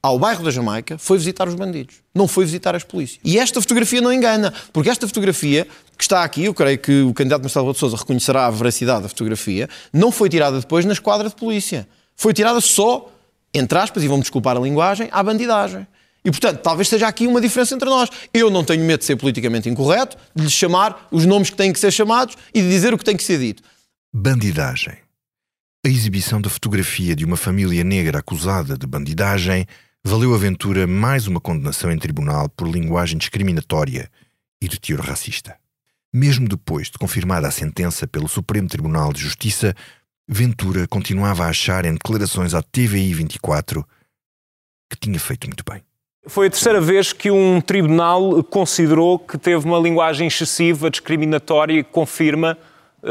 ao 0.02 0.18
bairro 0.18 0.44
da 0.44 0.52
Jamaica, 0.52 0.98
foi 0.98 1.18
visitar 1.18 1.48
os 1.48 1.56
bandidos, 1.56 1.96
não 2.14 2.28
foi 2.28 2.46
visitar 2.46 2.76
as 2.76 2.84
polícias. 2.84 3.20
E 3.24 3.38
esta 3.38 3.62
fotografia 3.62 4.00
não 4.00 4.14
engana, 4.14 4.54
porque 4.72 4.90
esta 4.90 5.08
fotografia 5.08 5.68
que 5.98 6.04
está 6.04 6.24
aqui, 6.24 6.46
eu 6.46 6.54
creio 6.54 6.78
que 6.78 7.02
o 7.02 7.14
candidato 7.14 7.42
Marcelo 7.42 7.66
Rebelo 7.66 7.74
de 7.74 7.80
Sousa 7.80 7.98
reconhecerá 7.98 8.46
a 8.46 8.52
veracidade 8.52 9.04
da 9.04 9.10
fotografia, 9.10 9.70
não 9.92 10.12
foi 10.12 10.30
tirada 10.30 10.60
depois 10.60 10.86
na 10.86 10.94
esquadra 10.94 11.30
de 11.30 11.36
polícia. 11.36 11.88
Foi 12.16 12.34
tirada 12.34 12.62
só, 12.62 13.12
entre 13.54 13.78
aspas, 13.78 14.04
e 14.04 14.08
vão 14.08 14.20
desculpar 14.20 14.58
a 14.58 14.60
linguagem, 14.60 15.10
à 15.12 15.22
bandidagem. 15.22 15.86
E, 16.24 16.32
portanto, 16.32 16.60
talvez 16.62 16.90
seja 16.90 17.08
aqui 17.08 17.26
uma 17.26 17.40
diferença 17.40 17.74
entre 17.74 17.90
nós. 17.90 18.10
Eu 18.34 18.50
não 18.50 18.64
tenho 18.64 18.84
medo 18.84 19.00
de 19.00 19.06
ser 19.06 19.16
politicamente 19.16 19.70
incorreto, 19.70 20.18
de 20.36 20.44
lhe 20.44 20.50
chamar 20.50 21.08
os 21.12 21.26
nomes 21.26 21.50
que 21.50 21.56
têm 21.56 21.72
que 21.72 21.80
ser 21.80 21.92
chamados 21.92 22.36
e 22.54 22.62
de 22.62 22.70
dizer 22.70 22.94
o 22.94 22.98
que 22.98 23.06
tem 23.06 23.16
que 23.16 23.24
ser 23.24 23.40
dito. 23.40 23.64
Bandidagem. 24.14 24.98
A 25.86 25.90
exibição 25.90 26.40
da 26.40 26.50
fotografia 26.50 27.14
de 27.14 27.26
uma 27.26 27.36
família 27.36 27.84
negra 27.84 28.20
acusada 28.20 28.78
de 28.78 28.88
bandidagem 28.88 29.68
valeu 30.04 30.34
a 30.34 30.38
Ventura 30.38 30.88
mais 30.88 31.28
uma 31.28 31.42
condenação 31.42 31.92
em 31.92 32.00
tribunal 32.00 32.48
por 32.48 32.70
linguagem 32.70 33.18
discriminatória 33.18 34.10
e 34.62 34.68
de 34.68 34.80
teor 34.80 35.02
racista. 35.02 35.58
Mesmo 36.14 36.48
depois 36.48 36.90
de 36.90 36.98
confirmada 36.98 37.50
a 37.50 37.52
sentença 37.52 38.08
pelo 38.08 38.30
Supremo 38.30 38.70
Tribunal 38.70 39.12
de 39.12 39.20
Justiça, 39.20 39.76
Ventura 40.26 40.88
continuava 40.88 41.44
a 41.44 41.50
achar 41.50 41.86
em 41.86 41.94
declarações 41.94 42.54
à 42.54 42.64
TVI 42.64 43.14
24 43.14 43.86
que 44.90 44.98
tinha 44.98 45.20
feito 45.20 45.48
muito 45.48 45.66
bem. 45.70 45.84
Foi 46.26 46.48
a 46.48 46.50
terceira 46.50 46.80
vez 46.80 47.12
que 47.12 47.30
um 47.30 47.60
tribunal 47.60 48.42
considerou 48.46 49.20
que 49.20 49.38
teve 49.38 49.66
uma 49.66 49.78
linguagem 49.78 50.28
excessiva, 50.28 50.90
discriminatória 50.90 51.78
e 51.78 51.84
confirma 51.84 52.58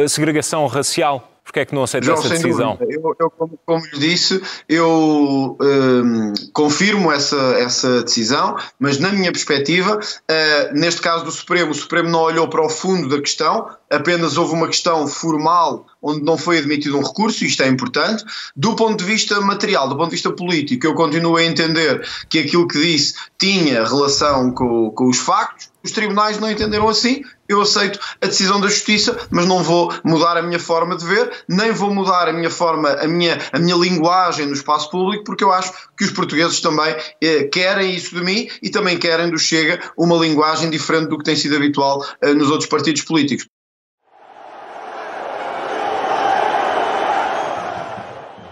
segregação 0.08 0.66
racial. 0.66 1.32
Porquê 1.46 1.60
é 1.60 1.64
que 1.64 1.72
não 1.76 1.84
aceita 1.84 2.10
essa 2.10 2.28
decisão? 2.28 2.76
Eu, 2.80 3.14
eu, 3.20 3.30
como, 3.30 3.56
como 3.64 3.86
lhe 3.86 3.98
disse, 4.00 4.42
eu 4.68 5.56
um, 5.60 6.32
confirmo 6.52 7.12
essa, 7.12 7.36
essa 7.36 8.02
decisão, 8.02 8.56
mas 8.80 8.98
na 8.98 9.12
minha 9.12 9.30
perspectiva, 9.30 9.96
uh, 9.96 10.74
neste 10.74 11.00
caso 11.00 11.24
do 11.24 11.30
Supremo, 11.30 11.70
o 11.70 11.74
Supremo 11.74 12.08
não 12.08 12.18
olhou 12.18 12.48
para 12.48 12.66
o 12.66 12.68
fundo 12.68 13.08
da 13.08 13.20
questão, 13.20 13.68
apenas 13.88 14.36
houve 14.36 14.54
uma 14.54 14.66
questão 14.66 15.06
formal 15.06 15.86
onde 16.02 16.24
não 16.24 16.36
foi 16.36 16.58
admitido 16.58 16.98
um 16.98 17.02
recurso, 17.02 17.44
isto 17.44 17.62
é 17.62 17.68
importante. 17.68 18.24
Do 18.56 18.74
ponto 18.74 18.98
de 18.98 19.04
vista 19.04 19.40
material, 19.40 19.88
do 19.88 19.96
ponto 19.96 20.10
de 20.10 20.16
vista 20.16 20.32
político, 20.32 20.84
eu 20.84 20.94
continuo 20.94 21.36
a 21.36 21.44
entender 21.44 22.04
que 22.28 22.40
aquilo 22.40 22.66
que 22.66 22.80
disse 22.80 23.14
tinha 23.38 23.84
relação 23.84 24.50
com, 24.50 24.90
com 24.90 25.08
os 25.08 25.18
factos, 25.18 25.70
os 25.84 25.92
tribunais 25.92 26.40
não 26.40 26.50
entenderam 26.50 26.88
assim, 26.88 27.22
eu 27.48 27.60
aceito 27.60 27.98
a 28.20 28.26
decisão 28.26 28.60
da 28.60 28.68
justiça, 28.68 29.16
mas 29.30 29.46
não 29.46 29.62
vou 29.62 29.92
mudar 30.04 30.36
a 30.36 30.42
minha 30.42 30.58
forma 30.58 30.96
de 30.96 31.04
ver, 31.04 31.30
nem 31.48 31.72
vou 31.72 31.92
mudar 31.92 32.28
a 32.28 32.32
minha 32.32 32.50
forma, 32.50 32.90
a 32.90 33.06
minha, 33.06 33.38
a 33.52 33.58
minha 33.58 33.76
linguagem 33.76 34.46
no 34.46 34.52
espaço 34.52 34.90
público, 34.90 35.24
porque 35.24 35.44
eu 35.44 35.52
acho 35.52 35.72
que 35.96 36.04
os 36.04 36.10
portugueses 36.10 36.60
também 36.60 36.94
eh, 37.22 37.44
querem 37.44 37.94
isso 37.94 38.14
de 38.14 38.22
mim 38.22 38.48
e 38.62 38.70
também 38.70 38.98
querem 38.98 39.30
do 39.30 39.38
Chega 39.38 39.80
uma 39.96 40.16
linguagem 40.16 40.70
diferente 40.70 41.08
do 41.08 41.18
que 41.18 41.24
tem 41.24 41.36
sido 41.36 41.56
habitual 41.56 42.04
eh, 42.20 42.34
nos 42.34 42.50
outros 42.50 42.68
partidos 42.68 43.02
políticos. 43.02 43.46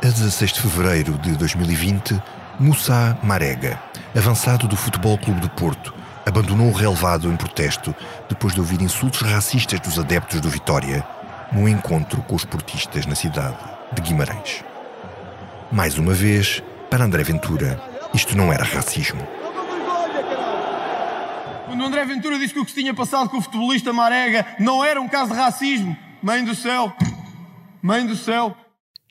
A 0.03 0.07
16 0.07 0.53
de 0.53 0.61
fevereiro 0.61 1.13
de 1.15 1.35
2020, 1.39 2.21
Moussa 2.61 3.19
Marega, 3.23 3.81
avançado 4.15 4.69
do 4.69 4.77
Futebol 4.77 5.17
Clube 5.17 5.41
do 5.41 5.49
Porto, 5.49 5.95
abandonou 6.27 6.69
o 6.69 6.73
relevado 6.73 7.31
em 7.31 7.37
protesto 7.37 7.95
depois 8.29 8.55
de 8.55 8.61
ouvir 8.61 8.81
insultos 8.81 9.23
racistas 9.23 9.81
dos 9.81 9.99
adeptos 9.99 10.41
do 10.41 10.49
Vitória 10.49 11.07
no 11.53 11.69
encontro 11.69 12.23
com 12.23 12.35
os 12.35 12.45
portistas 12.45 13.07
na 13.07 13.15
cidade 13.15 13.57
de 13.93 14.03
Guimarães. 14.03 14.65
Mais 15.71 15.99
uma 15.99 16.13
vez, 16.13 16.63
para 16.91 17.05
André 17.05 17.23
Ventura, 17.23 17.81
isto 18.13 18.37
não 18.37 18.53
era 18.53 18.65
racismo. 18.65 19.27
Quando 21.67 21.85
André 21.85 22.05
Ventura 22.05 22.39
disse 22.39 22.55
que 22.55 22.61
o 22.61 22.65
que 22.65 22.71
se 22.71 22.81
tinha 22.81 22.95
passado 22.95 23.29
com 23.29 23.39
o 23.39 23.43
futebolista 23.43 23.93
Marega 23.93 24.47
não 24.61 24.85
era 24.85 25.01
um 25.01 25.09
caso 25.09 25.33
de 25.33 25.37
racismo, 25.37 25.97
mãe 26.23 26.45
do 26.45 26.55
céu, 26.55 26.93
mãe 27.83 28.07
do 28.07 28.15
céu. 28.15 28.57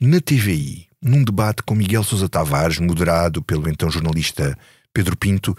Na 0.00 0.20
TVI, 0.20 0.88
num 1.02 1.22
debate 1.22 1.62
com 1.62 1.74
Miguel 1.74 2.02
Sousa 2.02 2.28
Tavares, 2.28 2.78
moderado 2.78 3.42
pelo 3.42 3.68
então 3.68 3.90
jornalista 3.90 4.56
Pedro 4.92 5.16
Pinto, 5.16 5.56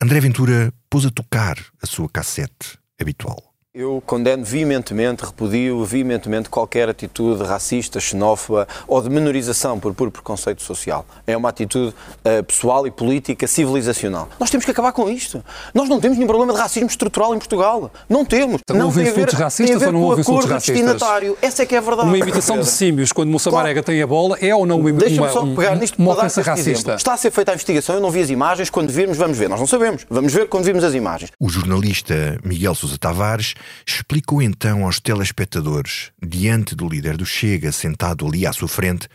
André 0.00 0.20
Ventura 0.20 0.72
pôs 0.88 1.04
a 1.04 1.10
tocar 1.10 1.58
a 1.82 1.86
sua 1.86 2.08
cassete 2.08 2.78
habitual. 3.00 3.47
Eu 3.80 4.02
condeno 4.04 4.44
veementemente, 4.44 5.24
repudio 5.24 5.84
veementemente 5.84 6.48
qualquer 6.48 6.88
atitude 6.88 7.44
racista, 7.44 8.00
xenófoba 8.00 8.66
ou 8.88 9.00
de 9.00 9.08
menorização 9.08 9.78
por 9.78 9.94
puro 9.94 10.10
preconceito 10.10 10.64
social. 10.64 11.06
É 11.24 11.36
uma 11.36 11.48
atitude 11.48 11.94
uh, 11.94 12.42
pessoal 12.42 12.88
e 12.88 12.90
política 12.90 13.46
civilizacional. 13.46 14.30
Nós 14.40 14.50
temos 14.50 14.64
que 14.64 14.72
acabar 14.72 14.90
com 14.90 15.08
isto. 15.08 15.44
Nós 15.72 15.88
não 15.88 16.00
temos 16.00 16.18
nenhum 16.18 16.26
problema 16.26 16.52
de 16.52 16.58
racismo 16.58 16.88
estrutural 16.88 17.36
em 17.36 17.38
Portugal. 17.38 17.88
Não 18.08 18.24
temos. 18.24 18.62
Então, 18.64 18.76
não 18.76 18.86
houve 18.86 19.00
insultos 19.00 19.34
racistas 19.34 19.80
ou 19.80 19.92
não 19.92 20.02
houve 20.02 20.22
insultos 20.22 20.50
racistas? 20.50 21.00
Essa 21.40 21.62
é 21.62 21.66
que 21.66 21.76
é 21.76 21.78
a 21.78 21.80
verdade. 21.80 22.08
Uma 22.08 22.18
imitação 22.18 22.58
de 22.58 22.66
símios 22.66 23.12
quando 23.12 23.30
Moussa 23.30 23.48
Marega 23.48 23.80
tem 23.80 24.02
a 24.02 24.06
bola 24.08 24.36
é 24.40 24.52
ou 24.52 24.66
não 24.66 24.80
uma, 24.80 24.90
uma, 24.90 25.28
só 25.30 25.46
pegar 25.54 25.76
nisto 25.76 26.00
uma 26.00 26.14
ofensa 26.14 26.42
racista? 26.42 26.70
Exemplo. 26.70 26.94
Está 26.96 27.12
a 27.12 27.16
ser 27.16 27.30
feita 27.30 27.52
a 27.52 27.54
investigação, 27.54 27.94
eu 27.94 28.00
não 28.00 28.10
vi 28.10 28.22
as 28.22 28.30
imagens. 28.30 28.70
Quando 28.70 28.90
virmos, 28.90 29.16
vamos 29.16 29.38
ver. 29.38 29.48
Nós 29.48 29.60
não 29.60 29.68
sabemos. 29.68 30.04
Vamos 30.10 30.34
ver 30.34 30.48
quando 30.48 30.64
virmos 30.64 30.82
as 30.82 30.94
imagens. 30.94 31.30
O 31.38 31.48
jornalista 31.48 32.40
Miguel 32.42 32.74
Sousa 32.74 32.98
Tavares 32.98 33.54
explicou 33.86 34.42
então 34.42 34.84
aos 34.84 35.00
telespectadores, 35.00 36.10
diante 36.22 36.74
do 36.74 36.88
líder 36.88 37.16
do 37.16 37.26
Chega 37.26 37.72
sentado 37.72 38.26
ali 38.26 38.46
à 38.46 38.52
sua 38.52 38.68
frente, 38.68 39.08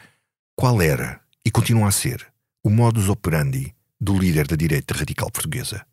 qual 0.55 0.81
era, 0.81 1.19
e 1.45 1.51
continua 1.51 1.87
a 1.87 1.91
ser, 1.91 2.25
o 2.63 2.69
modus 2.69 3.09
operandi 3.09 3.73
do 3.99 4.17
líder 4.17 4.47
da 4.47 4.55
direita 4.55 4.93
radical 4.93 5.31
portuguesa. 5.31 5.85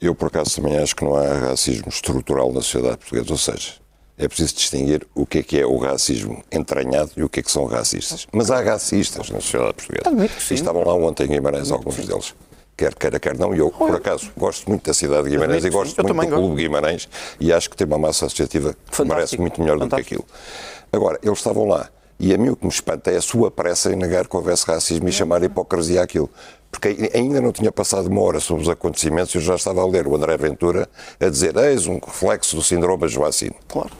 Eu, 0.00 0.14
por 0.14 0.28
acaso, 0.28 0.56
também 0.56 0.78
acho 0.78 0.94
que 0.94 1.04
não 1.04 1.16
há 1.16 1.50
racismo 1.50 1.88
estrutural 1.88 2.52
na 2.52 2.60
sociedade 2.60 2.98
portuguesa, 2.98 3.32
ou 3.32 3.38
seja, 3.38 3.74
é 4.16 4.28
preciso 4.28 4.54
distinguir 4.54 5.06
o 5.14 5.26
que 5.26 5.38
é 5.38 5.42
que 5.42 5.58
é 5.58 5.66
o 5.66 5.76
racismo 5.76 6.44
entranhado 6.52 7.10
e 7.16 7.22
o 7.22 7.28
que 7.28 7.40
é 7.40 7.42
que 7.42 7.50
são 7.50 7.64
racistas. 7.64 8.26
Mas 8.32 8.50
há 8.50 8.62
racistas 8.62 9.30
na 9.30 9.40
sociedade 9.40 9.74
portuguesa. 9.74 10.08
E 10.50 10.54
estavam 10.54 10.84
lá 10.84 10.94
ontem 10.94 11.24
em 11.24 11.30
Guimarães 11.30 11.70
alguns 11.70 11.96
deles 11.96 12.34
quer 12.76 12.94
queira, 12.94 13.18
quer 13.18 13.38
não. 13.38 13.54
E 13.54 13.58
eu, 13.58 13.70
por 13.70 13.94
acaso, 13.94 14.30
gosto 14.36 14.68
muito 14.68 14.84
da 14.84 14.94
cidade 14.94 15.24
de 15.24 15.30
Guimarães 15.30 15.64
e 15.64 15.70
gosto 15.70 16.02
muito 16.02 16.30
do 16.30 16.36
Clube 16.36 16.62
Guimarães 16.62 17.08
e 17.40 17.52
acho 17.52 17.70
que 17.70 17.76
tem 17.76 17.86
uma 17.86 17.98
massa 17.98 18.26
associativa 18.26 18.74
que 18.90 19.04
merece 19.04 19.38
muito 19.38 19.60
melhor 19.60 19.78
Fantástico. 19.78 20.22
do 20.22 20.24
que 20.24 20.34
aquilo. 20.34 20.88
Agora, 20.92 21.18
eles 21.22 21.38
estavam 21.38 21.66
lá. 21.66 21.88
E 22.18 22.32
a 22.32 22.38
mim 22.38 22.50
o 22.50 22.56
que 22.56 22.64
me 22.64 22.70
espanta 22.70 23.10
é 23.10 23.16
a 23.16 23.22
sua 23.22 23.50
pressa 23.50 23.92
em 23.92 23.96
negar 23.96 24.28
que 24.28 24.36
houvesse 24.36 24.66
racismo 24.66 25.08
e 25.08 25.12
chamar 25.12 25.42
hipocrisia 25.42 26.02
aquilo. 26.02 26.30
Porque 26.70 27.10
ainda 27.12 27.40
não 27.40 27.52
tinha 27.52 27.70
passado 27.70 28.06
uma 28.06 28.20
hora 28.22 28.40
sobre 28.40 28.62
os 28.62 28.68
acontecimentos 28.68 29.34
e 29.34 29.38
eu 29.38 29.42
já 29.42 29.54
estava 29.54 29.80
a 29.82 29.86
ler 29.86 30.06
o 30.06 30.14
André 30.14 30.36
Ventura 30.36 30.88
a 31.20 31.28
dizer 31.28 31.56
eis 31.56 31.86
um 31.86 31.98
reflexo 32.04 32.56
do 32.56 32.62
síndrome 32.62 33.08
Joacine. 33.08 33.54
Claro. 33.68 33.90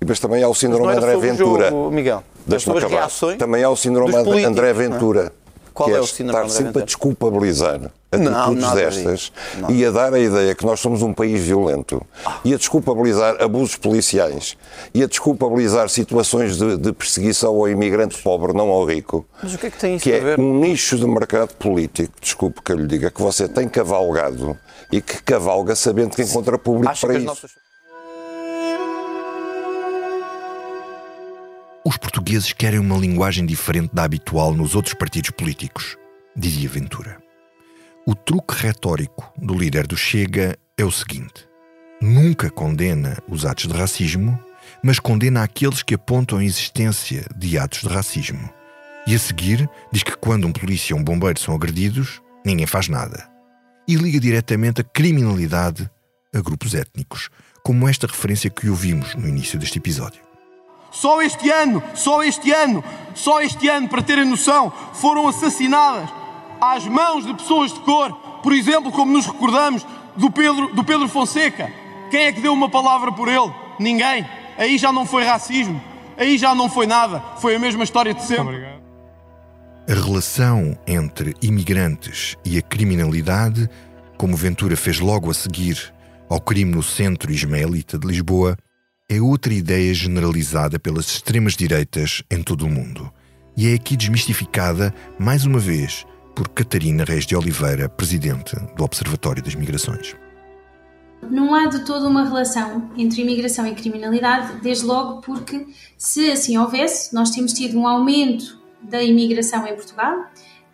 E 0.00 0.04
mas 0.04 0.18
também 0.18 0.42
há 0.42 0.48
o 0.48 0.54
síndrome 0.54 0.92
André 0.92 1.16
Ventura. 1.16 1.70
Jogo, 1.70 1.90
Miguel. 1.90 2.24
Deixa-me 2.46 2.78
acabar. 2.78 3.08
Também 3.38 3.62
há 3.62 3.70
o 3.70 3.76
síndrome 3.76 4.14
André 4.16 4.70
é? 4.70 4.72
Ventura. 4.72 5.32
Qual 5.72 5.88
que 5.88 5.94
é, 5.94 5.98
é 5.98 6.00
o 6.00 6.06
síndrome 6.06 6.46
estar 6.46 6.56
sempre 6.64 6.82
a 6.82 6.84
desculpabilizar 6.84 7.90
atitudes 8.12 8.62
não, 8.62 8.74
destas 8.74 9.32
e 9.70 9.84
a 9.84 9.90
dar 9.90 10.12
a 10.12 10.18
ideia 10.18 10.54
que 10.54 10.66
nós 10.66 10.80
somos 10.80 11.00
um 11.02 11.14
país 11.14 11.42
violento 11.42 12.04
ah. 12.26 12.40
e 12.44 12.52
a 12.52 12.56
desculpabilizar 12.58 13.42
abusos 13.42 13.76
policiais 13.76 14.56
e 14.92 15.02
a 15.02 15.06
desculpabilizar 15.06 15.88
situações 15.88 16.58
de, 16.58 16.76
de, 16.76 16.92
perseguição 16.92 17.54
ao 17.54 17.68
imigrante 17.68 18.20
pobre, 18.22 18.52
não 18.52 18.68
ao 18.68 18.84
rico. 18.84 19.26
Mas 19.42 19.54
o 19.54 19.58
que 19.58 19.66
é 19.66 19.70
que 19.70 19.78
tem 19.78 19.96
isso 19.96 20.04
que 20.04 20.12
a 20.12 20.20
ver? 20.20 20.38
é 20.38 20.42
um 20.42 20.60
nicho 20.60 20.98
de 20.98 21.06
mercado 21.06 21.54
político, 21.54 22.12
desculpe 22.20 22.60
que 22.62 22.72
eu 22.72 22.76
lhe 22.76 22.86
diga, 22.86 23.10
que 23.10 23.22
você 23.22 23.48
tem 23.48 23.68
cavalgado 23.68 24.58
e 24.90 25.00
que 25.00 25.22
cavalga 25.22 25.74
sabendo 25.74 26.14
que 26.14 26.22
encontra 26.22 26.58
público 26.58 26.92
Acha 26.92 27.06
para 27.06 27.16
isso. 27.16 27.26
Nossas... 27.26 27.61
Os 31.84 31.96
portugueses 31.96 32.52
querem 32.52 32.78
uma 32.78 32.96
linguagem 32.96 33.44
diferente 33.44 33.92
da 33.92 34.04
habitual 34.04 34.54
nos 34.54 34.76
outros 34.76 34.94
partidos 34.94 35.30
políticos. 35.30 35.96
dizia 36.36 36.68
Ventura. 36.68 37.18
O 38.06 38.14
truque 38.14 38.54
retórico 38.54 39.32
do 39.36 39.58
líder 39.58 39.86
do 39.86 39.96
Chega 39.96 40.56
é 40.78 40.84
o 40.84 40.92
seguinte: 40.92 41.48
nunca 42.00 42.48
condena 42.50 43.20
os 43.28 43.44
atos 43.44 43.66
de 43.66 43.76
racismo, 43.76 44.38
mas 44.82 45.00
condena 45.00 45.42
aqueles 45.42 45.82
que 45.82 45.94
apontam 45.94 46.38
a 46.38 46.44
existência 46.44 47.26
de 47.36 47.58
atos 47.58 47.80
de 47.80 47.88
racismo. 47.88 48.48
E 49.04 49.16
a 49.16 49.18
seguir 49.18 49.68
diz 49.92 50.04
que 50.04 50.16
quando 50.16 50.46
um 50.46 50.52
polícia 50.52 50.94
ou 50.94 51.00
um 51.00 51.04
bombeiro 51.04 51.40
são 51.40 51.52
agredidos, 51.52 52.22
ninguém 52.46 52.66
faz 52.66 52.88
nada. 52.88 53.28
E 53.88 53.96
liga 53.96 54.20
diretamente 54.20 54.80
a 54.80 54.84
criminalidade 54.84 55.90
a 56.34 56.40
grupos 56.40 56.74
étnicos, 56.74 57.28
como 57.62 57.88
esta 57.88 58.06
referência 58.06 58.48
que 58.48 58.68
ouvimos 58.68 59.14
no 59.16 59.28
início 59.28 59.58
deste 59.58 59.78
episódio. 59.78 60.31
Só 60.92 61.22
este 61.22 61.50
ano, 61.50 61.82
só 61.94 62.22
este 62.22 62.52
ano, 62.52 62.84
só 63.14 63.40
este 63.40 63.66
ano, 63.66 63.88
para 63.88 64.02
terem 64.02 64.26
noção, 64.26 64.70
foram 64.92 65.26
assassinadas 65.26 66.08
às 66.60 66.86
mãos 66.86 67.26
de 67.26 67.34
pessoas 67.34 67.72
de 67.72 67.80
cor, 67.80 68.12
por 68.42 68.52
exemplo, 68.52 68.92
como 68.92 69.10
nos 69.10 69.26
recordamos 69.26 69.84
do 70.14 70.30
Pedro, 70.30 70.72
do 70.74 70.84
Pedro 70.84 71.08
Fonseca. 71.08 71.72
Quem 72.10 72.26
é 72.26 72.32
que 72.32 72.42
deu 72.42 72.52
uma 72.52 72.68
palavra 72.68 73.10
por 73.10 73.26
ele? 73.26 73.50
Ninguém. 73.80 74.28
Aí 74.58 74.76
já 74.76 74.92
não 74.92 75.06
foi 75.06 75.24
racismo, 75.24 75.82
aí 76.16 76.36
já 76.36 76.54
não 76.54 76.68
foi 76.68 76.86
nada, 76.86 77.20
foi 77.38 77.56
a 77.56 77.58
mesma 77.58 77.84
história 77.84 78.12
de 78.12 78.22
sempre. 78.22 78.62
A 79.88 79.94
relação 79.94 80.78
entre 80.86 81.34
imigrantes 81.40 82.36
e 82.44 82.58
a 82.58 82.62
criminalidade, 82.62 83.68
como 84.18 84.36
Ventura 84.36 84.76
fez 84.76 85.00
logo 85.00 85.30
a 85.30 85.34
seguir 85.34 85.92
ao 86.28 86.40
crime 86.40 86.74
no 86.74 86.82
centro 86.82 87.32
ismaelita 87.32 87.98
de 87.98 88.06
Lisboa, 88.06 88.56
é 89.14 89.20
outra 89.20 89.52
ideia 89.52 89.92
generalizada 89.92 90.78
pelas 90.78 91.06
extremas-direitas 91.06 92.22
em 92.30 92.42
todo 92.42 92.64
o 92.64 92.70
mundo. 92.70 93.12
E 93.54 93.68
é 93.68 93.74
aqui 93.74 93.94
desmistificada, 93.94 94.94
mais 95.18 95.44
uma 95.44 95.58
vez, 95.58 96.06
por 96.34 96.48
Catarina 96.48 97.04
Reis 97.04 97.26
de 97.26 97.36
Oliveira, 97.36 97.90
presidente 97.90 98.56
do 98.74 98.82
Observatório 98.82 99.42
das 99.42 99.54
Migrações. 99.54 100.16
Não 101.30 101.54
há 101.54 101.66
de 101.66 101.84
toda 101.84 102.08
uma 102.08 102.24
relação 102.24 102.90
entre 102.96 103.20
imigração 103.20 103.66
e 103.66 103.74
criminalidade, 103.74 104.62
desde 104.62 104.86
logo 104.86 105.20
porque, 105.20 105.66
se 105.98 106.30
assim 106.30 106.56
houvesse, 106.56 107.14
nós 107.14 107.30
temos 107.30 107.52
tido 107.52 107.78
um 107.78 107.86
aumento 107.86 108.58
da 108.82 109.02
imigração 109.02 109.66
em 109.66 109.74
Portugal. 109.74 110.24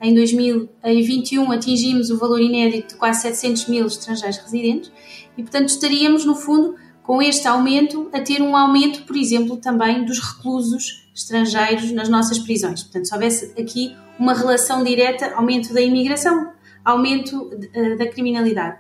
Em 0.01 0.15
2021 0.15 1.51
atingimos 1.51 2.09
o 2.09 2.17
valor 2.17 2.41
inédito 2.41 2.95
de 2.95 3.01
quase 3.01 3.23
700 3.23 3.67
mil 3.67 3.87
estrangeiros 3.87 4.39
residentes 4.39 4.93
e, 5.37 5.43
portanto, 5.43 5.71
estaríamos, 5.71 6.25
no 6.25 6.37
fundo, 6.37 6.77
com 7.09 7.23
este 7.23 7.49
aumento, 7.49 8.11
a 8.13 8.21
ter 8.21 8.43
um 8.43 8.55
aumento, 8.55 9.05
por 9.05 9.17
exemplo, 9.17 9.57
também 9.57 10.05
dos 10.05 10.19
reclusos 10.19 11.09
estrangeiros 11.15 11.91
nas 11.91 12.07
nossas 12.07 12.39
prisões. 12.39 12.83
Portanto, 12.83 13.07
se 13.07 13.15
houvesse 13.15 13.55
aqui 13.59 13.97
uma 14.19 14.35
relação 14.35 14.85
direta, 14.85 15.33
aumento 15.35 15.73
da 15.73 15.81
imigração, 15.81 16.53
aumento 16.85 17.51
eh, 17.73 17.97
da 17.97 18.07
criminalidade. 18.11 18.77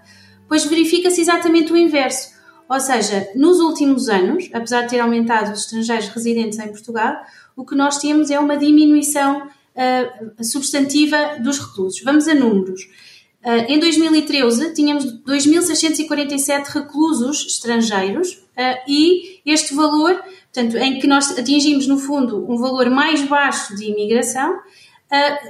Pois 0.46 0.66
verifica-se 0.66 1.22
exatamente 1.22 1.72
o 1.72 1.76
inverso. 1.78 2.34
Ou 2.68 2.78
seja, 2.78 3.30
nos 3.34 3.60
últimos 3.60 4.10
anos, 4.10 4.50
apesar 4.52 4.82
de 4.82 4.90
ter 4.90 5.00
aumentado 5.00 5.50
os 5.52 5.60
estrangeiros 5.60 6.08
residentes 6.08 6.58
em 6.58 6.68
Portugal, 6.68 7.16
o 7.56 7.64
que 7.64 7.74
nós 7.74 7.96
temos 7.96 8.30
é 8.30 8.38
uma 8.38 8.58
diminuição 8.58 9.46
uh, 9.46 10.44
substantiva 10.44 11.38
dos 11.40 11.58
reclusos. 11.58 12.02
Vamos 12.02 12.28
a 12.28 12.34
números. 12.34 12.82
Uh, 13.44 13.64
em 13.68 13.78
2013, 13.78 14.74
tínhamos 14.74 15.04
2.647 15.22 16.66
reclusos 16.66 17.46
estrangeiros 17.46 18.32
uh, 18.32 18.78
e 18.88 19.40
este 19.46 19.74
valor, 19.74 20.22
portanto, 20.52 20.76
em 20.76 20.98
que 20.98 21.06
nós 21.06 21.38
atingimos, 21.38 21.86
no 21.86 21.98
fundo, 21.98 22.44
um 22.50 22.56
valor 22.56 22.90
mais 22.90 23.22
baixo 23.22 23.76
de 23.76 23.86
imigração, 23.90 24.58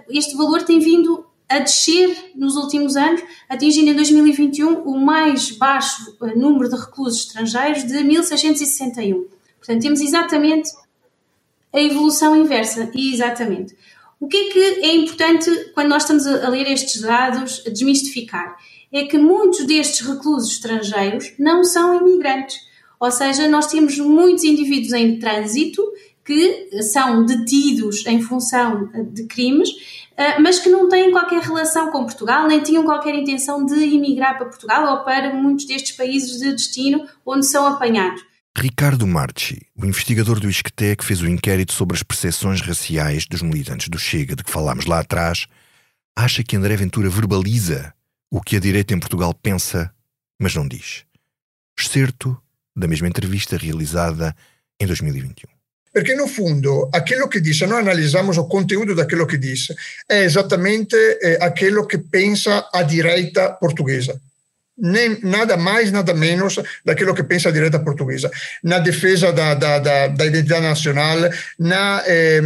este 0.08 0.36
valor 0.36 0.62
tem 0.62 0.78
vindo 0.78 1.26
a 1.48 1.58
descer 1.58 2.32
nos 2.36 2.56
últimos 2.56 2.94
anos, 2.94 3.22
atingindo 3.48 3.90
em 3.90 3.94
2021 3.94 4.82
o 4.82 5.00
mais 5.00 5.50
baixo 5.50 6.16
número 6.36 6.68
de 6.68 6.76
reclusos 6.76 7.22
estrangeiros 7.22 7.84
de 7.84 8.04
1661. 8.04 9.26
Portanto, 9.58 9.82
temos 9.82 10.00
exatamente 10.00 10.70
a 11.72 11.80
evolução 11.80 12.36
inversa, 12.36 12.90
exatamente. 12.94 13.74
O 14.20 14.26
que 14.26 14.36
é 14.36 14.52
que 14.52 14.58
é 14.84 14.94
importante 14.94 15.50
quando 15.74 15.88
nós 15.88 16.02
estamos 16.02 16.26
a 16.26 16.48
ler 16.48 16.66
estes 16.70 17.00
dados, 17.00 17.62
a 17.66 17.70
desmistificar? 17.70 18.56
É 18.92 19.04
que 19.04 19.16
muitos 19.16 19.64
destes 19.64 20.04
reclusos 20.04 20.52
estrangeiros 20.52 21.32
não 21.38 21.62
são 21.62 21.94
imigrantes. 21.94 22.58
Ou 22.98 23.12
seja, 23.12 23.46
nós 23.46 23.68
temos 23.68 23.96
muitos 23.98 24.42
indivíduos 24.42 24.92
em 24.92 25.20
trânsito 25.20 25.82
que 26.24 26.82
são 26.82 27.24
detidos 27.24 28.04
em 28.06 28.20
função 28.20 28.90
de 29.12 29.24
crimes, 29.24 29.70
eh, 30.16 30.38
mas 30.40 30.58
que 30.58 30.68
não 30.68 30.88
têm 30.88 31.10
qualquer 31.10 31.40
relação 31.40 31.90
com 31.90 32.04
Portugal, 32.04 32.46
nem 32.46 32.60
tinham 32.60 32.84
qualquer 32.84 33.14
intenção 33.14 33.64
de 33.64 33.82
emigrar 33.82 34.36
para 34.36 34.46
Portugal 34.46 34.96
ou 34.96 35.04
para 35.04 35.32
muitos 35.32 35.64
destes 35.64 35.96
países 35.96 36.38
de 36.38 36.52
destino 36.52 37.06
onde 37.24 37.46
são 37.46 37.66
apanhados. 37.66 38.27
Ricardo 38.60 39.06
Marchi, 39.06 39.68
o 39.76 39.86
investigador 39.86 40.40
do 40.40 40.50
ISCTE 40.50 40.96
que 40.96 41.04
fez 41.04 41.20
o 41.20 41.28
inquérito 41.28 41.72
sobre 41.72 41.96
as 41.96 42.02
percepções 42.02 42.60
raciais 42.60 43.24
dos 43.24 43.40
militantes 43.40 43.88
do 43.88 44.00
Chega 44.00 44.34
de 44.34 44.42
que 44.42 44.50
falámos 44.50 44.84
lá 44.84 44.98
atrás, 44.98 45.46
acha 46.16 46.42
que 46.42 46.56
André 46.56 46.74
Ventura 46.74 47.08
verbaliza 47.08 47.94
o 48.28 48.40
que 48.40 48.56
a 48.56 48.60
direita 48.60 48.92
em 48.92 48.98
Portugal 48.98 49.32
pensa, 49.32 49.92
mas 50.40 50.56
não 50.56 50.66
diz. 50.66 51.04
Excerto 51.78 52.36
da 52.74 52.88
mesma 52.88 53.06
entrevista 53.06 53.56
realizada 53.56 54.34
em 54.80 54.86
2021. 54.88 55.48
Perché 55.92 56.16
no 56.16 56.26
fundo 56.26 56.88
aquilo 56.92 57.28
che 57.28 57.40
dice, 57.40 57.64
noi 57.64 57.78
analizziamo 57.78 58.32
il 58.32 58.46
contenuto 58.48 58.92
di 58.92 59.04
quello 59.04 59.24
che 59.24 59.38
dice, 59.38 59.76
è 60.04 60.22
esattamente 60.24 61.18
eh, 61.20 61.36
aquilo 61.38 61.86
che 61.86 62.00
pensa 62.00 62.70
a 62.72 62.82
direita 62.82 63.54
portoghese. 63.54 64.20
Nem, 64.78 65.18
nada 65.22 65.56
mais, 65.56 65.90
nada 65.90 66.14
menos 66.14 66.58
daquilo 66.84 67.14
que 67.14 67.22
pensa 67.22 67.48
a 67.48 67.52
direita 67.52 67.78
portuguesa, 67.78 68.30
na 68.62 68.78
defesa 68.78 69.32
da, 69.32 69.54
da, 69.54 69.78
da, 69.78 70.08
da 70.08 70.26
identidade 70.26 70.62
nacional, 70.62 71.18
na 71.58 72.02
eh, 72.06 72.40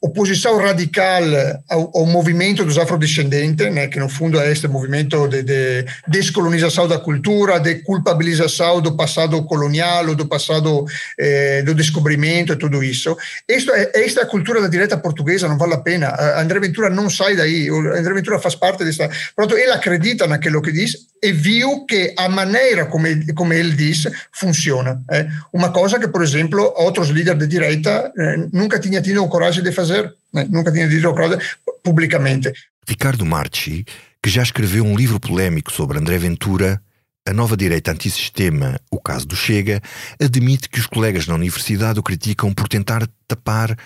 oposição 0.00 0.58
radical 0.58 1.22
ao, 1.70 1.90
ao, 1.96 2.06
movimento 2.06 2.64
dos 2.64 2.76
afrodescendentes, 2.76 3.72
né, 3.72 3.88
que 3.88 3.98
no 3.98 4.08
fundo 4.08 4.38
é 4.38 4.52
este 4.52 4.68
movimento 4.68 5.26
de, 5.28 5.42
de, 5.42 5.86
descolonização 6.06 6.86
da 6.86 6.98
cultura, 6.98 7.58
de 7.58 7.76
culpabilização 7.76 8.82
do 8.82 8.94
passado 8.96 9.42
colonial, 9.44 10.14
do 10.14 10.26
passado 10.26 10.84
eh, 11.18 11.62
do 11.62 11.74
descobrimento 11.74 12.52
e 12.52 12.56
tudo 12.56 12.84
isso. 12.84 13.16
Esta 13.48 13.72
é, 13.72 13.92
esta 13.94 14.20
é 14.20 14.24
a 14.24 14.26
cultura 14.26 14.60
da 14.60 14.68
direita 14.68 14.98
portuguesa, 14.98 15.48
não 15.48 15.56
vale 15.56 15.74
a 15.74 15.78
pena. 15.78 16.14
André 16.38 16.60
Ventura 16.60 16.90
não 16.90 17.08
sai 17.08 17.34
daí, 17.34 17.70
André 17.70 18.12
Ventura 18.12 18.38
faz 18.38 18.54
parte 18.54 18.84
desta... 18.84 19.08
Pronto, 19.34 19.56
ele 19.56 19.72
acredita 19.72 20.26
naquilo 20.26 20.60
que 20.60 20.72
diz 20.72 21.14
e 21.22 21.32
viu 21.54 21.86
que 21.86 22.14
a 22.16 22.28
maneira 22.28 22.86
come, 22.86 23.32
come 23.32 23.56
ele 23.56 23.72
diz 23.72 24.08
funciona. 24.32 25.02
É 25.10 25.28
uma 25.52 25.70
coisa 25.70 25.98
que, 25.98 26.08
por 26.08 26.22
exemplo, 26.22 26.72
outros 26.76 27.08
líderes 27.08 27.38
de 27.38 27.46
direita 27.46 28.12
eh, 28.16 28.48
nunca 28.52 28.78
tinham 28.78 29.02
tido 29.02 29.26
coragem 29.28 29.62
de 29.62 29.72
fazer 29.72 30.12
né? 30.34 30.46
nunca 30.50 30.72
tinha 30.72 30.88
dito 30.88 31.08
a 31.08 31.14
coisa 31.14 31.38
publicamente. 31.82 32.52
Ricardo 32.86 33.24
Marchi, 33.24 33.86
que 34.20 34.28
já 34.28 34.42
escreveu 34.42 34.84
um 34.84 34.96
livro 34.96 35.20
polémico 35.20 35.70
sobre 35.70 35.98
André 35.98 36.18
Ventura, 36.18 36.82
a 37.26 37.32
nova 37.32 37.56
direita 37.56 37.92
antissistema, 37.92 38.78
o 38.90 39.00
caso 39.00 39.26
do 39.26 39.36
Chega, 39.36 39.80
admite 40.20 40.68
que 40.68 40.80
os 40.80 40.86
colegas 40.86 41.26
na 41.26 41.34
universidade 41.36 42.00
o 42.00 42.02
criticam 42.02 42.52
por 42.52 42.68
tentar 42.68 43.08
tapar 43.28 43.78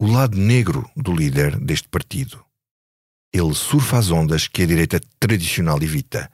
o 0.00 0.06
lado 0.10 0.36
negro 0.36 0.90
do 0.96 1.14
líder 1.14 1.56
deste 1.60 1.88
partido. 1.88 2.42
Ele 3.32 3.54
surfa 3.54 3.98
as 3.98 4.10
ondas 4.10 4.48
que 4.48 4.62
a 4.62 4.66
direita 4.66 5.00
tradicional 5.20 5.80
evita 5.80 6.28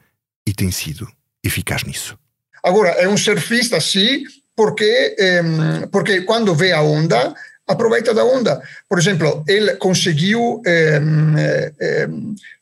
e 0.49 0.53
tem 0.53 0.71
sido 0.71 1.07
eficaz 1.43 1.83
nisso. 1.83 2.17
Agora, 2.63 2.89
é 2.89 3.07
um 3.07 3.15
surfista, 3.15 3.79
sim, 3.79 4.23
porque, 4.55 5.15
porque 5.91 6.21
quando 6.21 6.55
vê 6.55 6.71
a 6.71 6.81
onda, 6.81 7.33
aproveita 7.67 8.13
da 8.13 8.25
onda. 8.25 8.59
Por 8.89 8.97
exemplo, 8.97 9.43
ele 9.47 9.75
conseguiu 9.75 10.61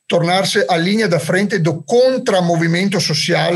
tornar-se 0.07 0.65
a 0.69 0.77
linha 0.77 1.07
da 1.07 1.19
frente 1.19 1.57
do 1.59 1.81
contra-movimento 1.83 2.99
social 2.99 3.55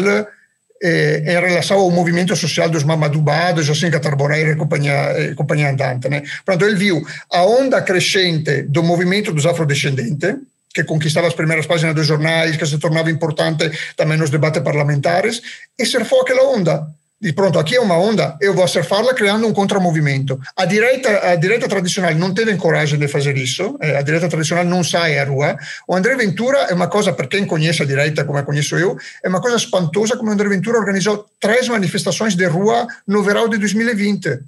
eh, 0.83 1.23
em 1.25 1.39
relação 1.47 1.77
ao 1.77 1.91
movimento 1.91 2.35
social 2.35 2.69
dos 2.69 2.83
Mamadou 2.83 3.23
dos 3.53 3.65
Jacinto 3.65 3.99
Carboneira 3.99 4.51
e 4.51 4.55
companhia, 4.55 5.35
companhia 5.35 5.69
andante. 5.69 6.09
Né? 6.09 6.23
Ele 6.47 6.75
viu 6.75 7.05
a 7.29 7.45
onda 7.45 7.81
crescente 7.81 8.63
do 8.63 8.81
movimento 8.81 9.31
dos 9.31 9.45
afrodescendentes, 9.45 10.35
que 10.73 10.83
conquistava 10.83 11.27
as 11.27 11.33
primeiras 11.33 11.65
páginas 11.65 11.95
dos 11.95 12.07
jornais, 12.07 12.57
que 12.57 12.65
se 12.65 12.77
tornava 12.77 13.11
importante 13.11 13.69
também 13.95 14.17
nos 14.17 14.29
debates 14.29 14.63
parlamentares, 14.63 15.41
e 15.77 15.85
surfou 15.85 16.21
aquela 16.21 16.43
onda 16.43 16.87
di 17.21 17.33
pronto, 17.33 17.59
aqui 17.59 17.75
é 17.75 17.79
uma 17.79 17.95
onda, 17.95 18.35
eu 18.41 18.51
vou 18.51 18.67
surfarla 18.67 19.13
criando 19.13 19.45
um 19.45 19.53
contramovimento. 19.53 20.39
A 20.57 20.65
direita, 20.65 21.29
a 21.29 21.35
direita 21.35 21.67
tradicional 21.67 22.15
não 22.15 22.33
teve 22.33 22.57
coragem 22.57 22.97
de 22.97 23.07
fazer 23.07 23.37
isso, 23.37 23.77
eh, 23.79 23.95
a 23.95 24.01
direita 24.01 24.27
tradicional 24.27 24.65
não 24.65 24.83
sai 24.83 25.19
à 25.19 25.23
rua. 25.23 25.55
O 25.87 25.95
André 25.95 26.15
Ventura 26.15 26.57
é 26.67 26.73
uma 26.73 26.87
coisa, 26.87 27.13
para 27.13 27.27
quem 27.27 27.45
conhece 27.45 27.83
a 27.83 27.85
direita 27.85 28.25
como 28.25 28.39
a 28.39 28.43
conheço 28.43 28.75
eu, 28.75 28.97
é 29.23 29.29
uma 29.29 29.39
coisa 29.39 29.57
espantosa 29.57 30.17
como 30.17 30.31
o 30.31 30.33
André 30.33 30.49
Ventura 30.49 30.79
organizou 30.79 31.27
três 31.39 31.67
manifestações 31.67 32.33
de 32.33 32.47
rua 32.47 32.87
no 33.07 33.21
verão 33.21 33.47
de 33.47 33.59
2020 33.59 34.39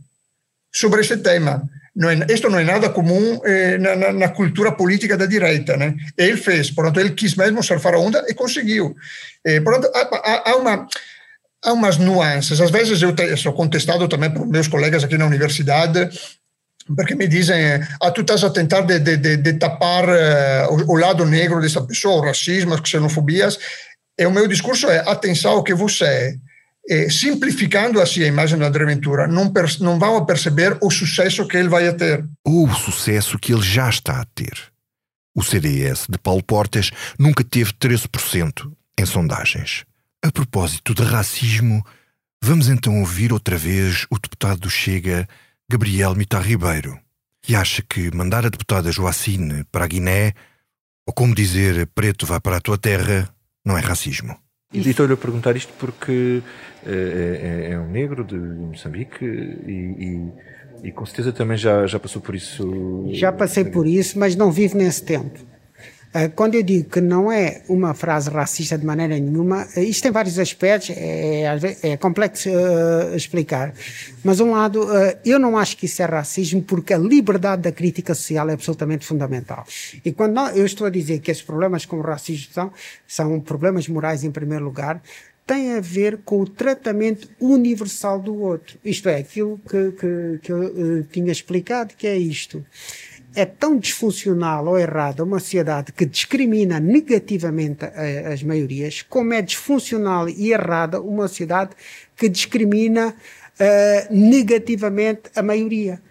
sobre 0.73 1.01
esse 1.01 1.17
tema. 1.17 1.61
Não 1.95 2.09
é, 2.09 2.25
isto 2.29 2.49
não 2.49 2.57
é 2.57 2.63
nada 2.63 2.89
comum 2.89 3.39
eh, 3.45 3.77
na, 3.77 3.95
na, 3.95 4.13
na, 4.13 4.29
cultura 4.29 4.71
política 4.71 5.15
da 5.15 5.27
direita, 5.27 5.77
né? 5.77 5.95
Ele 6.17 6.37
fez, 6.37 6.71
portanto, 6.71 6.99
ele 6.99 7.11
quis 7.11 7.35
mesmo 7.35 7.61
surfar 7.61 7.93
a 7.93 7.99
onda 7.99 8.25
e 8.27 8.33
conseguiu. 8.33 8.95
Eh, 9.45 9.61
portanto, 9.61 9.91
há, 9.93 10.51
há, 10.51 10.55
uma, 10.55 10.87
há 11.63 11.73
umas 11.73 11.97
nuances. 11.97 12.59
Às 12.59 12.71
vezes 12.71 12.99
eu 13.01 13.13
te, 13.13 13.37
sou 13.37 13.53
contestado 13.53 14.07
também 14.07 14.31
por 14.31 14.47
meus 14.47 14.67
colegas 14.67 15.03
aqui 15.03 15.19
na 15.19 15.27
universidade, 15.27 16.09
porque 16.97 17.13
me 17.13 17.27
dizem, 17.27 17.79
ah, 18.01 18.11
tu 18.11 18.21
estás 18.21 18.43
a 18.43 18.49
tentar 18.49 18.81
de, 18.81 18.99
de, 18.99 19.15
de, 19.15 19.37
de 19.37 19.53
tapar 19.53 20.09
uh, 20.09 20.73
o, 20.73 20.93
o, 20.93 20.97
lado 20.97 21.25
negro 21.25 21.61
dessa 21.61 21.81
pessoa, 21.81 22.21
o 22.21 22.25
racismo, 22.25 22.73
as 22.73 22.81
xenofobias. 22.83 23.59
E 24.17 24.25
o 24.25 24.31
meu 24.31 24.47
discurso 24.47 24.89
é, 24.89 24.99
atenção 25.07 25.63
que 25.63 25.73
você 25.75 26.35
eh, 26.89 27.09
simplificando 27.09 28.01
assim 28.01 28.23
a 28.23 28.27
imagem 28.27 28.57
do 28.57 28.65
André 28.65 28.85
Ventura, 28.85 29.27
não, 29.27 29.51
não 29.79 29.99
vão 29.99 30.25
perceber 30.25 30.77
o 30.81 30.91
sucesso 30.91 31.47
que 31.47 31.57
ele 31.57 31.69
vai 31.69 31.91
ter. 31.93 32.25
Ou 32.43 32.67
o 32.67 32.75
sucesso 32.75 33.39
que 33.39 33.53
ele 33.53 33.61
já 33.61 33.89
está 33.89 34.19
a 34.19 34.25
ter. 34.25 34.73
O 35.35 35.41
CDS 35.41 36.05
de 36.09 36.17
Paulo 36.17 36.43
Portas 36.43 36.91
nunca 37.17 37.43
teve 37.43 37.71
13% 37.73 38.71
em 38.99 39.05
sondagens. 39.05 39.85
A 40.23 40.31
propósito 40.31 40.93
de 40.93 41.03
racismo, 41.03 41.83
vamos 42.41 42.69
então 42.69 42.99
ouvir 42.99 43.33
outra 43.33 43.57
vez 43.57 44.05
o 44.11 44.19
deputado 44.19 44.59
do 44.59 44.69
Chega, 44.69 45.27
Gabriel 45.69 46.15
Mitar 46.15 46.43
Ribeiro, 46.43 46.99
que 47.41 47.55
acha 47.55 47.81
que 47.81 48.13
mandar 48.15 48.45
a 48.45 48.49
deputada 48.49 48.91
Joacine 48.91 49.63
para 49.71 49.85
a 49.85 49.87
Guiné, 49.87 50.33
ou 51.07 51.13
como 51.13 51.33
dizer 51.33 51.87
preto 51.95 52.25
vai 52.25 52.39
para 52.39 52.57
a 52.57 52.61
tua 52.61 52.77
terra, 52.77 53.33
não 53.65 53.77
é 53.77 53.81
racismo. 53.81 54.37
E 54.71 54.89
estou-lhe 54.89 55.13
a 55.13 55.17
perguntar 55.17 55.55
isto 55.55 55.71
porque 55.77 56.41
é, 56.85 57.69
é, 57.69 57.71
é 57.73 57.79
um 57.79 57.89
negro 57.89 58.23
de 58.23 58.35
Moçambique 58.35 59.23
e, 59.23 60.31
e, 60.83 60.87
e, 60.87 60.91
com 60.91 61.05
certeza 61.05 61.31
também 61.31 61.57
já, 61.57 61.85
já 61.87 61.99
passou 61.99 62.21
por 62.21 62.35
isso. 62.35 63.09
Já 63.11 63.31
passei 63.31 63.65
por 63.65 63.87
isso, 63.87 64.17
mas 64.19 64.35
não 64.35 64.51
vivo 64.51 64.77
nesse 64.77 65.03
tempo. 65.03 65.39
Ah, 66.15 66.29
quando 66.29 66.53
eu 66.53 66.61
digo 66.61 66.87
que 66.91 67.01
não 67.01 67.31
é 67.31 67.63
uma 67.67 67.95
frase 67.95 68.29
racista 68.29 68.77
de 68.77 68.85
maneira 68.85 69.17
nenhuma, 69.17 69.67
ah, 69.75 69.79
isto 69.79 70.03
tem 70.03 70.11
vários 70.11 70.37
aspectos, 70.37 70.91
é, 70.91 71.41
é, 71.41 71.89
é 71.93 71.97
complexo 71.97 72.49
uh, 72.49 73.15
explicar. 73.15 73.73
Mas, 74.23 74.39
um 74.39 74.51
lado, 74.51 74.83
uh, 74.83 75.17
eu 75.25 75.39
não 75.39 75.57
acho 75.57 75.75
que 75.75 75.87
isso 75.87 76.03
é 76.03 76.05
racismo 76.05 76.61
porque 76.61 76.93
a 76.93 76.99
liberdade 76.99 77.63
da 77.63 77.71
crítica 77.71 78.13
social 78.13 78.47
é 78.47 78.53
absolutamente 78.53 79.07
fundamental. 79.07 79.65
E 80.05 80.11
quando 80.11 80.39
eu 80.49 80.67
estou 80.67 80.85
a 80.85 80.89
dizer 80.91 81.19
que 81.19 81.31
esses 81.31 81.41
problemas 81.41 81.83
como 81.83 82.03
o 82.03 82.05
racismo 82.05 82.53
são, 82.53 82.71
são 83.07 83.39
problemas 83.39 83.87
morais 83.87 84.23
em 84.23 84.29
primeiro 84.29 84.63
lugar, 84.63 85.01
tem 85.45 85.73
a 85.73 85.79
ver 85.79 86.19
com 86.23 86.41
o 86.41 86.47
tratamento 86.47 87.29
universal 87.39 88.19
do 88.19 88.39
outro. 88.41 88.77
Isto 88.83 89.09
é, 89.09 89.17
aquilo 89.17 89.59
que, 89.69 89.91
que, 89.91 90.39
que 90.41 90.51
eu 90.51 90.59
uh, 90.59 91.03
tinha 91.11 91.31
explicado, 91.31 91.93
que 91.95 92.07
é 92.07 92.17
isto 92.17 92.63
é 93.35 93.45
tão 93.45 93.77
disfuncional 93.77 94.67
ou 94.67 94.77
errada 94.77 95.23
uma 95.23 95.39
sociedade 95.39 95.91
que 95.91 96.05
discrimina 96.05 96.79
negativamente 96.79 97.85
a, 97.85 98.31
as 98.31 98.43
maiorias, 98.43 99.01
como 99.01 99.33
é 99.33 99.41
disfuncional 99.41 100.29
e 100.29 100.51
errada 100.51 101.01
uma 101.01 101.27
sociedade 101.27 101.71
que 102.15 102.29
discrimina 102.29 103.09
uh, 103.09 104.13
negativamente 104.13 105.23
a 105.35 105.41
maioria. 105.41 106.01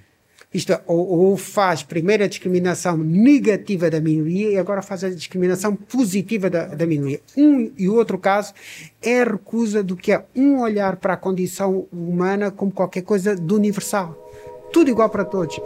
Isto 0.52 0.72
é, 0.74 0.82
ou, 0.86 1.06
ou, 1.06 1.36
faz 1.36 1.82
primeiro 1.82 2.24
a 2.24 2.26
discriminação 2.26 2.96
negativa 2.96 3.88
da 3.88 4.00
minoria 4.00 4.50
e 4.50 4.58
agora 4.58 4.82
faz 4.82 5.02
a 5.02 5.10
discriminação 5.10 5.74
positiva 5.74 6.50
da, 6.50 6.66
da 6.66 6.86
minoria. 6.86 7.20
Um 7.36 7.72
e 7.76 7.88
outro 7.88 8.18
caso 8.18 8.52
é 9.00 9.24
recusa 9.24 9.82
do 9.82 9.96
que 9.96 10.12
é 10.12 10.24
um 10.36 10.60
olhar 10.60 10.96
para 10.96 11.14
a 11.14 11.16
condição 11.16 11.86
humana 11.90 12.50
como 12.50 12.70
qualquer 12.70 13.02
coisa 13.02 13.34
de 13.34 13.54
universal. 13.54 14.14
Tudo 14.72 14.90
igual 14.90 15.08
para 15.08 15.24
todos. 15.24 15.58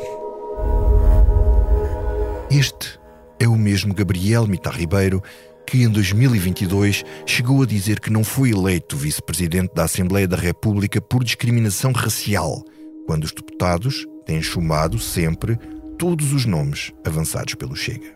Este 2.48 2.98
é 3.40 3.48
o 3.48 3.56
mesmo 3.56 3.92
Gabriel 3.92 4.46
Mitar 4.46 4.76
Ribeiro 4.76 5.22
que 5.66 5.82
em 5.82 5.88
2022 5.88 7.04
chegou 7.26 7.62
a 7.62 7.66
dizer 7.66 7.98
que 7.98 8.08
não 8.08 8.22
foi 8.22 8.50
eleito 8.50 8.96
vice-presidente 8.96 9.74
da 9.74 9.82
Assembleia 9.82 10.28
da 10.28 10.36
República 10.36 11.00
por 11.00 11.24
discriminação 11.24 11.90
racial, 11.90 12.62
quando 13.04 13.24
os 13.24 13.32
deputados 13.32 14.06
têm 14.26 14.42
chumado 14.42 14.98
sempre 14.98 15.58
todos 15.96 16.34
os 16.34 16.44
nomes 16.44 16.92
avançados 17.06 17.54
pelo 17.54 17.74
Chega. 17.74 18.14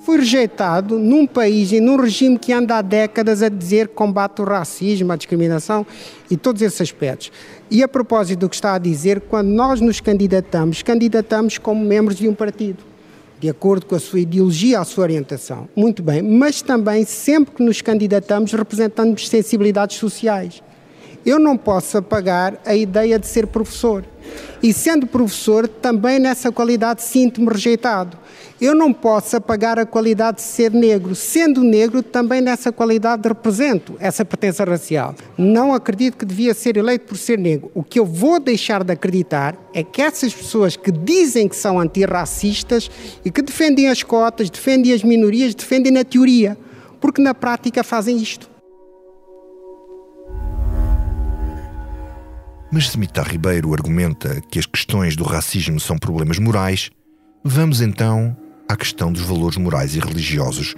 Foi 0.00 0.18
rejeitado 0.18 0.98
num 0.98 1.26
país 1.26 1.72
e 1.72 1.80
num 1.80 1.96
regime 1.96 2.38
que 2.38 2.52
anda 2.52 2.76
há 2.76 2.82
décadas 2.82 3.42
a 3.42 3.48
dizer 3.48 3.88
que 3.88 3.94
combate 3.94 4.40
o 4.40 4.44
racismo, 4.44 5.12
a 5.12 5.16
discriminação 5.16 5.84
e 6.30 6.36
todos 6.36 6.62
esses 6.62 6.80
aspectos. 6.80 7.32
E 7.70 7.82
a 7.82 7.88
propósito 7.88 8.40
do 8.40 8.48
que 8.48 8.54
está 8.54 8.74
a 8.74 8.78
dizer, 8.78 9.20
quando 9.22 9.48
nós 9.48 9.80
nos 9.80 10.00
candidatamos, 10.00 10.82
candidatamos 10.82 11.58
como 11.58 11.84
membros 11.84 12.16
de 12.16 12.28
um 12.28 12.34
partido 12.34 12.90
de 13.40 13.48
acordo 13.48 13.86
com 13.86 13.94
a 13.94 13.98
sua 13.98 14.20
ideologia, 14.20 14.80
a 14.80 14.84
sua 14.84 15.04
orientação. 15.04 15.66
Muito 15.74 16.02
bem, 16.02 16.20
mas 16.20 16.60
também 16.60 17.06
sempre 17.06 17.54
que 17.54 17.62
nos 17.62 17.80
candidatamos 17.80 18.52
representamos 18.52 19.26
sensibilidades 19.26 19.96
sociais. 19.96 20.62
Eu 21.24 21.38
não 21.38 21.56
posso 21.56 21.98
apagar 21.98 22.58
a 22.64 22.74
ideia 22.74 23.18
de 23.18 23.26
ser 23.26 23.46
professor. 23.46 24.04
E 24.62 24.72
sendo 24.72 25.06
professor, 25.06 25.66
também 25.66 26.18
nessa 26.18 26.52
qualidade 26.52 27.02
sinto-me 27.02 27.48
rejeitado. 27.48 28.18
Eu 28.60 28.74
não 28.74 28.92
posso 28.92 29.36
apagar 29.36 29.78
a 29.78 29.86
qualidade 29.86 30.36
de 30.36 30.42
ser 30.42 30.70
negro. 30.70 31.14
Sendo 31.14 31.62
negro, 31.62 32.02
também 32.02 32.42
nessa 32.42 32.70
qualidade 32.70 33.26
represento 33.26 33.94
essa 33.98 34.22
pertença 34.22 34.64
racial. 34.64 35.14
Não 35.38 35.72
acredito 35.72 36.18
que 36.18 36.26
devia 36.26 36.52
ser 36.52 36.76
eleito 36.76 37.06
por 37.06 37.16
ser 37.16 37.38
negro. 37.38 37.70
O 37.74 37.82
que 37.82 37.98
eu 37.98 38.04
vou 38.04 38.38
deixar 38.38 38.84
de 38.84 38.92
acreditar 38.92 39.56
é 39.72 39.82
que 39.82 40.02
essas 40.02 40.34
pessoas 40.34 40.76
que 40.76 40.92
dizem 40.92 41.48
que 41.48 41.56
são 41.56 41.80
antirracistas 41.80 42.90
e 43.24 43.30
que 43.30 43.40
defendem 43.40 43.88
as 43.88 44.02
cotas, 44.02 44.50
defendem 44.50 44.92
as 44.92 45.02
minorias, 45.02 45.54
defendem 45.54 45.90
na 45.90 46.04
teoria, 46.04 46.58
porque 47.00 47.22
na 47.22 47.32
prática 47.32 47.82
fazem 47.82 48.18
isto. 48.18 48.49
Mas 52.72 52.88
se 52.88 52.98
Mita 52.98 53.22
Ribeiro 53.22 53.72
argumenta 53.72 54.40
que 54.42 54.58
as 54.58 54.66
questões 54.66 55.16
do 55.16 55.24
racismo 55.24 55.80
são 55.80 55.98
problemas 55.98 56.38
morais, 56.38 56.90
vamos 57.42 57.80
então 57.80 58.36
à 58.68 58.76
questão 58.76 59.12
dos 59.12 59.22
valores 59.22 59.56
morais 59.56 59.96
e 59.96 59.98
religiosos 59.98 60.76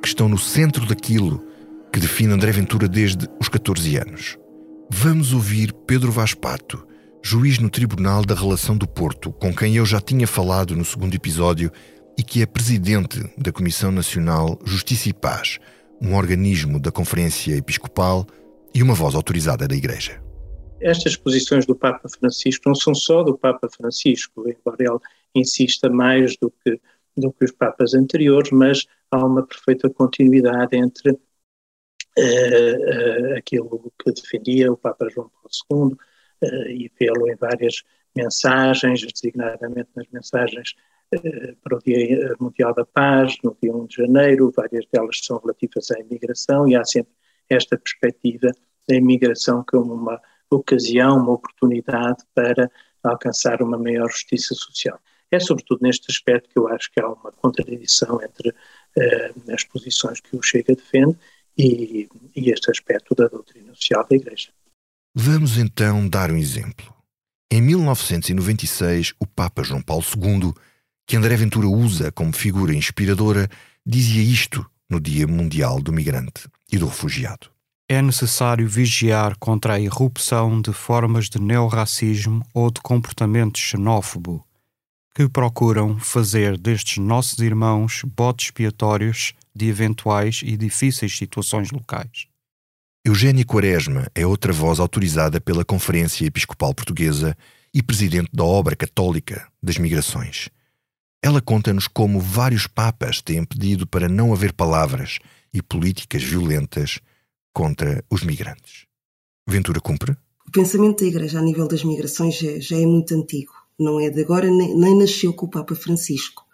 que 0.00 0.08
estão 0.08 0.26
no 0.26 0.38
centro 0.38 0.86
daquilo 0.86 1.44
que 1.92 2.00
define 2.00 2.32
André 2.32 2.50
Ventura 2.50 2.88
desde 2.88 3.28
os 3.38 3.48
14 3.48 3.96
anos. 3.98 4.38
Vamos 4.90 5.34
ouvir 5.34 5.72
Pedro 5.86 6.10
Vaz 6.10 6.32
Pato, 6.32 6.86
juiz 7.22 7.58
no 7.58 7.68
Tribunal 7.68 8.24
da 8.24 8.34
Relação 8.34 8.74
do 8.74 8.88
Porto, 8.88 9.30
com 9.30 9.54
quem 9.54 9.76
eu 9.76 9.84
já 9.84 10.00
tinha 10.00 10.26
falado 10.26 10.74
no 10.74 10.84
segundo 10.84 11.14
episódio 11.14 11.70
e 12.16 12.22
que 12.22 12.40
é 12.40 12.46
presidente 12.46 13.22
da 13.36 13.52
Comissão 13.52 13.92
Nacional 13.92 14.58
Justiça 14.64 15.10
e 15.10 15.12
Paz, 15.12 15.58
um 16.00 16.14
organismo 16.14 16.80
da 16.80 16.90
Conferência 16.90 17.54
Episcopal 17.54 18.26
e 18.74 18.82
uma 18.82 18.94
voz 18.94 19.14
autorizada 19.14 19.68
da 19.68 19.76
Igreja. 19.76 20.23
Estas 20.84 21.16
posições 21.16 21.64
do 21.64 21.74
Papa 21.74 22.08
Francisco 22.08 22.68
não 22.68 22.74
são 22.74 22.94
só 22.94 23.22
do 23.22 23.38
Papa 23.38 23.68
Francisco, 23.70 24.48
embora 24.48 24.76
ele 24.80 24.98
insista 25.34 25.88
mais 25.88 26.36
do 26.36 26.50
que 26.50 26.80
do 27.16 27.32
que 27.32 27.44
os 27.44 27.52
papas 27.52 27.94
anteriores, 27.94 28.50
mas 28.50 28.86
há 29.10 29.24
uma 29.24 29.46
perfeita 29.46 29.88
continuidade 29.88 30.76
entre 30.76 31.12
uh, 31.12 31.16
uh, 32.18 33.36
aquilo 33.36 33.92
que 34.02 34.12
defendia 34.12 34.72
o 34.72 34.76
Papa 34.76 35.08
João 35.08 35.30
Paulo 35.30 35.92
II 35.92 35.96
uh, 36.42 36.68
e 36.68 36.90
vê-lo 36.98 37.30
em 37.30 37.36
várias 37.36 37.82
mensagens, 38.16 39.06
designadamente 39.06 39.90
nas 39.94 40.08
mensagens 40.10 40.74
para 41.62 41.76
o 41.76 41.80
Dia 41.80 42.34
Mundial 42.40 42.74
da 42.74 42.84
Paz, 42.84 43.36
no 43.44 43.56
dia 43.62 43.72
1 43.72 43.86
de 43.86 43.96
janeiro, 43.96 44.52
várias 44.56 44.84
delas 44.92 45.20
são 45.22 45.38
relativas 45.38 45.90
à 45.92 46.00
imigração 46.00 46.66
e 46.66 46.74
há 46.74 46.84
sempre 46.84 47.12
esta 47.48 47.78
perspectiva 47.78 48.50
da 48.88 48.96
imigração 48.96 49.64
como 49.68 49.94
uma 49.94 50.20
ocasião, 50.56 51.18
uma 51.18 51.32
oportunidade 51.32 52.24
para 52.34 52.70
alcançar 53.02 53.62
uma 53.62 53.78
maior 53.78 54.10
justiça 54.10 54.54
social. 54.54 54.98
É 55.30 55.40
sobretudo 55.40 55.80
neste 55.82 56.10
aspecto 56.10 56.48
que 56.48 56.58
eu 56.58 56.68
acho 56.68 56.90
que 56.92 57.00
há 57.00 57.08
uma 57.08 57.32
contradição 57.32 58.20
entre 58.22 58.50
uh, 58.50 59.52
as 59.52 59.64
posições 59.64 60.20
que 60.20 60.36
o 60.36 60.42
Chega 60.42 60.74
defende 60.74 61.16
e, 61.58 62.08
e 62.34 62.50
este 62.50 62.70
aspecto 62.70 63.14
da 63.14 63.26
doutrina 63.26 63.74
social 63.74 64.06
da 64.08 64.16
Igreja. 64.16 64.50
Vamos 65.14 65.58
então 65.58 66.08
dar 66.08 66.30
um 66.30 66.36
exemplo. 66.36 66.92
Em 67.52 67.60
1996, 67.60 69.14
o 69.20 69.26
Papa 69.26 69.62
João 69.62 69.82
Paulo 69.82 70.04
II, 70.04 70.52
que 71.06 71.16
André 71.16 71.36
Ventura 71.36 71.68
usa 71.68 72.10
como 72.10 72.32
figura 72.32 72.74
inspiradora, 72.74 73.48
dizia 73.86 74.22
isto 74.22 74.64
no 74.90 74.98
Dia 74.98 75.26
Mundial 75.26 75.80
do 75.80 75.92
Migrante 75.92 76.48
e 76.72 76.78
do 76.78 76.86
Refugiado. 76.86 77.53
É 77.88 78.00
necessário 78.00 78.66
vigiar 78.66 79.36
contra 79.38 79.74
a 79.74 79.80
irrupção 79.80 80.60
de 80.60 80.72
formas 80.72 81.28
de 81.28 81.38
neorracismo 81.38 82.42
ou 82.54 82.70
de 82.70 82.80
comportamento 82.80 83.58
xenófobo 83.58 84.42
que 85.14 85.28
procuram 85.28 85.98
fazer 86.00 86.58
destes 86.58 86.98
nossos 86.98 87.38
irmãos 87.38 88.02
botes 88.04 88.46
expiatórios 88.46 89.32
de 89.54 89.68
eventuais 89.68 90.40
e 90.42 90.56
difíceis 90.56 91.16
situações 91.16 91.70
locais. 91.70 92.26
Eugênia 93.04 93.44
Quaresma 93.44 94.10
é 94.14 94.26
outra 94.26 94.52
voz 94.52 94.80
autorizada 94.80 95.40
pela 95.40 95.64
Conferência 95.64 96.26
Episcopal 96.26 96.74
Portuguesa 96.74 97.36
e 97.72 97.82
presidente 97.82 98.30
da 98.32 98.42
Obra 98.42 98.74
Católica 98.74 99.46
das 99.62 99.76
Migrações. 99.76 100.48
Ela 101.22 101.40
conta-nos 101.40 101.86
como 101.86 102.18
vários 102.18 102.66
papas 102.66 103.20
têm 103.20 103.44
pedido 103.44 103.86
para 103.86 104.08
não 104.08 104.32
haver 104.32 104.52
palavras 104.52 105.18
e 105.52 105.62
políticas 105.62 106.22
violentas 106.22 106.98
contra 107.54 108.04
os 108.10 108.24
migrantes. 108.24 108.86
Ventura 109.46 109.80
cumpre? 109.80 110.16
O 110.46 110.50
pensamento 110.50 111.00
da 111.00 111.08
Igreja 111.08 111.38
a 111.38 111.42
nível 111.42 111.68
das 111.68 111.84
migrações 111.84 112.36
já, 112.36 112.58
já 112.58 112.76
é 112.76 112.84
muito 112.84 113.14
antigo. 113.14 113.52
Não 113.78 113.98
é 114.00 114.10
de 114.10 114.20
agora, 114.20 114.50
nem, 114.50 114.76
nem 114.76 114.98
nasceu 114.98 115.32
com 115.32 115.46
o 115.46 115.50
Papa 115.50 115.74
Francisco. 115.74 116.44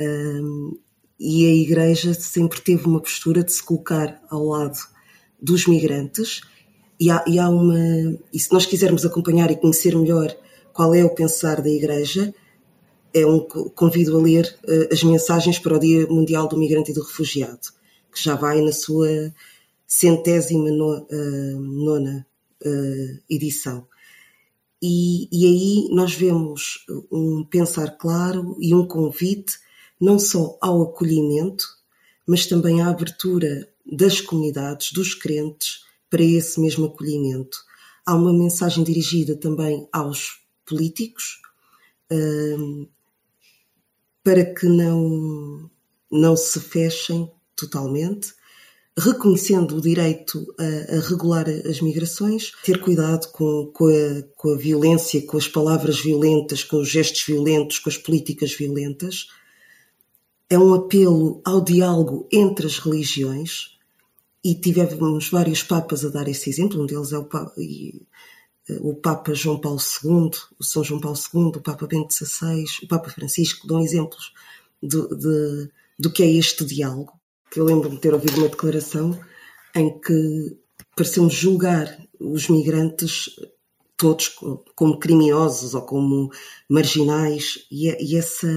Um, 0.00 0.76
e 1.20 1.46
a 1.46 1.54
Igreja 1.54 2.12
sempre 2.14 2.60
teve 2.60 2.86
uma 2.86 3.00
postura 3.00 3.44
de 3.44 3.52
se 3.52 3.62
colocar 3.62 4.20
ao 4.28 4.44
lado 4.44 4.78
dos 5.40 5.66
migrantes 5.66 6.40
e 6.98 7.10
há, 7.10 7.24
e 7.26 7.38
há 7.38 7.48
uma 7.48 7.78
e 8.32 8.38
se 8.38 8.52
nós 8.52 8.66
quisermos 8.66 9.04
acompanhar 9.04 9.50
e 9.50 9.56
conhecer 9.56 9.96
melhor 9.96 10.34
qual 10.72 10.94
é 10.94 11.04
o 11.04 11.14
pensar 11.14 11.60
da 11.60 11.70
Igreja 11.70 12.34
é 13.12 13.24
um 13.24 13.40
convido 13.40 14.18
a 14.18 14.22
ler 14.22 14.58
uh, 14.64 14.92
as 14.92 15.02
mensagens 15.04 15.58
para 15.58 15.76
o 15.76 15.78
Dia 15.78 16.06
Mundial 16.08 16.48
do 16.48 16.58
Migrante 16.58 16.90
e 16.90 16.94
do 16.94 17.02
Refugiado 17.02 17.68
que 18.12 18.22
já 18.22 18.34
vai 18.34 18.60
na 18.60 18.72
sua 18.72 19.32
centésima 19.86 20.70
no, 20.70 21.06
uh, 21.10 21.60
nona 21.60 22.26
uh, 22.64 23.22
edição 23.28 23.86
e, 24.86 25.28
e 25.32 25.46
aí 25.46 25.88
nós 25.94 26.12
vemos 26.12 26.84
um 27.10 27.42
pensar 27.42 27.96
claro 27.96 28.54
e 28.60 28.74
um 28.74 28.86
convite 28.86 29.58
não 29.98 30.18
só 30.18 30.58
ao 30.60 30.82
acolhimento, 30.82 31.64
mas 32.26 32.44
também 32.44 32.82
à 32.82 32.90
abertura 32.90 33.66
das 33.90 34.20
comunidades, 34.20 34.92
dos 34.92 35.14
crentes, 35.14 35.84
para 36.10 36.22
esse 36.22 36.60
mesmo 36.60 36.84
acolhimento. 36.84 37.56
Há 38.04 38.14
uma 38.14 38.30
mensagem 38.30 38.84
dirigida 38.84 39.34
também 39.34 39.88
aos 39.90 40.42
políticos, 40.66 41.40
um, 42.10 42.86
para 44.22 44.44
que 44.44 44.66
não, 44.66 45.70
não 46.10 46.36
se 46.36 46.60
fechem 46.60 47.32
totalmente, 47.56 48.34
reconhecendo 48.96 49.76
o 49.76 49.80
direito 49.80 50.46
a, 50.58 50.96
a, 50.96 51.00
regular 51.00 51.48
as 51.48 51.80
migrações, 51.80 52.52
ter 52.62 52.80
cuidado 52.80 53.28
com, 53.32 53.70
com, 53.72 53.86
a, 53.88 54.22
com 54.36 54.52
a 54.52 54.56
violência, 54.56 55.26
com 55.26 55.36
as 55.36 55.48
palavras 55.48 56.00
violentas, 56.00 56.62
com 56.62 56.76
os 56.76 56.88
gestos 56.88 57.24
violentos, 57.24 57.78
com 57.78 57.90
as 57.90 57.98
políticas 57.98 58.52
violentas, 58.54 59.28
é 60.48 60.58
um 60.58 60.74
apelo 60.74 61.40
ao 61.44 61.60
diálogo 61.60 62.28
entre 62.32 62.66
as 62.66 62.78
religiões. 62.78 63.74
E 64.44 64.54
tivemos 64.54 65.28
vários 65.30 65.62
papas 65.62 66.04
a 66.04 66.10
dar 66.10 66.28
esse 66.28 66.50
exemplo, 66.50 66.80
um 66.80 66.86
deles 66.86 67.12
é 67.12 67.18
o 67.18 67.24
Papa, 67.24 67.52
o 68.80 68.94
Papa 68.94 69.34
João 69.34 69.58
Paulo 69.58 69.80
II, 69.80 70.30
o 70.58 70.64
São 70.64 70.84
João 70.84 71.00
Paulo 71.00 71.18
II, 71.18 71.46
o 71.56 71.60
Papa 71.60 71.86
Bento 71.86 72.12
XVI, 72.12 72.64
o 72.82 72.86
Papa 72.86 73.10
Francisco, 73.10 73.66
dão 73.66 73.80
exemplos 73.80 74.32
do, 74.82 75.08
de, 75.16 75.70
do 75.98 76.12
que 76.12 76.22
é 76.22 76.30
este 76.30 76.64
diálogo. 76.64 77.12
Que 77.54 77.60
eu 77.60 77.64
lembro-me 77.64 77.94
de 77.94 78.00
ter 78.00 78.12
ouvido 78.12 78.38
uma 78.38 78.48
declaração 78.48 79.16
em 79.76 80.00
que 80.00 80.58
parecemos 80.96 81.32
julgar 81.32 81.96
os 82.18 82.48
migrantes 82.48 83.30
todos 83.96 84.36
como 84.74 84.98
criminosos 84.98 85.72
ou 85.72 85.82
como 85.82 86.32
marginais 86.68 87.64
e, 87.70 87.90
e 88.04 88.16
essa 88.16 88.48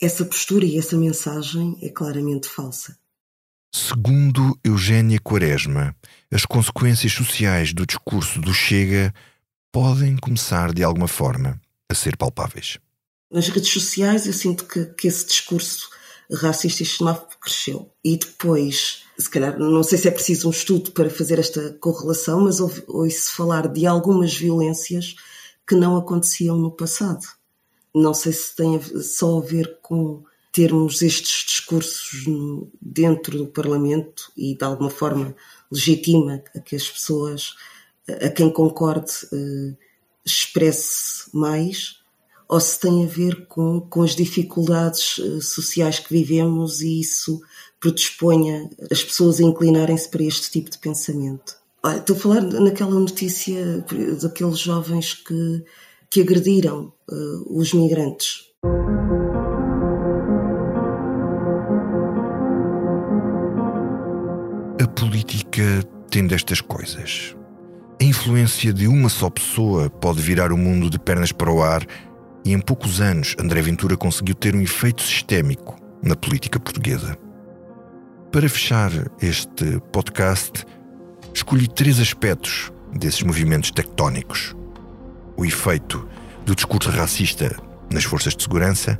essa 0.00 0.24
postura 0.24 0.64
e 0.64 0.76
essa 0.76 0.96
mensagem 0.96 1.78
é 1.80 1.90
claramente 1.90 2.48
falsa. 2.48 2.98
Segundo 3.72 4.58
Eugénia 4.64 5.20
Quaresma, 5.20 5.94
as 6.28 6.44
consequências 6.44 7.12
sociais 7.12 7.72
do 7.72 7.86
discurso 7.86 8.40
do 8.40 8.52
Chega 8.52 9.14
podem 9.70 10.16
começar 10.16 10.74
de 10.74 10.82
alguma 10.82 11.06
forma 11.06 11.60
a 11.88 11.94
ser 11.94 12.16
palpáveis. 12.16 12.78
Nas 13.30 13.46
redes 13.46 13.70
sociais 13.72 14.26
eu 14.26 14.32
sinto 14.32 14.66
que, 14.66 14.86
que 14.86 15.06
esse 15.06 15.24
discurso 15.24 15.88
racista 16.32 16.82
e 16.82 16.86
xenófobo 16.86 17.38
cresceu. 17.40 17.90
E 18.04 18.16
depois, 18.16 19.04
se 19.18 19.30
calhar, 19.30 19.58
não 19.58 19.82
sei 19.82 19.98
se 19.98 20.08
é 20.08 20.10
preciso 20.10 20.48
um 20.48 20.50
estudo 20.50 20.92
para 20.92 21.10
fazer 21.10 21.38
esta 21.38 21.72
correlação, 21.80 22.40
mas 22.40 22.60
ouve-se 22.60 23.30
falar 23.32 23.68
de 23.68 23.86
algumas 23.86 24.34
violências 24.34 25.14
que 25.66 25.74
não 25.74 25.96
aconteciam 25.96 26.56
no 26.56 26.70
passado. 26.70 27.24
Não 27.94 28.14
sei 28.14 28.32
se 28.32 28.56
tem 28.56 28.80
só 29.02 29.38
a 29.38 29.42
ver 29.42 29.78
com 29.82 30.24
termos 30.50 31.00
estes 31.00 31.46
discursos 31.46 32.24
dentro 32.80 33.38
do 33.38 33.46
Parlamento 33.46 34.30
e 34.36 34.54
de 34.54 34.64
alguma 34.64 34.90
forma 34.90 35.34
legitima 35.70 36.42
a 36.54 36.60
que 36.60 36.76
as 36.76 36.88
pessoas, 36.88 37.54
a 38.06 38.28
quem 38.28 38.50
concorde, 38.50 39.12
eh, 39.32 39.74
expresse 40.24 41.34
mais, 41.34 42.01
ou 42.52 42.60
se 42.60 42.78
tem 42.78 43.02
a 43.02 43.08
ver 43.08 43.46
com, 43.46 43.80
com 43.80 44.02
as 44.02 44.14
dificuldades 44.14 45.18
eh, 45.18 45.40
sociais 45.40 45.98
que 45.98 46.12
vivemos 46.12 46.82
e 46.82 47.00
isso 47.00 47.40
predisponha 47.80 48.68
as 48.90 49.02
pessoas 49.02 49.40
a 49.40 49.42
inclinarem-se 49.42 50.06
para 50.10 50.22
este 50.22 50.50
tipo 50.50 50.70
de 50.70 50.76
pensamento. 50.76 51.56
Estou 51.96 52.14
a 52.14 52.18
falar 52.18 52.42
naquela 52.42 52.90
notícia 52.90 53.82
daqueles 54.20 54.58
jovens 54.58 55.14
que 55.14 55.64
que 56.10 56.20
agrediram 56.20 56.92
uh, 57.10 57.58
os 57.58 57.72
migrantes. 57.72 58.42
A 64.78 64.86
política 64.88 65.82
tem 66.10 66.26
destas 66.26 66.60
coisas. 66.60 67.34
A 67.98 68.04
influência 68.04 68.74
de 68.74 68.86
uma 68.86 69.08
só 69.08 69.30
pessoa 69.30 69.88
pode 69.88 70.20
virar 70.20 70.52
o 70.52 70.58
mundo 70.58 70.90
de 70.90 70.98
pernas 70.98 71.32
para 71.32 71.50
o 71.50 71.62
ar 71.62 71.86
e 72.44 72.52
em 72.52 72.60
poucos 72.60 73.00
anos 73.00 73.34
André 73.38 73.62
Ventura 73.62 73.96
conseguiu 73.96 74.34
ter 74.34 74.54
um 74.54 74.60
efeito 74.60 75.02
sistémico 75.02 75.76
na 76.02 76.16
política 76.16 76.58
portuguesa. 76.58 77.16
Para 78.30 78.48
fechar 78.48 78.90
este 79.20 79.80
podcast, 79.92 80.64
escolhi 81.34 81.68
três 81.68 82.00
aspectos 82.00 82.72
desses 82.92 83.22
movimentos 83.22 83.70
tectónicos 83.70 84.54
o 85.36 85.44
efeito 85.44 86.08
do 86.44 86.54
discurso 86.54 86.90
racista 86.90 87.56
nas 87.90 88.04
forças 88.04 88.34
de 88.34 88.42
segurança, 88.42 88.98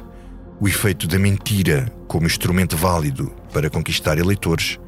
o 0.61 0.69
efeito 0.69 1.07
da 1.07 1.19
mentira 1.19 1.93
como 2.07 2.27
instrumento 2.27 2.77
válido 2.77 3.33
para 3.53 3.71
conquistar 3.71 4.19
eleitores 4.19 4.79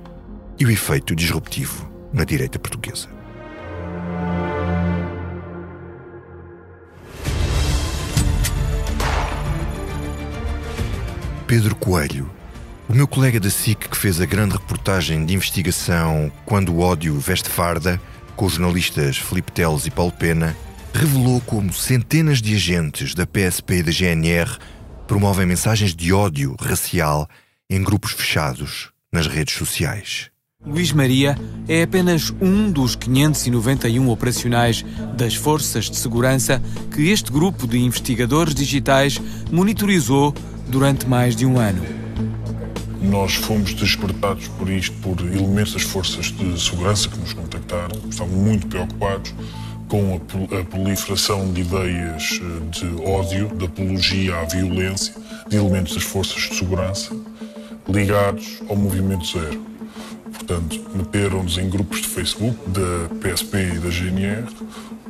e 0.58 0.64
o 0.64 0.70
efeito 0.70 1.14
disruptivo 1.14 1.88
na 2.12 2.24
direita 2.24 2.58
portuguesa. 2.58 3.08
Pedro 11.46 11.76
Coelho, 11.76 12.30
o 12.88 12.94
meu 12.94 13.06
colega 13.06 13.38
da 13.38 13.50
SIC 13.50 13.90
que 13.90 13.96
fez 13.96 14.18
a 14.18 14.24
grande 14.24 14.54
reportagem 14.54 15.26
de 15.26 15.34
investigação 15.34 16.32
Quando 16.46 16.72
o 16.72 16.80
ódio 16.80 17.18
veste 17.18 17.50
farda, 17.50 18.00
com 18.34 18.46
os 18.46 18.54
jornalistas 18.54 19.18
Filipe 19.18 19.52
Teles 19.52 19.84
e 19.84 19.90
Paulo 19.90 20.10
Pena, 20.10 20.56
revelou 20.94 21.42
como 21.42 21.70
centenas 21.72 22.40
de 22.40 22.54
agentes 22.54 23.14
da 23.14 23.26
PSP 23.26 23.76
e 23.76 23.82
da 23.82 23.92
GNR 23.92 24.56
promovem 25.06 25.44
mensagens 25.44 25.94
de 25.94 26.14
ódio 26.14 26.56
racial 26.58 27.28
em 27.68 27.82
grupos 27.82 28.12
fechados 28.12 28.90
nas 29.12 29.26
redes 29.26 29.54
sociais. 29.54 30.30
Luís 30.64 30.92
Maria 30.92 31.36
é 31.68 31.82
apenas 31.82 32.32
um 32.40 32.72
dos 32.72 32.96
591 32.96 34.08
operacionais 34.08 34.82
das 35.14 35.34
forças 35.34 35.90
de 35.90 35.96
segurança 35.96 36.62
que 36.90 37.10
este 37.10 37.30
grupo 37.30 37.66
de 37.66 37.78
investigadores 37.78 38.54
digitais 38.54 39.20
monitorizou 39.52 40.34
durante 40.68 41.06
mais 41.06 41.34
de 41.36 41.46
um 41.46 41.58
ano. 41.58 41.82
Nós 43.02 43.34
fomos 43.34 43.74
despertados 43.74 44.48
por 44.48 44.68
isto 44.70 44.96
por 44.98 45.20
elementos 45.20 45.74
das 45.74 45.82
forças 45.82 46.26
de 46.26 46.60
segurança 46.60 47.08
que 47.08 47.18
nos 47.18 47.32
contactaram, 47.32 48.00
estavam 48.08 48.34
muito 48.34 48.66
preocupados 48.66 49.34
com 49.88 50.20
a 50.58 50.64
proliferação 50.64 51.52
de 51.52 51.60
ideias 51.60 52.40
eh, 52.42 52.70
de 52.70 53.02
ódio, 53.02 53.48
de 53.56 53.66
apologia 53.66 54.40
à 54.40 54.44
violência, 54.44 55.14
de 55.48 55.56
elementos 55.56 55.94
das 55.94 56.02
forças 56.02 56.42
de 56.42 56.56
segurança 56.56 57.14
ligados 57.88 58.62
ao 58.68 58.76
Movimento 58.76 59.26
Zero. 59.26 59.62
Portanto, 60.32 60.80
meteram-nos 60.94 61.58
em 61.58 61.68
grupos 61.68 62.00
de 62.02 62.08
Facebook 62.08 62.56
da 62.68 63.08
PSP 63.20 63.74
e 63.74 63.78
da 63.78 63.90
GNR. 63.90 64.46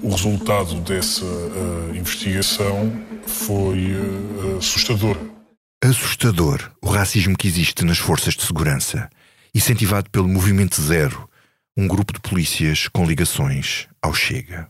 O 0.03 0.11
resultado 0.11 0.75
dessa 0.81 1.25
uh, 1.25 1.97
investigação 1.97 2.93
foi 3.27 3.95
uh, 3.95 4.59
assustador. 4.59 5.17
Assustador 5.87 6.73
o 6.81 6.89
racismo 6.89 7.37
que 7.37 7.47
existe 7.47 7.85
nas 7.85 7.99
forças 7.99 8.33
de 8.33 8.43
segurança, 8.43 9.11
incentivado 9.55 10.09
pelo 10.09 10.27
Movimento 10.27 10.81
Zero, 10.81 11.29
um 11.77 11.87
grupo 11.87 12.15
de 12.15 12.21
polícias 12.21 12.89
com 12.89 13.05
ligações 13.05 13.87
ao 14.01 14.15
Chega. 14.15 14.67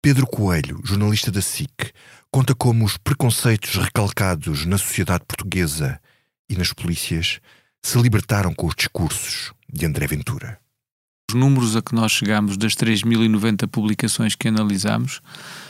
Pedro 0.00 0.26
Coelho, 0.26 0.80
jornalista 0.82 1.30
da 1.30 1.42
SIC, 1.42 1.92
conta 2.30 2.54
como 2.54 2.86
os 2.86 2.96
preconceitos 2.96 3.74
recalcados 3.74 4.64
na 4.64 4.78
sociedade 4.78 5.26
portuguesa 5.28 6.00
e 6.48 6.56
nas 6.56 6.72
polícias 6.72 7.38
se 7.82 8.00
libertaram 8.00 8.54
com 8.54 8.66
os 8.66 8.74
discursos 8.74 9.52
de 9.70 9.84
André 9.84 10.06
Ventura. 10.06 10.58
Os 11.28 11.34
números 11.34 11.74
a 11.74 11.82
que 11.82 11.92
nós 11.92 12.12
chegamos 12.12 12.56
das 12.56 12.76
3.090 12.76 13.66
publicações 13.66 14.36
que 14.36 14.46
analisamos, 14.46 15.20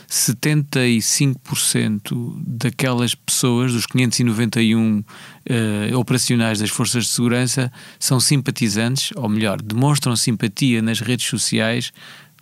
75% 0.07 2.35
daquelas 2.45 3.15
pessoas, 3.15 3.73
dos 3.73 3.87
591 3.87 4.99
uh, 4.99 5.05
eh, 5.47 5.95
operacionais 5.95 6.59
das 6.59 6.69
forças 6.69 7.05
de 7.05 7.09
segurança, 7.09 7.71
são 7.99 8.19
simpatizantes, 8.19 9.09
ou 9.15 9.27
melhor, 9.27 9.59
demonstram 9.59 10.15
simpatia 10.15 10.79
nas 10.79 10.99
redes 10.99 11.25
sociais 11.25 11.91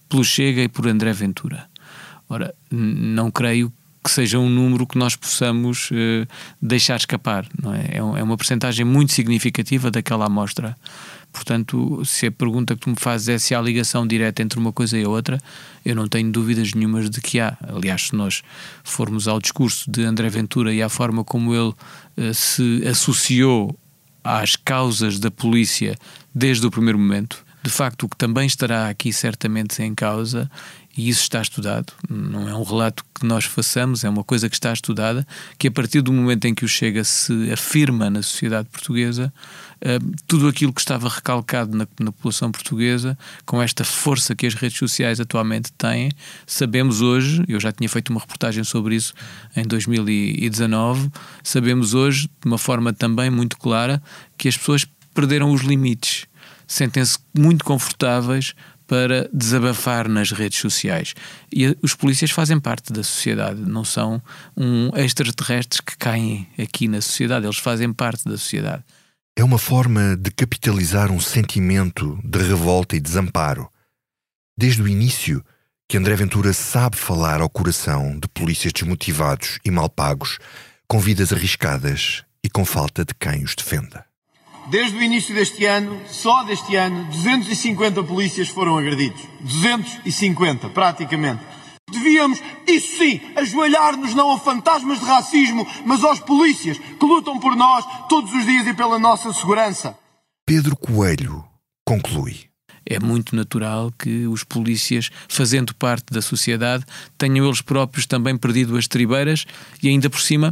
pelo 0.10 0.26
Chega 0.26 0.64
e 0.64 0.68
por 0.68 0.86
André 0.86 1.14
Ventura. 1.14 1.70
Ora, 2.28 2.54
não 2.70 3.32
creio 3.32 3.72
que 4.06 4.12
seja 4.12 4.38
um 4.38 4.50
número 4.50 4.86
que 4.86 5.00
nós 5.00 5.16
possamos 5.16 5.90
uh, 5.90 6.28
deixar 6.62 6.98
escapar. 6.98 7.48
Não 7.60 7.74
é? 7.74 7.86
É, 7.94 7.98
é 7.98 8.24
uma 8.24 8.38
percentagem 8.38 8.86
muito 8.86 9.14
significativa 9.14 9.90
daquela 9.90 10.26
amostra. 10.26 10.78
Portanto, 11.36 12.02
se 12.06 12.28
a 12.28 12.32
pergunta 12.32 12.76
que 12.76 12.82
tu 12.82 12.90
me 12.90 12.96
fazes 12.98 13.28
é 13.28 13.38
se 13.38 13.54
há 13.54 13.62
ligação 13.62 14.08
direta 14.08 14.42
entre 14.42 14.58
uma 14.58 14.72
coisa 14.72 14.98
e 14.98 15.06
outra, 15.06 15.38
eu 15.84 15.94
não 15.94 16.08
tenho 16.08 16.32
dúvidas 16.32 16.74
nenhumas 16.74 17.10
de 17.10 17.20
que 17.20 17.42
há. 17.42 17.58
Aliás, 17.68 18.08
se 18.08 18.16
nós 18.16 18.42
formos 18.86 19.28
ao 19.28 19.38
discurso 19.42 19.92
de 19.92 20.06
André 20.06 20.30
Ventura 20.30 20.74
e 20.74 20.82
à 20.82 20.88
forma 20.88 21.26
como 21.26 21.54
ele 21.54 21.74
uh, 22.18 22.34
se 22.34 22.82
associou 22.88 23.78
às 24.24 24.56
causas 24.56 25.20
da 25.20 25.30
polícia 25.30 25.98
desde 26.34 26.66
o 26.66 26.72
primeiro 26.72 26.98
momento, 26.98 27.46
de 27.62 27.70
facto, 27.70 28.04
o 28.04 28.10
que 28.10 28.16
também 28.16 28.48
estará 28.48 28.88
aqui 28.88 29.12
certamente 29.12 29.84
em 29.84 29.94
causa 29.94 30.50
e 30.98 31.10
isso 31.10 31.24
está 31.24 31.42
estudado, 31.42 31.92
não 32.10 32.48
é 32.48 32.56
um 32.56 32.64
relato 32.64 33.04
que 33.14 33.26
nós 33.26 33.44
façamos, 33.44 34.06
é 34.06 34.10
uma 34.10 34.24
coisa 34.24 34.48
que 34.48 34.56
está 34.56 34.72
estudada, 34.72 35.28
que 35.58 35.68
a 35.68 35.72
partir 35.72 36.02
do 36.02 36.14
momento 36.14 36.46
em 36.46 36.56
que 36.56 36.64
o 36.64 36.68
Chega 36.68 37.04
se 37.04 37.52
afirma 37.52 38.10
na 38.10 38.22
sociedade 38.22 38.70
portuguesa, 38.70 39.34
tudo 40.28 40.48
aquilo 40.48 40.74
que 40.74 40.82
estava 40.82 41.08
recalcado 41.08 41.78
na, 41.78 41.88
na, 42.00 42.12
população 42.12 42.52
portuguesa, 42.52 43.18
com 43.46 43.62
esta 43.62 43.84
força 43.84 44.36
que 44.36 44.48
as 44.48 44.56
redes 44.56 44.78
sociais 44.78 45.20
atualmente 45.20 45.72
têm, 45.74 46.12
sabemos 46.48 47.02
hoje, 47.02 47.44
eu 47.48 47.60
já 47.60 47.72
tinha 47.72 47.88
feito 47.88 48.10
uma 48.10 48.20
reportagem 48.20 48.64
sobre 48.64 48.96
isso 48.96 49.14
em 49.56 49.64
2019, 49.64 51.12
sabemos 51.44 51.94
hoje, 51.94 52.28
de 52.28 52.48
uma 52.48 52.58
forma 52.58 52.92
também 52.94 53.30
muito 53.30 53.58
clara, 53.58 54.02
que 54.38 54.48
as 54.48 54.58
pessoas 54.58 54.86
perderam 55.14 55.52
os 55.52 55.62
limites, 55.62 56.26
sentem-se 56.68 57.20
muito 57.38 57.64
confortáveis 57.64 58.56
para 58.88 59.30
desabafar 59.34 60.08
nas 60.08 60.32
redes 60.32 60.60
sociais. 60.60 61.14
E 61.52 61.76
os 61.82 61.96
polícias 61.96 62.32
fazem 62.32 62.60
parte 62.60 62.92
da 62.92 63.04
sociedade, 63.04 63.62
não 63.62 63.84
são 63.84 64.22
um 64.56 64.90
extraterrestres 64.96 65.80
que 65.80 65.98
caem 65.98 66.48
aqui 66.58 66.88
na 66.88 67.02
sociedade, 67.02 67.46
eles 67.46 67.58
fazem 67.58 67.92
parte 67.92 68.26
da 68.26 68.38
sociedade. 68.38 68.84
É 69.38 69.44
uma 69.44 69.58
forma 69.58 70.16
de 70.16 70.32
capitalizar 70.32 71.12
um 71.12 71.20
sentimento 71.20 72.18
de 72.24 72.40
revolta 72.40 72.96
e 72.96 73.02
desamparo. 73.02 73.70
Desde 74.58 74.82
o 74.82 74.88
início, 74.88 75.44
que 75.90 75.98
André 75.98 76.16
Ventura 76.16 76.54
sabe 76.54 76.96
falar 76.96 77.42
ao 77.42 77.50
coração 77.50 78.18
de 78.18 78.30
polícias 78.30 78.72
desmotivados 78.72 79.60
e 79.66 79.70
mal 79.70 79.90
pagos, 79.90 80.40
com 80.88 81.00
vidas 81.00 81.34
arriscadas 81.34 82.24
e 82.42 82.50
com 82.50 82.64
falta 82.64 83.04
de 83.04 83.14
quem 83.14 83.44
os 83.44 83.56
defenda. 83.56 84.06
Desde 84.68 84.98
o 84.98 85.02
início 85.02 85.36
deste 85.36 85.66
ano, 85.66 86.02
só 86.08 86.44
deste 86.44 86.78
ano, 86.78 87.04
250 87.12 88.04
polícias 88.04 88.48
foram 88.48 88.78
agredidos. 88.78 89.22
250, 89.42 90.70
praticamente. 90.70 91.44
Devíamos, 91.92 92.42
isso 92.68 92.98
sim, 92.98 93.22
ajoelhar-nos 93.36 94.16
não 94.16 94.32
a 94.32 94.40
fantasmas 94.40 95.00
de 95.00 95.06
racismo, 95.06 95.68
mas 95.86 96.04
aos 96.04 96.20
polícias 96.20 96.78
que 96.78 97.06
lutam 97.06 97.40
por 97.40 97.56
nós 97.56 97.86
todos 98.10 98.34
os 98.34 98.46
dias 98.46 98.66
e 98.66 98.74
pela 98.74 98.98
nossa 98.98 99.32
segurança. 99.32 99.98
Pedro 100.46 100.76
Coelho 100.76 101.44
conclui. 101.86 102.50
É 102.88 103.00
muito 103.00 103.36
natural 103.36 103.92
que 103.98 104.28
os 104.28 104.44
polícias, 104.44 105.10
fazendo 105.28 105.74
parte 105.74 106.14
da 106.14 106.22
sociedade, 106.22 106.86
tenham 107.18 107.46
eles 107.46 107.62
próprios 107.62 108.06
também 108.06 108.38
perdido 108.38 108.78
as 108.78 108.88
tribeiras 108.88 109.46
e 109.82 109.90
ainda 109.90 110.08
por 110.08 110.22
cima 110.22 110.52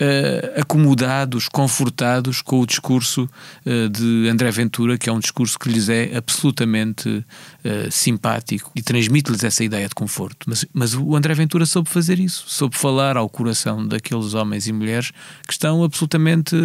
uh, 0.00 0.60
acomodados, 0.60 1.48
confortados 1.48 2.42
com 2.42 2.60
o 2.60 2.66
discurso 2.66 3.28
uh, 3.66 3.88
de 3.88 4.28
André 4.28 4.50
Ventura, 4.50 4.98
que 4.98 5.08
é 5.08 5.12
um 5.12 5.18
discurso 5.18 5.58
que 5.58 5.68
lhes 5.68 5.88
é 5.88 6.16
absolutamente 6.16 7.08
uh, 7.08 7.90
simpático 7.90 8.70
e 8.74 8.82
transmite-lhes 8.82 9.44
essa 9.44 9.64
ideia 9.64 9.88
de 9.88 9.94
conforto. 9.94 10.46
Mas, 10.48 10.64
mas 10.72 10.94
o 10.94 11.16
André 11.16 11.34
Ventura 11.34 11.66
soube 11.66 11.88
fazer 11.88 12.18
isso, 12.18 12.44
soube 12.48 12.76
falar 12.76 13.16
ao 13.16 13.28
coração 13.28 13.86
daqueles 13.86 14.34
homens 14.34 14.66
e 14.66 14.72
mulheres 14.72 15.12
que 15.46 15.52
estão 15.52 15.82
absolutamente 15.82 16.56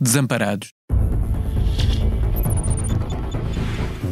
desamparados. 0.00 0.70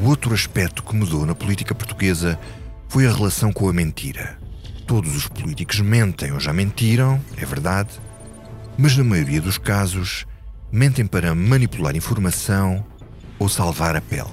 O 0.03 0.09
outro 0.09 0.33
aspecto 0.33 0.83
que 0.83 0.97
mudou 0.97 1.27
na 1.27 1.35
política 1.35 1.75
portuguesa 1.75 2.39
foi 2.89 3.07
a 3.07 3.13
relação 3.13 3.53
com 3.53 3.69
a 3.69 3.73
mentira. 3.73 4.39
Todos 4.87 5.15
os 5.15 5.29
políticos 5.29 5.79
mentem 5.81 6.33
ou 6.33 6.41
já 6.41 6.53
mentiram, 6.53 7.23
é 7.37 7.45
verdade, 7.45 7.91
mas 8.81 8.97
na 8.97 9.05
maioria 9.05 9.43
dos 9.43 9.59
casos 9.59 10.25
mentem 10.73 11.05
para 11.07 11.35
manipular 11.35 11.95
informação 11.95 12.83
ou 13.39 13.47
salvar 13.47 13.95
a 13.95 14.01
pele. 14.01 14.31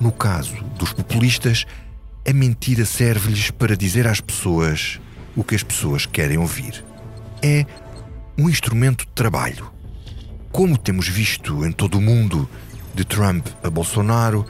No 0.00 0.12
caso 0.12 0.54
dos 0.78 0.92
populistas, 0.92 1.66
a 2.26 2.32
mentira 2.32 2.86
serve-lhes 2.86 3.50
para 3.50 3.76
dizer 3.76 4.06
às 4.06 4.20
pessoas 4.20 5.00
o 5.34 5.42
que 5.42 5.56
as 5.56 5.64
pessoas 5.64 6.06
querem 6.06 6.38
ouvir. 6.38 6.84
É 7.42 7.66
um 8.38 8.48
instrumento 8.48 9.04
de 9.04 9.10
trabalho. 9.10 9.68
Como 10.52 10.78
temos 10.78 11.08
visto 11.08 11.66
em 11.66 11.72
todo 11.72 11.98
o 11.98 12.00
mundo, 12.00 12.48
de 12.94 13.04
Trump 13.04 13.48
a 13.60 13.68
Bolsonaro, 13.68 14.46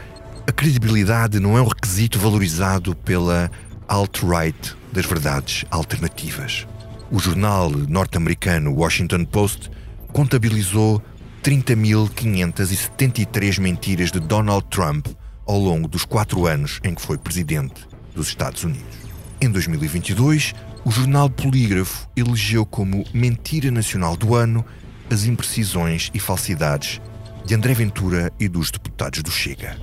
a 0.46 0.52
credibilidade 0.52 1.40
não 1.40 1.56
é 1.56 1.62
um 1.62 1.68
requisito 1.68 2.18
valorizado 2.18 2.94
pela 2.94 3.50
alt-right 3.88 4.76
das 4.92 5.06
verdades 5.06 5.64
alternativas. 5.70 6.66
O 7.12 7.18
jornal 7.18 7.70
norte-americano 7.70 8.72
Washington 8.72 9.24
Post 9.24 9.68
contabilizou 10.12 11.02
30.573 11.42 13.58
mentiras 13.58 14.12
de 14.12 14.20
Donald 14.20 14.64
Trump 14.70 15.08
ao 15.44 15.58
longo 15.58 15.88
dos 15.88 16.04
quatro 16.04 16.46
anos 16.46 16.78
em 16.84 16.94
que 16.94 17.02
foi 17.02 17.18
presidente 17.18 17.84
dos 18.14 18.28
Estados 18.28 18.62
Unidos. 18.62 18.96
Em 19.40 19.50
2022, 19.50 20.54
o 20.84 20.90
jornal 20.92 21.28
Polígrafo 21.28 22.08
elegeu 22.14 22.64
como 22.64 23.04
mentira 23.12 23.72
nacional 23.72 24.16
do 24.16 24.36
ano 24.36 24.64
as 25.10 25.24
imprecisões 25.24 26.12
e 26.14 26.20
falsidades 26.20 27.00
de 27.44 27.56
André 27.56 27.74
Ventura 27.74 28.32
e 28.38 28.48
dos 28.48 28.70
deputados 28.70 29.20
do 29.20 29.32
Chega. 29.32 29.76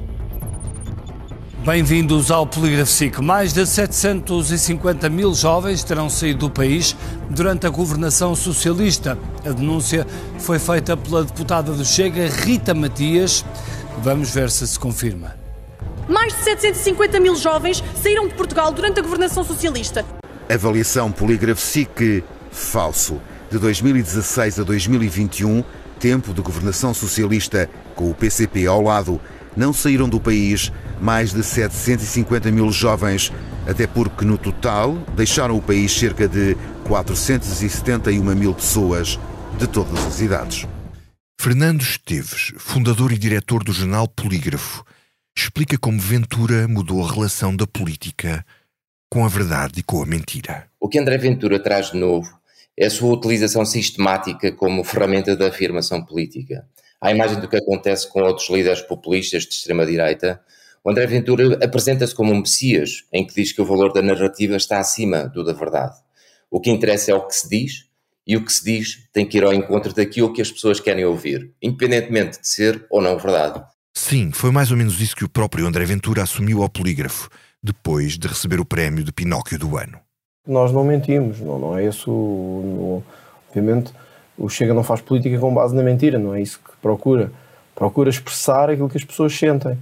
Bem-vindos 1.67 2.31
ao 2.31 2.47
Polígrafo 2.47 2.89
SIC. 2.89 3.19
Mais 3.19 3.51
de 3.51 3.65
750 3.65 5.09
mil 5.09 5.33
jovens 5.33 5.83
terão 5.83 6.09
saído 6.09 6.47
do 6.47 6.49
país 6.49 6.95
durante 7.29 7.67
a 7.67 7.69
governação 7.69 8.33
socialista. 8.33 9.17
A 9.45 9.49
denúncia 9.49 10.07
foi 10.39 10.59
feita 10.59 10.95
pela 10.95 11.25
deputada 11.25 11.73
do 11.73 11.83
Chega, 11.83 12.29
Rita 12.29 12.73
Matias. 12.73 13.43
Vamos 13.97 14.33
ver 14.33 14.49
se 14.49 14.65
se 14.65 14.79
confirma. 14.79 15.35
Mais 16.07 16.33
de 16.37 16.41
750 16.45 17.19
mil 17.19 17.35
jovens 17.35 17.83
saíram 18.01 18.29
de 18.29 18.35
Portugal 18.35 18.71
durante 18.71 19.01
a 19.01 19.03
governação 19.03 19.43
socialista. 19.43 20.05
Avaliação 20.49 21.11
Polígrafo 21.11 21.59
SIC 21.59 22.23
falso. 22.49 23.19
De 23.51 23.59
2016 23.59 24.61
a 24.61 24.63
2021, 24.63 25.65
tempo 25.99 26.33
de 26.33 26.41
governação 26.41 26.93
socialista, 26.93 27.69
com 27.93 28.09
o 28.09 28.13
PCP 28.13 28.67
ao 28.67 28.81
lado, 28.81 29.19
não 29.57 29.73
saíram 29.73 30.07
do 30.07 30.19
país 30.19 30.71
mais 31.01 31.33
de 31.33 31.43
750 31.43 32.51
mil 32.51 32.71
jovens, 32.71 33.33
até 33.67 33.87
porque 33.87 34.23
no 34.23 34.37
total 34.37 34.93
deixaram 35.15 35.57
o 35.57 35.61
país 35.61 35.91
cerca 35.91 36.27
de 36.27 36.55
471 36.85 38.23
mil 38.35 38.53
pessoas 38.53 39.19
de 39.57 39.67
todas 39.67 40.05
as 40.05 40.21
idades. 40.21 40.67
Fernando 41.41 41.81
Esteves, 41.81 42.53
fundador 42.57 43.11
e 43.11 43.17
diretor 43.17 43.63
do 43.63 43.73
jornal 43.73 44.07
Polígrafo, 44.07 44.85
explica 45.35 45.77
como 45.77 45.99
Ventura 45.99 46.67
mudou 46.67 47.03
a 47.03 47.11
relação 47.11 47.55
da 47.55 47.65
política 47.65 48.45
com 49.09 49.25
a 49.25 49.27
verdade 49.27 49.79
e 49.79 49.83
com 49.83 50.01
a 50.01 50.05
mentira. 50.05 50.67
O 50.79 50.87
que 50.87 50.99
André 50.99 51.17
Ventura 51.17 51.59
traz 51.59 51.91
de 51.91 51.97
novo 51.97 52.29
é 52.77 52.85
a 52.85 52.89
sua 52.89 53.13
utilização 53.13 53.65
sistemática 53.65 54.51
como 54.51 54.83
ferramenta 54.83 55.35
da 55.35 55.47
afirmação 55.47 56.03
política 56.03 56.65
à 57.01 57.11
imagem 57.11 57.39
do 57.39 57.47
que 57.47 57.57
acontece 57.57 58.09
com 58.11 58.21
outros 58.21 58.49
líderes 58.49 58.81
populistas 58.81 59.43
de 59.43 59.53
extrema-direita, 59.53 60.41
o 60.83 60.89
André 60.89 61.05
Ventura 61.05 61.63
apresenta-se 61.63 62.15
como 62.15 62.33
um 62.33 62.39
messias, 62.39 63.05
em 63.11 63.25
que 63.25 63.35
diz 63.35 63.51
que 63.51 63.61
o 63.61 63.65
valor 63.65 63.91
da 63.91 64.01
narrativa 64.01 64.55
está 64.55 64.79
acima 64.79 65.27
do 65.27 65.43
da 65.43 65.53
verdade. 65.53 65.95
O 66.49 66.61
que 66.61 66.69
interessa 66.69 67.11
é 67.11 67.15
o 67.15 67.27
que 67.27 67.35
se 67.35 67.49
diz, 67.49 67.87
e 68.25 68.35
o 68.35 68.43
que 68.43 68.51
se 68.51 68.63
diz 68.63 69.07
tem 69.13 69.25
que 69.25 69.37
ir 69.37 69.43
ao 69.43 69.53
encontro 69.53 69.93
daquilo 69.93 70.33
que 70.33 70.41
as 70.41 70.51
pessoas 70.51 70.79
querem 70.79 71.05
ouvir, 71.05 71.53
independentemente 71.61 72.39
de 72.41 72.47
ser 72.47 72.85
ou 72.89 73.01
não 73.01 73.17
verdade. 73.17 73.63
Sim, 73.95 74.31
foi 74.31 74.51
mais 74.51 74.69
ou 74.69 74.77
menos 74.77 75.01
isso 75.01 75.15
que 75.15 75.25
o 75.25 75.29
próprio 75.29 75.65
André 75.65 75.85
Ventura 75.85 76.23
assumiu 76.23 76.61
ao 76.61 76.69
polígrafo, 76.69 77.29
depois 77.63 78.17
de 78.17 78.27
receber 78.27 78.59
o 78.59 78.65
prémio 78.65 79.03
de 79.03 79.11
Pinóquio 79.11 79.57
do 79.57 79.77
ano. 79.77 79.99
Nós 80.45 80.71
não 80.71 80.83
mentimos, 80.83 81.39
não, 81.39 81.59
não 81.59 81.77
é 81.77 81.85
isso. 81.85 82.09
Não, 82.09 83.03
obviamente, 83.49 83.91
o 84.37 84.47
Chega 84.49 84.73
não 84.73 84.83
faz 84.83 85.01
política 85.01 85.39
com 85.39 85.53
base 85.53 85.75
na 85.75 85.81
mentira, 85.81 86.19
não 86.19 86.35
é 86.35 86.41
isso 86.41 86.59
que 86.59 86.77
procura. 86.81 87.31
Procura 87.73 88.09
expressar 88.09 88.69
aquilo 88.69 88.89
que 88.89 88.97
as 88.97 89.03
pessoas 89.03 89.37
sentem. 89.37 89.77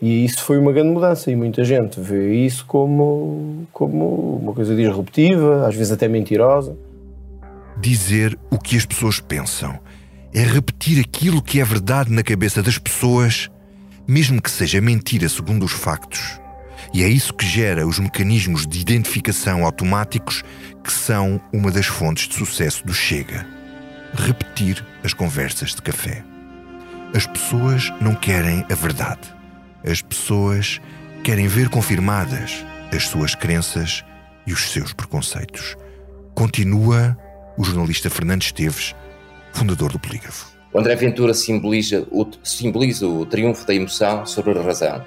E 0.00 0.24
isso 0.24 0.42
foi 0.44 0.58
uma 0.58 0.72
grande 0.72 0.90
mudança 0.90 1.30
e 1.30 1.34
muita 1.34 1.64
gente 1.64 2.00
vê 2.00 2.34
isso 2.34 2.64
como, 2.66 3.66
como 3.72 4.36
uma 4.40 4.52
coisa 4.52 4.74
disruptiva, 4.76 5.66
às 5.66 5.74
vezes 5.74 5.92
até 5.92 6.06
mentirosa. 6.06 6.76
Dizer 7.76 8.38
o 8.50 8.58
que 8.58 8.76
as 8.76 8.86
pessoas 8.86 9.18
pensam 9.18 9.78
é 10.32 10.40
repetir 10.40 11.00
aquilo 11.00 11.42
que 11.42 11.60
é 11.60 11.64
verdade 11.64 12.12
na 12.12 12.22
cabeça 12.22 12.62
das 12.62 12.78
pessoas, 12.78 13.50
mesmo 14.06 14.40
que 14.40 14.50
seja 14.50 14.80
mentira 14.80 15.28
segundo 15.28 15.64
os 15.64 15.72
factos. 15.72 16.40
E 16.94 17.02
é 17.02 17.08
isso 17.08 17.34
que 17.34 17.44
gera 17.44 17.86
os 17.86 17.98
mecanismos 17.98 18.66
de 18.66 18.80
identificação 18.80 19.64
automáticos 19.64 20.44
que 20.82 20.92
são 20.92 21.40
uma 21.52 21.72
das 21.72 21.86
fontes 21.86 22.28
de 22.28 22.34
sucesso 22.34 22.86
do 22.86 22.94
Chega. 22.94 23.57
Repetir 24.14 24.84
as 25.04 25.12
conversas 25.12 25.74
de 25.74 25.82
café. 25.82 26.24
As 27.14 27.26
pessoas 27.26 27.92
não 28.00 28.14
querem 28.14 28.64
a 28.70 28.74
verdade. 28.74 29.34
As 29.84 30.02
pessoas 30.02 30.80
querem 31.22 31.46
ver 31.46 31.68
confirmadas 31.68 32.64
as 32.92 33.06
suas 33.06 33.34
crenças 33.34 34.04
e 34.46 34.52
os 34.52 34.70
seus 34.70 34.92
preconceitos. 34.92 35.76
Continua 36.34 37.16
o 37.56 37.64
jornalista 37.64 38.08
Fernando 38.08 38.42
Esteves, 38.42 38.94
fundador 39.52 39.92
do 39.92 39.98
Polígrafo. 39.98 40.50
O 40.72 40.78
André 40.78 40.94
Ventura 40.96 41.34
simboliza 41.34 42.06
o, 42.10 42.26
simboliza 42.42 43.06
o 43.06 43.26
triunfo 43.26 43.66
da 43.66 43.74
emoção 43.74 44.24
sobre 44.26 44.58
a 44.58 44.62
razão. 44.62 45.04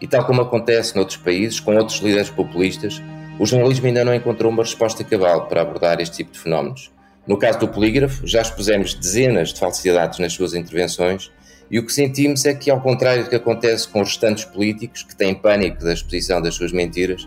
E 0.00 0.06
tal 0.06 0.26
como 0.26 0.40
acontece 0.40 0.96
noutros 0.96 1.18
países, 1.18 1.60
com 1.60 1.76
outros 1.76 1.98
líderes 1.98 2.30
populistas, 2.30 3.00
o 3.38 3.46
jornalismo 3.46 3.86
ainda 3.86 4.04
não 4.04 4.14
encontrou 4.14 4.50
uma 4.50 4.62
resposta 4.62 5.04
cabal 5.04 5.46
para 5.46 5.62
abordar 5.62 6.00
este 6.00 6.18
tipo 6.18 6.32
de 6.32 6.38
fenómenos. 6.38 6.90
No 7.26 7.38
caso 7.38 7.58
do 7.60 7.68
polígrafo, 7.68 8.26
já 8.26 8.42
expusemos 8.42 8.94
dezenas 8.94 9.52
de 9.52 9.60
falsidades 9.60 10.18
nas 10.18 10.32
suas 10.32 10.54
intervenções 10.54 11.30
e 11.72 11.78
o 11.78 11.86
que 11.86 11.92
sentimos 11.92 12.44
é 12.44 12.52
que, 12.52 12.70
ao 12.70 12.82
contrário 12.82 13.24
do 13.24 13.30
que 13.30 13.36
acontece 13.36 13.88
com 13.88 14.02
os 14.02 14.08
restantes 14.08 14.44
políticos, 14.44 15.02
que 15.02 15.16
têm 15.16 15.34
pânico 15.34 15.82
da 15.82 15.94
exposição 15.94 16.42
das 16.42 16.54
suas 16.54 16.70
mentiras, 16.70 17.26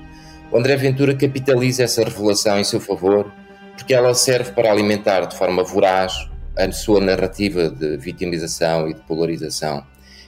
o 0.52 0.58
André 0.58 0.76
Ventura 0.76 1.16
capitaliza 1.16 1.84
essa 1.84 2.04
revelação 2.04 2.60
em 2.60 2.64
seu 2.64 2.80
favor, 2.80 3.32
porque 3.76 3.92
ela 3.92 4.14
serve 4.14 4.52
para 4.52 4.72
alimentar 4.72 5.26
de 5.26 5.36
forma 5.36 5.64
voraz 5.64 6.30
a 6.56 6.72
sua 6.72 7.02
narrativa 7.02 7.70
de 7.70 7.98
vitimização 7.98 8.88
e 8.88 8.94
de 8.94 9.02
polarização. 9.02 9.84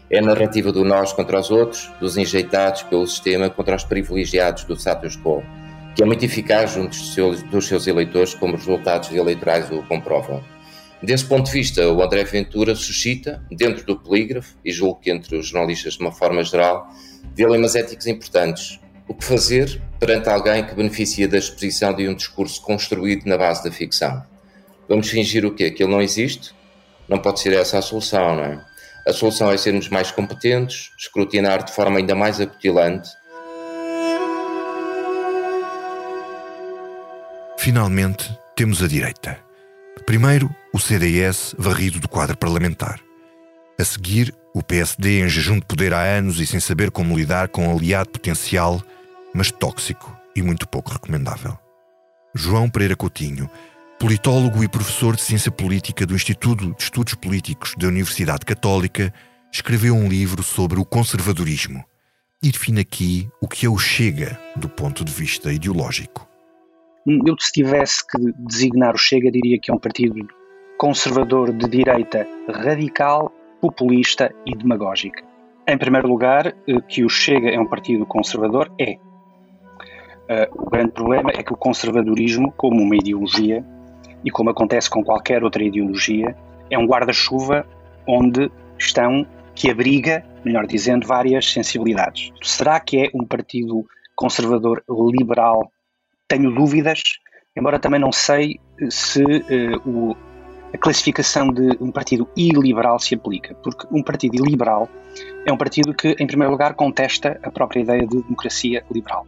É 0.09 0.17
a 0.17 0.21
narrativa 0.21 0.71
do 0.71 0.83
nós 0.83 1.13
contra 1.13 1.39
os 1.39 1.51
outros, 1.51 1.91
dos 1.99 2.17
enjeitados 2.17 2.81
pelo 2.83 3.05
sistema 3.05 3.51
contra 3.51 3.75
os 3.75 3.83
privilegiados 3.83 4.63
do 4.63 4.75
status 4.75 5.15
quo, 5.15 5.43
que 5.97 6.03
é 6.03 6.05
muito 6.05 6.23
eficaz 6.23 6.73
junto 6.73 6.89
dos 6.89 7.15
seus, 7.15 7.41
dos 7.41 7.67
seus 7.67 7.87
eleitores, 7.87 8.35
como 8.35 8.53
os 8.53 8.63
resultados 8.63 9.11
eleitorais 9.11 9.71
o 9.71 9.81
comprovam. 9.81 10.43
Desse 11.01 11.25
ponto 11.25 11.47
de 11.47 11.51
vista, 11.51 11.91
o 11.91 12.03
André 12.03 12.23
Ventura 12.23 12.75
suscita, 12.75 13.43
dentro 13.49 13.83
do 13.83 13.99
polígrafo, 13.99 14.55
e 14.63 14.71
julgo 14.71 14.99
que 14.99 15.09
entre 15.09 15.35
os 15.35 15.47
jornalistas 15.47 15.95
de 15.95 16.01
uma 16.01 16.11
forma 16.11 16.43
geral, 16.43 16.87
dilemas 17.33 17.73
éticos 17.73 18.05
importantes. 18.05 18.79
O 19.07 19.15
que 19.15 19.25
fazer 19.25 19.81
perante 19.99 20.29
alguém 20.29 20.63
que 20.63 20.75
beneficia 20.75 21.27
da 21.27 21.39
exposição 21.39 21.91
de 21.95 22.07
um 22.07 22.13
discurso 22.13 22.61
construído 22.61 23.25
na 23.25 23.35
base 23.35 23.63
da 23.63 23.71
ficção? 23.71 24.23
Vamos 24.87 25.09
fingir 25.09 25.47
o 25.47 25.55
quê? 25.55 25.71
Que 25.71 25.81
ele 25.81 25.91
não 25.91 26.01
existe? 26.01 26.53
Não 27.09 27.17
pode 27.17 27.39
ser 27.39 27.53
essa 27.53 27.79
a 27.79 27.81
solução, 27.81 28.35
não 28.35 28.43
é? 28.43 28.63
A 29.07 29.13
solução 29.13 29.51
é 29.51 29.57
sermos 29.57 29.89
mais 29.89 30.11
competentes, 30.11 30.91
escrutinar 30.95 31.63
de 31.63 31.71
forma 31.71 31.97
ainda 31.97 32.13
mais 32.13 32.39
acutilante. 32.39 33.09
Finalmente, 37.67 38.33
temos 38.55 38.81
a 38.81 38.87
direita 38.87 39.37
Primeiro, 40.05 40.49
o 40.73 40.79
CDS 40.79 41.53
varrido 41.59 41.99
do 41.99 42.07
quadro 42.07 42.37
parlamentar. 42.37 42.97
A 43.77 43.83
seguir, 43.83 44.33
o 44.53 44.63
PSD 44.63 45.19
em 45.19 45.27
jejum 45.27 45.59
de 45.59 45.65
poder 45.65 45.93
há 45.93 46.01
anos 46.01 46.39
e 46.39 46.47
sem 46.47 46.61
saber 46.61 46.91
como 46.91 47.17
lidar 47.17 47.49
com 47.49 47.67
um 47.67 47.77
aliado 47.77 48.09
potencial, 48.11 48.81
mas 49.35 49.51
tóxico 49.51 50.17
e 50.33 50.41
muito 50.41 50.65
pouco 50.65 50.93
recomendável. 50.93 51.59
João 52.33 52.69
Pereira 52.69 52.95
Coutinho, 52.95 53.49
politólogo 53.99 54.63
e 54.63 54.69
professor 54.69 55.17
de 55.17 55.23
Ciência 55.23 55.51
Política 55.51 56.05
do 56.05 56.15
Instituto 56.15 56.73
de 56.73 56.81
Estudos 56.81 57.15
Políticos 57.15 57.75
da 57.77 57.89
Universidade 57.89 58.45
Católica, 58.45 59.13
escreveu 59.51 59.93
um 59.93 60.07
livro 60.07 60.41
sobre 60.41 60.79
o 60.79 60.85
conservadorismo 60.85 61.83
e 62.41 62.49
define 62.49 62.79
aqui 62.79 63.29
o 63.41 63.47
que 63.49 63.65
é 63.65 63.69
o 63.69 63.77
Chega 63.77 64.39
do 64.55 64.69
ponto 64.69 65.03
de 65.03 65.11
vista 65.11 65.51
ideológico. 65.51 66.26
Eu, 67.07 67.37
se 67.39 67.53
tivesse 67.53 68.05
que 68.05 68.33
designar 68.37 68.93
o 68.93 68.97
Chega, 68.97 69.31
diria 69.31 69.57
que 69.57 69.71
é 69.71 69.73
um 69.73 69.79
partido 69.79 70.27
conservador 70.77 71.53
de 71.53 71.65
direita 71.65 72.27
radical, 72.49 73.31
populista 73.61 74.29
e 74.45 74.53
demagógica. 74.53 75.23
Em 75.65 75.77
primeiro 75.77 76.09
lugar, 76.09 76.47
eh, 76.47 76.81
que 76.85 77.05
o 77.05 77.09
Chega 77.09 77.49
é 77.49 77.57
um 77.57 77.65
partido 77.65 78.05
conservador, 78.05 78.69
é. 78.77 78.97
Eh, 80.27 80.49
o 80.53 80.69
grande 80.69 80.91
problema 80.91 81.31
é 81.31 81.41
que 81.41 81.53
o 81.53 81.55
conservadorismo, 81.55 82.51
como 82.57 82.83
uma 82.83 82.95
ideologia, 82.97 83.63
e 84.25 84.29
como 84.29 84.49
acontece 84.49 84.89
com 84.89 85.01
qualquer 85.01 85.45
outra 85.45 85.63
ideologia, 85.63 86.35
é 86.69 86.77
um 86.77 86.85
guarda-chuva 86.85 87.65
onde 88.05 88.51
estão, 88.77 89.25
que 89.55 89.71
abriga, 89.71 90.25
melhor 90.43 90.67
dizendo, 90.67 91.07
várias 91.07 91.53
sensibilidades. 91.53 92.33
Será 92.43 92.81
que 92.81 93.05
é 93.05 93.09
um 93.13 93.25
partido 93.25 93.85
conservador 94.13 94.83
liberal 95.17 95.71
tenho 96.27 96.53
dúvidas, 96.53 97.01
embora 97.55 97.79
também 97.79 97.99
não 97.99 98.11
sei 98.11 98.59
se 98.89 99.23
uh, 99.23 99.89
o, 99.89 100.15
a 100.73 100.77
classificação 100.77 101.51
de 101.51 101.77
um 101.79 101.91
partido 101.91 102.27
iliberal 102.35 102.99
se 102.99 103.15
aplica, 103.15 103.55
porque 103.55 103.87
um 103.91 104.03
partido 104.03 104.35
iliberal 104.35 104.89
é 105.45 105.51
um 105.51 105.57
partido 105.57 105.93
que, 105.93 106.15
em 106.19 106.27
primeiro 106.27 106.51
lugar, 106.51 106.73
contesta 106.75 107.39
a 107.41 107.49
própria 107.49 107.79
ideia 107.79 108.05
de 108.05 108.21
democracia 108.21 108.83
liberal. 108.91 109.25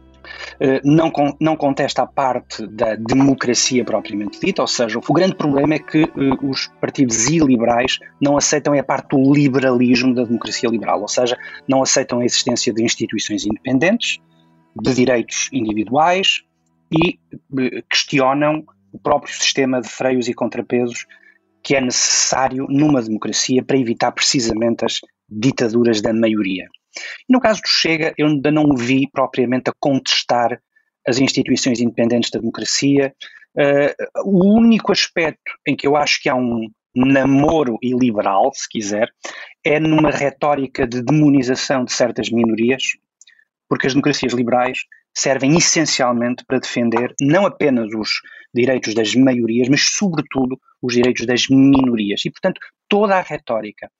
Uh, 0.60 0.78
não, 0.84 1.10
não 1.40 1.56
contesta 1.56 2.02
a 2.02 2.06
parte 2.06 2.66
da 2.66 2.94
democracia 2.94 3.84
propriamente 3.84 4.38
dita, 4.38 4.62
ou 4.62 4.68
seja, 4.68 4.98
o 4.98 5.12
grande 5.12 5.34
problema 5.34 5.74
é 5.74 5.78
que 5.78 6.04
uh, 6.04 6.48
os 6.48 6.68
partidos 6.80 7.26
iliberais 7.28 7.98
não 8.20 8.36
aceitam 8.36 8.78
a 8.78 8.82
parte 8.84 9.08
do 9.08 9.32
liberalismo 9.32 10.14
da 10.14 10.24
democracia 10.24 10.68
liberal, 10.68 11.00
ou 11.00 11.08
seja, 11.08 11.36
não 11.66 11.82
aceitam 11.82 12.20
a 12.20 12.24
existência 12.24 12.72
de 12.72 12.84
instituições 12.84 13.46
independentes, 13.46 14.18
de 14.80 14.94
direitos 14.94 15.48
individuais, 15.52 16.44
e 16.92 17.18
eh, 17.58 17.82
questionam 17.90 18.64
o 18.92 18.98
próprio 18.98 19.32
sistema 19.32 19.80
de 19.80 19.88
freios 19.88 20.28
e 20.28 20.34
contrapesos 20.34 21.06
que 21.62 21.76
é 21.76 21.80
necessário 21.80 22.66
numa 22.68 23.02
democracia 23.02 23.62
para 23.62 23.78
evitar 23.78 24.12
precisamente 24.12 24.84
as 24.84 25.00
ditaduras 25.28 26.00
da 26.00 26.12
maioria. 26.12 26.66
E 27.28 27.32
no 27.32 27.40
caso 27.40 27.60
do 27.60 27.68
Chega, 27.68 28.12
eu 28.18 28.26
ainda 28.26 28.50
não 28.50 28.74
vi 28.74 29.08
propriamente 29.10 29.70
a 29.70 29.74
contestar 29.78 30.60
as 31.06 31.18
instituições 31.18 31.80
independentes 31.80 32.30
da 32.30 32.40
democracia. 32.40 33.14
Uh, 33.56 34.20
o 34.24 34.54
único 34.56 34.92
aspecto 34.92 35.52
em 35.66 35.76
que 35.76 35.86
eu 35.86 35.96
acho 35.96 36.20
que 36.22 36.28
há 36.28 36.34
um 36.34 36.68
namoro 36.94 37.78
iliberal, 37.82 38.50
se 38.54 38.68
quiser, 38.68 39.08
é 39.64 39.78
numa 39.78 40.10
retórica 40.10 40.86
de 40.86 41.02
demonização 41.02 41.84
de 41.84 41.92
certas 41.92 42.30
minorias, 42.30 42.82
porque 43.68 43.86
as 43.86 43.92
democracias 43.92 44.32
liberais 44.32 44.78
servem 45.14 45.56
essencialmente 45.56 46.44
para 46.46 46.58
defender 46.58 47.14
não 47.20 47.46
apenas 47.46 47.88
os 47.94 48.10
direitos 48.54 48.94
das 48.94 49.14
maiorias, 49.14 49.68
mas 49.68 49.86
sobretudo 49.86 50.58
os 50.82 50.94
direitos 50.94 51.26
das 51.26 51.48
minorias. 51.48 52.24
E, 52.24 52.30
portanto, 52.30 52.60
toda 52.88 53.16
a 53.16 53.22
retórica 53.22 53.90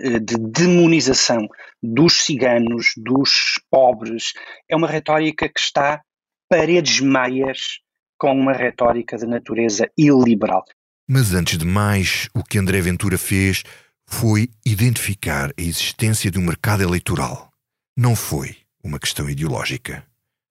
eh, 0.00 0.18
de 0.18 0.36
demonização 0.36 1.48
dos 1.82 2.24
ciganos, 2.24 2.92
dos 2.96 3.60
pobres, 3.70 4.32
é 4.68 4.76
uma 4.76 4.88
retórica 4.88 5.48
que 5.48 5.60
está 5.60 6.02
paredes 6.48 7.00
meias 7.00 7.80
com 8.18 8.32
uma 8.32 8.52
retórica 8.52 9.16
de 9.16 9.26
natureza 9.26 9.90
iliberal. 9.96 10.64
Mas 11.08 11.34
antes 11.34 11.58
de 11.58 11.64
mais, 11.64 12.28
o 12.34 12.44
que 12.44 12.58
André 12.58 12.80
Ventura 12.80 13.18
fez 13.18 13.64
foi 14.06 14.48
identificar 14.64 15.50
a 15.58 15.62
existência 15.62 16.30
de 16.30 16.38
um 16.38 16.42
mercado 16.42 16.82
eleitoral. 16.82 17.50
Não 17.96 18.14
foi 18.14 18.56
uma 18.84 18.98
questão 18.98 19.28
ideológica. 19.28 20.06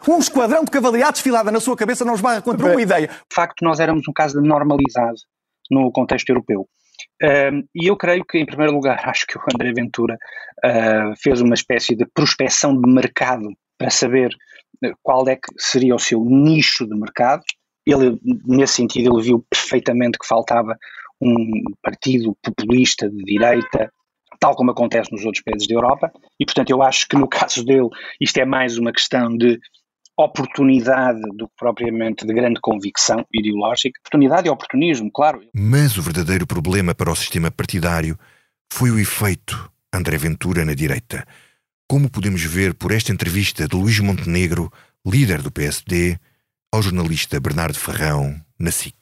Um 0.07 0.19
esquadrão 0.19 0.63
de 0.63 0.71
cavalaria 0.71 1.11
desfilada 1.11 1.51
na 1.51 1.59
sua 1.59 1.75
cabeça 1.75 2.03
não 2.03 2.15
esbarra 2.15 2.41
contra 2.41 2.65
uma 2.65 2.81
ideia. 2.81 3.07
De 3.07 3.35
facto, 3.35 3.63
nós 3.63 3.79
éramos 3.79 4.07
um 4.07 4.13
caso 4.13 4.41
de 4.41 4.47
normalidade 4.47 5.21
no 5.69 5.91
contexto 5.91 6.29
europeu. 6.29 6.67
Um, 7.23 7.63
e 7.75 7.87
eu 7.87 7.95
creio 7.95 8.25
que, 8.25 8.37
em 8.37 8.45
primeiro 8.45 8.73
lugar, 8.73 8.99
acho 9.07 9.25
que 9.27 9.37
o 9.37 9.41
André 9.53 9.71
Ventura 9.73 10.17
uh, 10.65 11.15
fez 11.21 11.41
uma 11.41 11.53
espécie 11.53 11.95
de 11.95 12.05
prospecção 12.13 12.79
de 12.79 12.91
mercado 12.91 13.49
para 13.77 13.89
saber 13.89 14.29
uh, 14.83 14.91
qual 15.03 15.27
é 15.27 15.35
que 15.35 15.49
seria 15.57 15.95
o 15.95 15.99
seu 15.99 16.23
nicho 16.25 16.85
de 16.87 16.95
mercado. 16.95 17.43
Ele, 17.85 18.19
nesse 18.45 18.73
sentido, 18.73 19.13
ele 19.13 19.23
viu 19.23 19.45
perfeitamente 19.49 20.17
que 20.17 20.27
faltava 20.27 20.77
um 21.19 21.63
partido 21.81 22.35
populista 22.43 23.09
de 23.09 23.23
direita, 23.23 23.91
tal 24.39 24.55
como 24.55 24.71
acontece 24.71 25.11
nos 25.11 25.23
outros 25.23 25.43
países 25.43 25.67
da 25.67 25.75
Europa, 25.75 26.11
e 26.39 26.45
portanto 26.45 26.71
eu 26.71 26.81
acho 26.81 27.07
que 27.07 27.15
no 27.15 27.27
caso 27.27 27.63
dele 27.63 27.89
isto 28.19 28.37
é 28.39 28.45
mais 28.45 28.77
uma 28.77 28.91
questão 28.91 29.37
de 29.37 29.59
oportunidade 30.25 31.21
do 31.35 31.47
que 31.47 31.55
propriamente 31.57 32.25
de 32.25 32.33
grande 32.33 32.59
convicção 32.61 33.25
ideológica. 33.33 33.99
Oportunidade 34.01 34.47
e 34.47 34.51
oportunismo, 34.51 35.11
claro. 35.11 35.41
Mas 35.53 35.97
o 35.97 36.01
verdadeiro 36.01 36.45
problema 36.47 36.93
para 36.95 37.11
o 37.11 37.15
sistema 37.15 37.51
partidário 37.51 38.17
foi 38.71 38.91
o 38.91 38.99
efeito 38.99 39.71
André 39.93 40.17
Ventura 40.17 40.63
na 40.63 40.73
direita. 40.73 41.25
como 41.91 42.09
podemos 42.09 42.41
ver 42.41 42.73
por 42.73 42.93
esta 42.93 43.11
entrevista 43.11 43.67
de 43.67 43.75
Luís 43.75 43.99
Montenegro, 43.99 44.71
líder 45.05 45.41
do 45.41 45.51
PSD, 45.51 46.17
ao 46.71 46.81
jornalista 46.81 47.37
Bernardo 47.37 47.77
Ferrão, 47.77 48.39
na 48.57 48.71
SIC. 48.71 48.95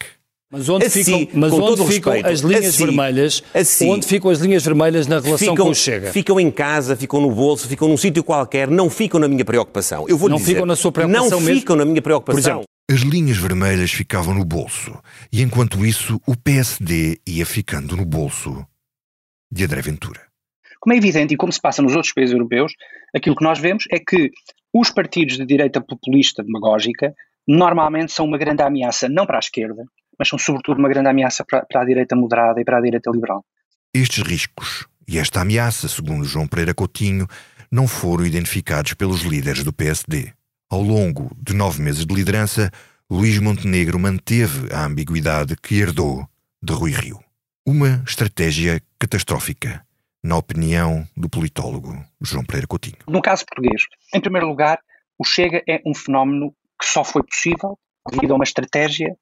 Mas 0.51 0.67
onde 0.67 0.85
Assim, 0.85 1.03
ficam, 1.03 1.39
mas 1.39 1.53
onde 1.53 1.85
ficam 1.93 2.11
respeito, 2.13 2.25
as 2.27 2.39
linhas 2.39 2.65
assim, 2.65 2.85
vermelhas? 2.85 3.43
assim, 3.53 3.87
onde 3.89 4.07
ficam 4.07 4.31
as 4.31 4.39
linhas 4.39 4.63
vermelhas 4.65 5.05
na 5.05 5.19
relação 5.19 5.37
ficam, 5.49 5.65
com 5.65 5.71
o 5.71 5.75
Chega? 5.75 6.11
Ficam 6.11 6.39
em 6.39 6.49
casa, 6.49 6.95
ficam 6.95 7.21
no 7.21 7.29
bolso, 7.29 7.67
ficam 7.67 7.87
num 7.87 7.97
sítio 7.97 8.23
qualquer, 8.23 8.67
não 8.67 8.89
ficam 8.89 9.19
na 9.19 9.27
minha 9.27 9.45
preocupação. 9.45 10.07
Eu 10.09 10.17
vou 10.17 10.27
Não 10.27 10.37
dizer, 10.37 10.53
ficam 10.53 10.65
na 10.65 10.75
sua 10.75 10.91
preocupação 10.91 11.29
Não 11.29 11.39
mesmo? 11.41 11.59
ficam 11.59 11.75
na 11.75 11.85
minha 11.85 12.01
preocupação. 12.01 12.41
Por 12.41 12.49
exemplo, 12.49 12.65
as 12.89 13.01
linhas 13.01 13.37
vermelhas 13.37 13.91
ficavam 13.91 14.33
no 14.33 14.43
bolso 14.43 14.99
e, 15.31 15.43
enquanto 15.43 15.85
isso, 15.85 16.19
o 16.25 16.35
PSD 16.35 17.19
ia 17.27 17.45
ficando 17.45 17.95
no 17.95 18.03
bolso 18.03 18.65
de 19.51 19.65
André 19.65 19.81
Ventura. 19.83 20.21
Como 20.79 20.93
é 20.95 20.97
evidente 20.97 21.35
e 21.35 21.37
como 21.37 21.51
se 21.53 21.61
passa 21.61 21.83
nos 21.83 21.93
outros 21.95 22.11
países 22.11 22.33
europeus, 22.33 22.71
aquilo 23.15 23.35
que 23.35 23.43
nós 23.43 23.59
vemos 23.59 23.83
é 23.91 23.99
que 23.99 24.31
os 24.73 24.89
partidos 24.89 25.37
de 25.37 25.45
direita 25.45 25.79
populista 25.79 26.41
demagógica 26.43 27.13
normalmente 27.47 28.11
são 28.11 28.25
uma 28.25 28.37
grande 28.39 28.63
ameaça, 28.63 29.07
não 29.07 29.27
para 29.27 29.37
a 29.37 29.39
esquerda, 29.39 29.83
mas 30.19 30.27
são 30.27 30.37
sobretudo 30.37 30.77
uma 30.77 30.89
grande 30.89 31.07
ameaça 31.07 31.45
para, 31.45 31.65
para 31.65 31.81
a 31.81 31.85
direita 31.85 32.15
moderada 32.15 32.59
e 32.59 32.65
para 32.65 32.77
a 32.77 32.81
direita 32.81 33.09
liberal. 33.09 33.43
Estes 33.93 34.21
riscos 34.21 34.85
e 35.07 35.17
esta 35.17 35.41
ameaça, 35.41 35.87
segundo 35.87 36.25
João 36.25 36.45
Pereira 36.45 36.73
Coutinho, 36.73 37.25
não 37.71 37.87
foram 37.87 38.25
identificados 38.25 38.93
pelos 38.93 39.21
líderes 39.21 39.63
do 39.63 39.71
PSD. 39.71 40.33
Ao 40.69 40.81
longo 40.81 41.31
de 41.41 41.53
nove 41.53 41.81
meses 41.81 42.05
de 42.05 42.13
liderança, 42.13 42.69
Luís 43.09 43.39
Montenegro 43.39 43.97
manteve 43.97 44.71
a 44.71 44.85
ambiguidade 44.85 45.55
que 45.55 45.79
herdou 45.79 46.27
de 46.61 46.73
Rui 46.73 46.91
Rio. 46.91 47.19
Uma 47.65 48.03
estratégia 48.07 48.81
catastrófica, 48.99 49.83
na 50.23 50.37
opinião 50.37 51.07
do 51.15 51.29
politólogo 51.29 51.97
João 52.21 52.43
Pereira 52.43 52.67
Coutinho. 52.67 52.97
No 53.07 53.21
caso 53.21 53.45
português, 53.45 53.83
em 54.13 54.21
primeiro 54.21 54.47
lugar, 54.47 54.79
o 55.17 55.25
Chega 55.25 55.63
é 55.67 55.81
um 55.85 55.95
fenómeno 55.95 56.53
que 56.79 56.87
só 56.87 57.03
foi 57.03 57.23
possível 57.23 57.79
devido 58.11 58.31
a 58.31 58.35
uma 58.35 58.43
estratégia 58.43 59.15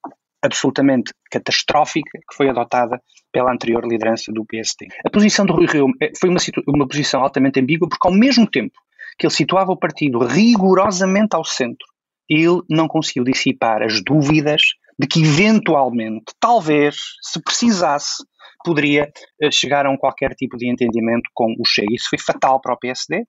absolutamente 0.47 1.13
catastrófica 1.29 2.19
que 2.19 2.35
foi 2.35 2.49
adotada 2.49 3.01
pela 3.31 3.51
anterior 3.51 3.85
liderança 3.85 4.31
do 4.31 4.45
PSD. 4.45 4.87
A 5.05 5.09
posição 5.09 5.45
de 5.45 5.51
Rui 5.51 5.67
Rio 5.67 5.87
eh, 6.01 6.11
foi 6.19 6.29
uma, 6.29 6.39
uma 6.67 6.87
posição 6.87 7.21
altamente 7.21 7.59
ambígua 7.59 7.87
porque, 7.87 8.07
ao 8.07 8.13
mesmo 8.13 8.49
tempo 8.49 8.73
que 9.17 9.25
ele 9.25 9.33
situava 9.33 9.71
o 9.71 9.77
partido 9.77 10.19
rigorosamente 10.19 11.35
ao 11.35 11.43
centro, 11.43 11.85
ele 12.29 12.61
não 12.69 12.87
conseguiu 12.87 13.23
dissipar 13.23 13.81
as 13.81 14.03
dúvidas 14.03 14.61
de 14.99 15.07
que, 15.07 15.21
eventualmente, 15.21 16.25
talvez, 16.39 16.95
se 17.21 17.41
precisasse, 17.41 18.23
poderia 18.63 19.11
eh, 19.41 19.51
chegar 19.51 19.85
a 19.85 19.89
um 19.89 19.97
qualquer 19.97 20.33
tipo 20.33 20.57
de 20.57 20.69
entendimento 20.69 21.29
com 21.33 21.53
o 21.59 21.65
Chega. 21.65 21.93
Isso 21.93 22.09
foi 22.09 22.19
fatal 22.19 22.59
para 22.59 22.73
o 22.73 22.79
PSD, 22.79 23.23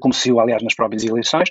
como 0.00 0.14
se 0.14 0.28
viu, 0.28 0.40
aliás, 0.40 0.62
nas 0.62 0.74
próprias 0.74 1.04
eleições. 1.04 1.50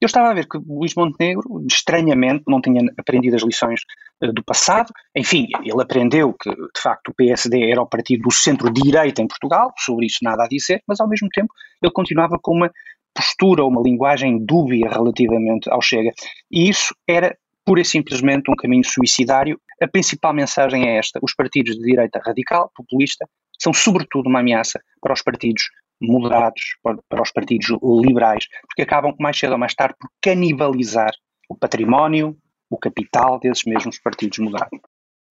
Eu 0.00 0.06
estava 0.06 0.30
a 0.30 0.34
ver 0.34 0.46
que 0.46 0.58
Luís 0.58 0.94
Montenegro, 0.94 1.64
estranhamente, 1.70 2.44
não 2.46 2.60
tinha 2.60 2.80
aprendido 2.98 3.36
as 3.36 3.42
lições 3.42 3.80
eh, 4.22 4.32
do 4.32 4.44
passado. 4.44 4.92
Enfim, 5.16 5.48
ele 5.64 5.82
aprendeu 5.82 6.34
que, 6.34 6.50
de 6.50 6.80
facto, 6.80 7.08
o 7.08 7.14
PSD 7.14 7.70
era 7.70 7.80
o 7.80 7.86
partido 7.86 8.22
do 8.22 8.30
centro-direita 8.30 9.22
em 9.22 9.26
Portugal, 9.26 9.72
sobre 9.78 10.06
isso 10.06 10.18
nada 10.22 10.44
a 10.44 10.48
dizer, 10.48 10.82
mas, 10.86 11.00
ao 11.00 11.08
mesmo 11.08 11.28
tempo, 11.32 11.52
ele 11.82 11.92
continuava 11.92 12.38
com 12.40 12.52
uma 12.54 12.70
postura, 13.14 13.64
uma 13.64 13.80
linguagem 13.80 14.44
dúbia 14.44 14.88
relativamente 14.90 15.70
ao 15.70 15.80
Chega. 15.80 16.10
E 16.50 16.68
isso 16.68 16.94
era 17.08 17.36
pura 17.64 17.80
e 17.80 17.84
simplesmente 17.84 18.50
um 18.50 18.56
caminho 18.56 18.84
suicidário. 18.84 19.58
A 19.80 19.88
principal 19.88 20.34
mensagem 20.34 20.88
é 20.88 20.98
esta: 20.98 21.18
os 21.22 21.34
partidos 21.34 21.76
de 21.76 21.82
direita 21.82 22.20
radical, 22.24 22.70
populista, 22.74 23.26
são 23.58 23.72
sobretudo 23.72 24.28
uma 24.28 24.40
ameaça 24.40 24.80
para 25.00 25.14
os 25.14 25.22
partidos 25.22 25.64
moderados, 26.00 26.76
para 27.08 27.22
os 27.22 27.30
partidos 27.30 27.68
liberais, 28.02 28.46
porque 28.66 28.82
acabam 28.82 29.14
mais 29.18 29.38
cedo 29.38 29.52
ou 29.52 29.58
mais 29.58 29.74
tarde 29.74 29.94
por 29.98 30.10
canibalizar 30.20 31.12
o 31.48 31.56
património, 31.56 32.36
o 32.70 32.78
capital 32.78 33.38
desses 33.38 33.64
mesmos 33.64 33.98
partidos 33.98 34.38
moderados. 34.38 34.80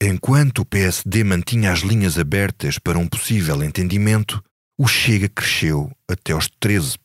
Enquanto 0.02 0.60
o 0.60 0.66
PSD 0.66 1.24
mantinha 1.24 1.72
as 1.72 1.80
linhas 1.80 2.20
abertas 2.20 2.78
para 2.78 2.98
um 2.98 3.08
possível 3.08 3.64
entendimento, 3.64 4.44
o 4.78 4.88
Chega 4.88 5.30
cresceu 5.30 5.92
até 6.10 6.34
aos 6.34 6.50
13% 6.50 6.98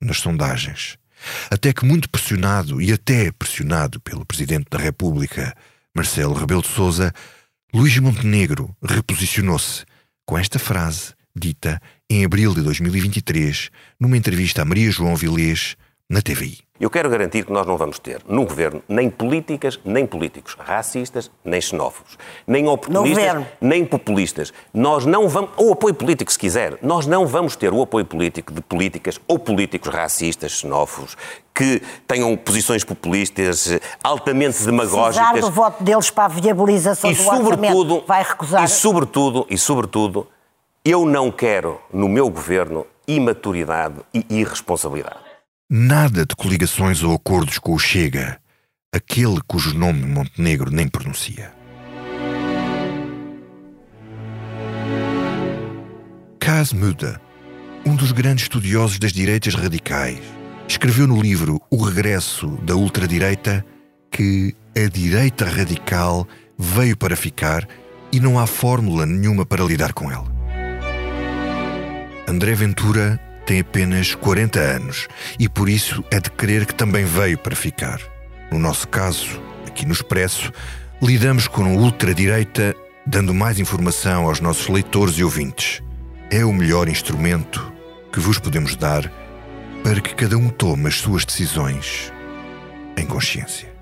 nas 0.00 0.18
sondagens. 0.18 0.98
Até 1.50 1.72
que, 1.72 1.84
muito 1.84 2.08
pressionado 2.08 2.80
e 2.80 2.92
até 2.92 3.32
pressionado 3.32 4.00
pelo 4.00 4.24
Presidente 4.24 4.68
da 4.70 4.78
República, 4.78 5.54
Marcelo 5.94 6.34
Rebelo 6.34 6.62
de 6.62 6.68
Sousa, 6.68 7.12
Luís 7.74 7.98
Montenegro 7.98 8.76
reposicionou-se 8.82 9.84
com 10.24 10.38
esta 10.38 10.58
frase 10.58 11.15
dita 11.38 11.80
em 12.08 12.24
abril 12.24 12.54
de 12.54 12.62
2023, 12.62 13.70
numa 14.00 14.16
entrevista 14.16 14.62
a 14.62 14.64
Maria 14.64 14.90
João 14.90 15.14
Vilês, 15.14 15.76
na 16.08 16.22
TVI. 16.22 16.58
Eu 16.78 16.90
quero 16.90 17.08
garantir 17.08 17.44
que 17.44 17.52
nós 17.52 17.66
não 17.66 17.76
vamos 17.76 17.98
ter 17.98 18.20
no 18.28 18.44
governo 18.44 18.82
nem 18.86 19.08
políticas, 19.08 19.80
nem 19.82 20.06
políticos 20.06 20.54
racistas, 20.58 21.30
nem 21.42 21.58
xenófobos, 21.58 22.18
nem 22.46 22.68
oportunistas, 22.68 23.44
nem 23.60 23.84
populistas. 23.84 24.52
Nós 24.74 25.06
não 25.06 25.26
vamos, 25.26 25.50
ou 25.56 25.72
apoio 25.72 25.94
político 25.94 26.30
se 26.30 26.38
quiser, 26.38 26.78
nós 26.82 27.06
não 27.06 27.26
vamos 27.26 27.56
ter 27.56 27.72
o 27.72 27.80
apoio 27.80 28.04
político 28.04 28.52
de 28.52 28.60
políticas 28.60 29.18
ou 29.26 29.38
políticos 29.38 29.92
racistas, 29.92 30.52
xenófobos, 30.52 31.16
que 31.54 31.82
tenham 32.06 32.36
posições 32.36 32.84
populistas 32.84 33.80
altamente 34.04 34.62
demagógicas. 34.62 35.30
Precisar 35.30 35.48
do 35.48 35.50
voto 35.50 35.82
deles 35.82 36.10
para 36.10 36.24
a 36.24 36.28
viabilização 36.28 37.10
e 37.10 37.14
do 37.14 37.22
sobretudo, 37.22 37.94
orçamento, 37.94 38.04
vai 38.06 38.22
recusar. 38.22 38.62
E 38.62 38.68
sobretudo, 38.68 39.46
e 39.48 39.56
sobretudo, 39.56 40.28
eu 40.88 41.04
não 41.04 41.32
quero 41.32 41.80
no 41.92 42.08
meu 42.08 42.30
governo 42.30 42.86
imaturidade 43.08 43.96
e 44.14 44.24
irresponsabilidade. 44.30 45.18
Nada 45.68 46.24
de 46.24 46.36
coligações 46.36 47.02
ou 47.02 47.12
acordos 47.12 47.58
com 47.58 47.74
o 47.74 47.78
Chega, 47.78 48.38
aquele 48.94 49.40
cujo 49.48 49.76
nome 49.76 50.06
Montenegro 50.06 50.70
nem 50.70 50.86
pronuncia. 50.86 51.52
Kaz 56.38 56.72
Muda, 56.72 57.20
um 57.84 57.96
dos 57.96 58.12
grandes 58.12 58.44
estudiosos 58.44 59.00
das 59.00 59.12
direitas 59.12 59.56
radicais, 59.56 60.20
escreveu 60.68 61.08
no 61.08 61.20
livro 61.20 61.60
O 61.68 61.82
Regresso 61.82 62.46
da 62.62 62.76
Ultradireita 62.76 63.66
que 64.08 64.54
a 64.76 64.88
direita 64.88 65.46
radical 65.46 66.28
veio 66.56 66.96
para 66.96 67.16
ficar 67.16 67.66
e 68.12 68.20
não 68.20 68.38
há 68.38 68.46
fórmula 68.46 69.04
nenhuma 69.04 69.44
para 69.44 69.64
lidar 69.64 69.92
com 69.92 70.12
ela. 70.12 70.35
André 72.28 72.54
Ventura 72.54 73.20
tem 73.46 73.60
apenas 73.60 74.14
40 74.14 74.58
anos 74.58 75.06
e 75.38 75.48
por 75.48 75.68
isso 75.68 76.04
é 76.10 76.18
de 76.18 76.30
crer 76.30 76.66
que 76.66 76.74
também 76.74 77.04
veio 77.04 77.38
para 77.38 77.54
ficar. 77.54 78.00
No 78.50 78.58
nosso 78.58 78.88
caso, 78.88 79.40
aqui 79.66 79.86
no 79.86 79.92
Expresso, 79.92 80.52
lidamos 81.00 81.46
com 81.46 81.64
a 81.64 81.68
ultradireita, 81.68 82.74
dando 83.06 83.32
mais 83.32 83.60
informação 83.60 84.24
aos 84.24 84.40
nossos 84.40 84.66
leitores 84.68 85.16
e 85.18 85.24
ouvintes. 85.24 85.82
É 86.28 86.44
o 86.44 86.52
melhor 86.52 86.88
instrumento 86.88 87.72
que 88.12 88.18
vos 88.18 88.38
podemos 88.38 88.74
dar 88.74 89.08
para 89.84 90.00
que 90.00 90.14
cada 90.14 90.36
um 90.36 90.48
tome 90.48 90.88
as 90.88 90.96
suas 90.96 91.24
decisões 91.24 92.12
em 92.96 93.06
consciência. 93.06 93.72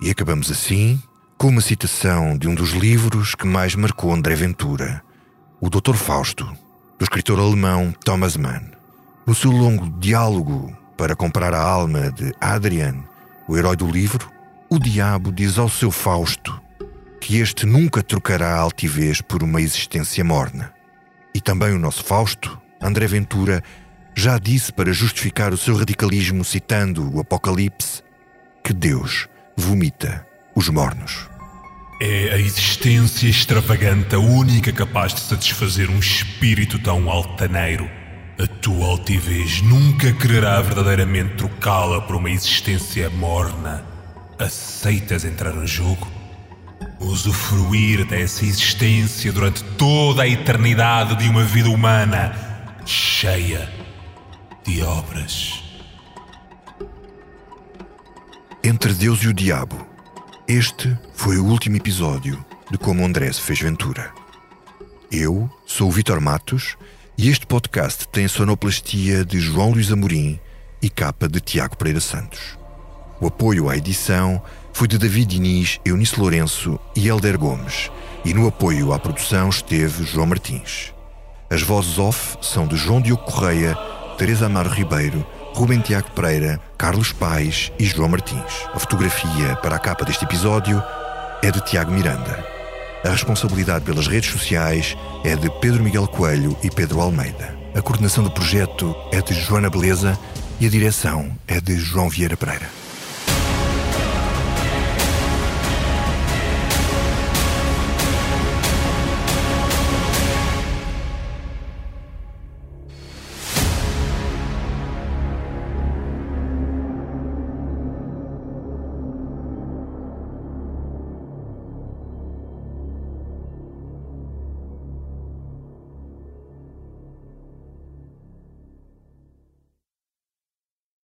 E 0.00 0.10
acabamos 0.10 0.50
assim 0.50 1.00
com 1.38 1.48
uma 1.48 1.60
citação 1.60 2.36
de 2.36 2.48
um 2.48 2.54
dos 2.54 2.72
livros 2.72 3.36
que 3.36 3.46
mais 3.46 3.76
marcou 3.76 4.12
André 4.12 4.34
Ventura, 4.34 5.02
o 5.64 5.70
Dr. 5.70 5.94
Fausto, 5.94 6.44
do 6.98 7.04
escritor 7.04 7.40
alemão 7.40 7.90
Thomas 8.04 8.36
Mann. 8.36 8.64
No 9.26 9.34
seu 9.34 9.50
longo 9.50 9.88
diálogo 9.98 10.76
para 10.94 11.16
comprar 11.16 11.54
a 11.54 11.62
alma 11.62 12.12
de 12.12 12.34
Adrian, 12.38 12.96
o 13.48 13.56
herói 13.56 13.74
do 13.74 13.90
livro, 13.90 14.30
o 14.68 14.78
diabo 14.78 15.32
diz 15.32 15.56
ao 15.56 15.70
seu 15.70 15.90
Fausto 15.90 16.60
que 17.18 17.38
este 17.38 17.64
nunca 17.64 18.02
trocará 18.02 18.56
a 18.56 18.60
altivez 18.60 19.22
por 19.22 19.42
uma 19.42 19.58
existência 19.58 20.22
morna. 20.22 20.70
E 21.34 21.40
também 21.40 21.72
o 21.72 21.78
nosso 21.78 22.04
Fausto, 22.04 22.60
André 22.78 23.06
Ventura, 23.06 23.62
já 24.14 24.36
disse 24.38 24.70
para 24.70 24.92
justificar 24.92 25.54
o 25.54 25.56
seu 25.56 25.78
radicalismo, 25.78 26.44
citando 26.44 27.10
o 27.10 27.20
Apocalipse, 27.20 28.02
que 28.62 28.74
Deus 28.74 29.30
vomita 29.56 30.26
os 30.54 30.68
mornos. 30.68 31.33
É 32.06 32.34
a 32.34 32.38
existência 32.38 33.26
extravagante 33.26 34.14
a 34.14 34.18
única 34.18 34.70
capaz 34.70 35.14
de 35.14 35.20
satisfazer 35.20 35.88
um 35.88 35.98
espírito 35.98 36.78
tão 36.78 37.08
altaneiro. 37.08 37.90
A 38.38 38.46
tua 38.46 38.88
altivez 38.88 39.62
nunca 39.62 40.12
quererá 40.12 40.60
verdadeiramente 40.60 41.36
trocá-la 41.36 42.02
por 42.02 42.16
uma 42.16 42.28
existência 42.28 43.08
morna. 43.08 43.86
Aceitas 44.38 45.24
entrar 45.24 45.54
no 45.54 45.66
jogo? 45.66 46.06
Usufruir 47.00 48.04
dessa 48.04 48.44
existência 48.44 49.32
durante 49.32 49.64
toda 49.64 50.24
a 50.24 50.28
eternidade 50.28 51.16
de 51.16 51.26
uma 51.26 51.42
vida 51.42 51.70
humana 51.70 52.34
cheia 52.84 53.66
de 54.62 54.82
obras. 54.82 55.64
Entre 58.62 58.92
Deus 58.92 59.20
e 59.20 59.28
o 59.28 59.32
Diabo. 59.32 59.93
Este 60.46 60.94
foi 61.14 61.38
o 61.38 61.44
último 61.46 61.76
episódio 61.76 62.44
de 62.70 62.76
Como 62.76 63.02
André 63.02 63.32
se 63.32 63.40
fez 63.40 63.58
Ventura. 63.60 64.12
Eu 65.10 65.50
sou 65.64 65.88
o 65.88 65.90
Vitor 65.90 66.20
Matos 66.20 66.76
E 67.16 67.30
este 67.30 67.46
podcast 67.46 68.06
tem 68.08 68.26
a 68.26 68.28
sonoplastia 68.28 69.24
de 69.24 69.40
João 69.40 69.70
Luís 69.70 69.90
Amorim 69.90 70.38
e 70.82 70.90
capa 70.90 71.28
de 71.30 71.40
Tiago 71.40 71.78
Pereira 71.78 72.00
Santos. 72.00 72.58
O 73.22 73.28
apoio 73.28 73.70
à 73.70 73.76
edição 73.78 74.42
foi 74.74 74.86
de 74.86 74.98
David 74.98 75.30
Diniz, 75.30 75.80
Eunice 75.82 76.20
Lourenço 76.20 76.78
e 76.94 77.08
Helder 77.08 77.38
Gomes, 77.38 77.90
e 78.22 78.34
no 78.34 78.46
apoio 78.46 78.92
à 78.92 78.98
produção 78.98 79.48
esteve 79.48 80.04
João 80.04 80.26
Martins. 80.26 80.92
As 81.48 81.62
vozes 81.62 81.98
off 81.98 82.36
são 82.42 82.66
de 82.66 82.76
João 82.76 83.00
Diogo 83.00 83.22
Correia, 83.22 83.74
Teresa 84.18 84.44
Amaro 84.44 84.68
Ribeiro, 84.68 85.24
Rubem 85.54 85.78
Tiago 85.78 86.10
Pereira, 86.10 86.60
Carlos 86.76 87.12
Pais 87.12 87.70
e 87.78 87.84
João 87.84 88.08
Martins. 88.08 88.66
A 88.74 88.78
fotografia 88.78 89.54
para 89.62 89.76
a 89.76 89.78
capa 89.78 90.04
deste 90.04 90.24
episódio 90.24 90.82
é 91.42 91.50
de 91.50 91.60
Tiago 91.60 91.92
Miranda. 91.92 92.44
A 93.04 93.10
responsabilidade 93.10 93.84
pelas 93.84 94.08
redes 94.08 94.30
sociais 94.30 94.96
é 95.22 95.36
de 95.36 95.48
Pedro 95.60 95.84
Miguel 95.84 96.08
Coelho 96.08 96.56
e 96.60 96.68
Pedro 96.68 97.00
Almeida. 97.00 97.56
A 97.72 97.80
coordenação 97.80 98.24
do 98.24 98.32
projeto 98.32 98.96
é 99.12 99.22
de 99.22 99.32
Joana 99.32 99.70
Beleza 99.70 100.18
e 100.58 100.66
a 100.66 100.70
direção 100.70 101.30
é 101.46 101.60
de 101.60 101.76
João 101.76 102.08
Vieira 102.08 102.36
Pereira. 102.36 102.83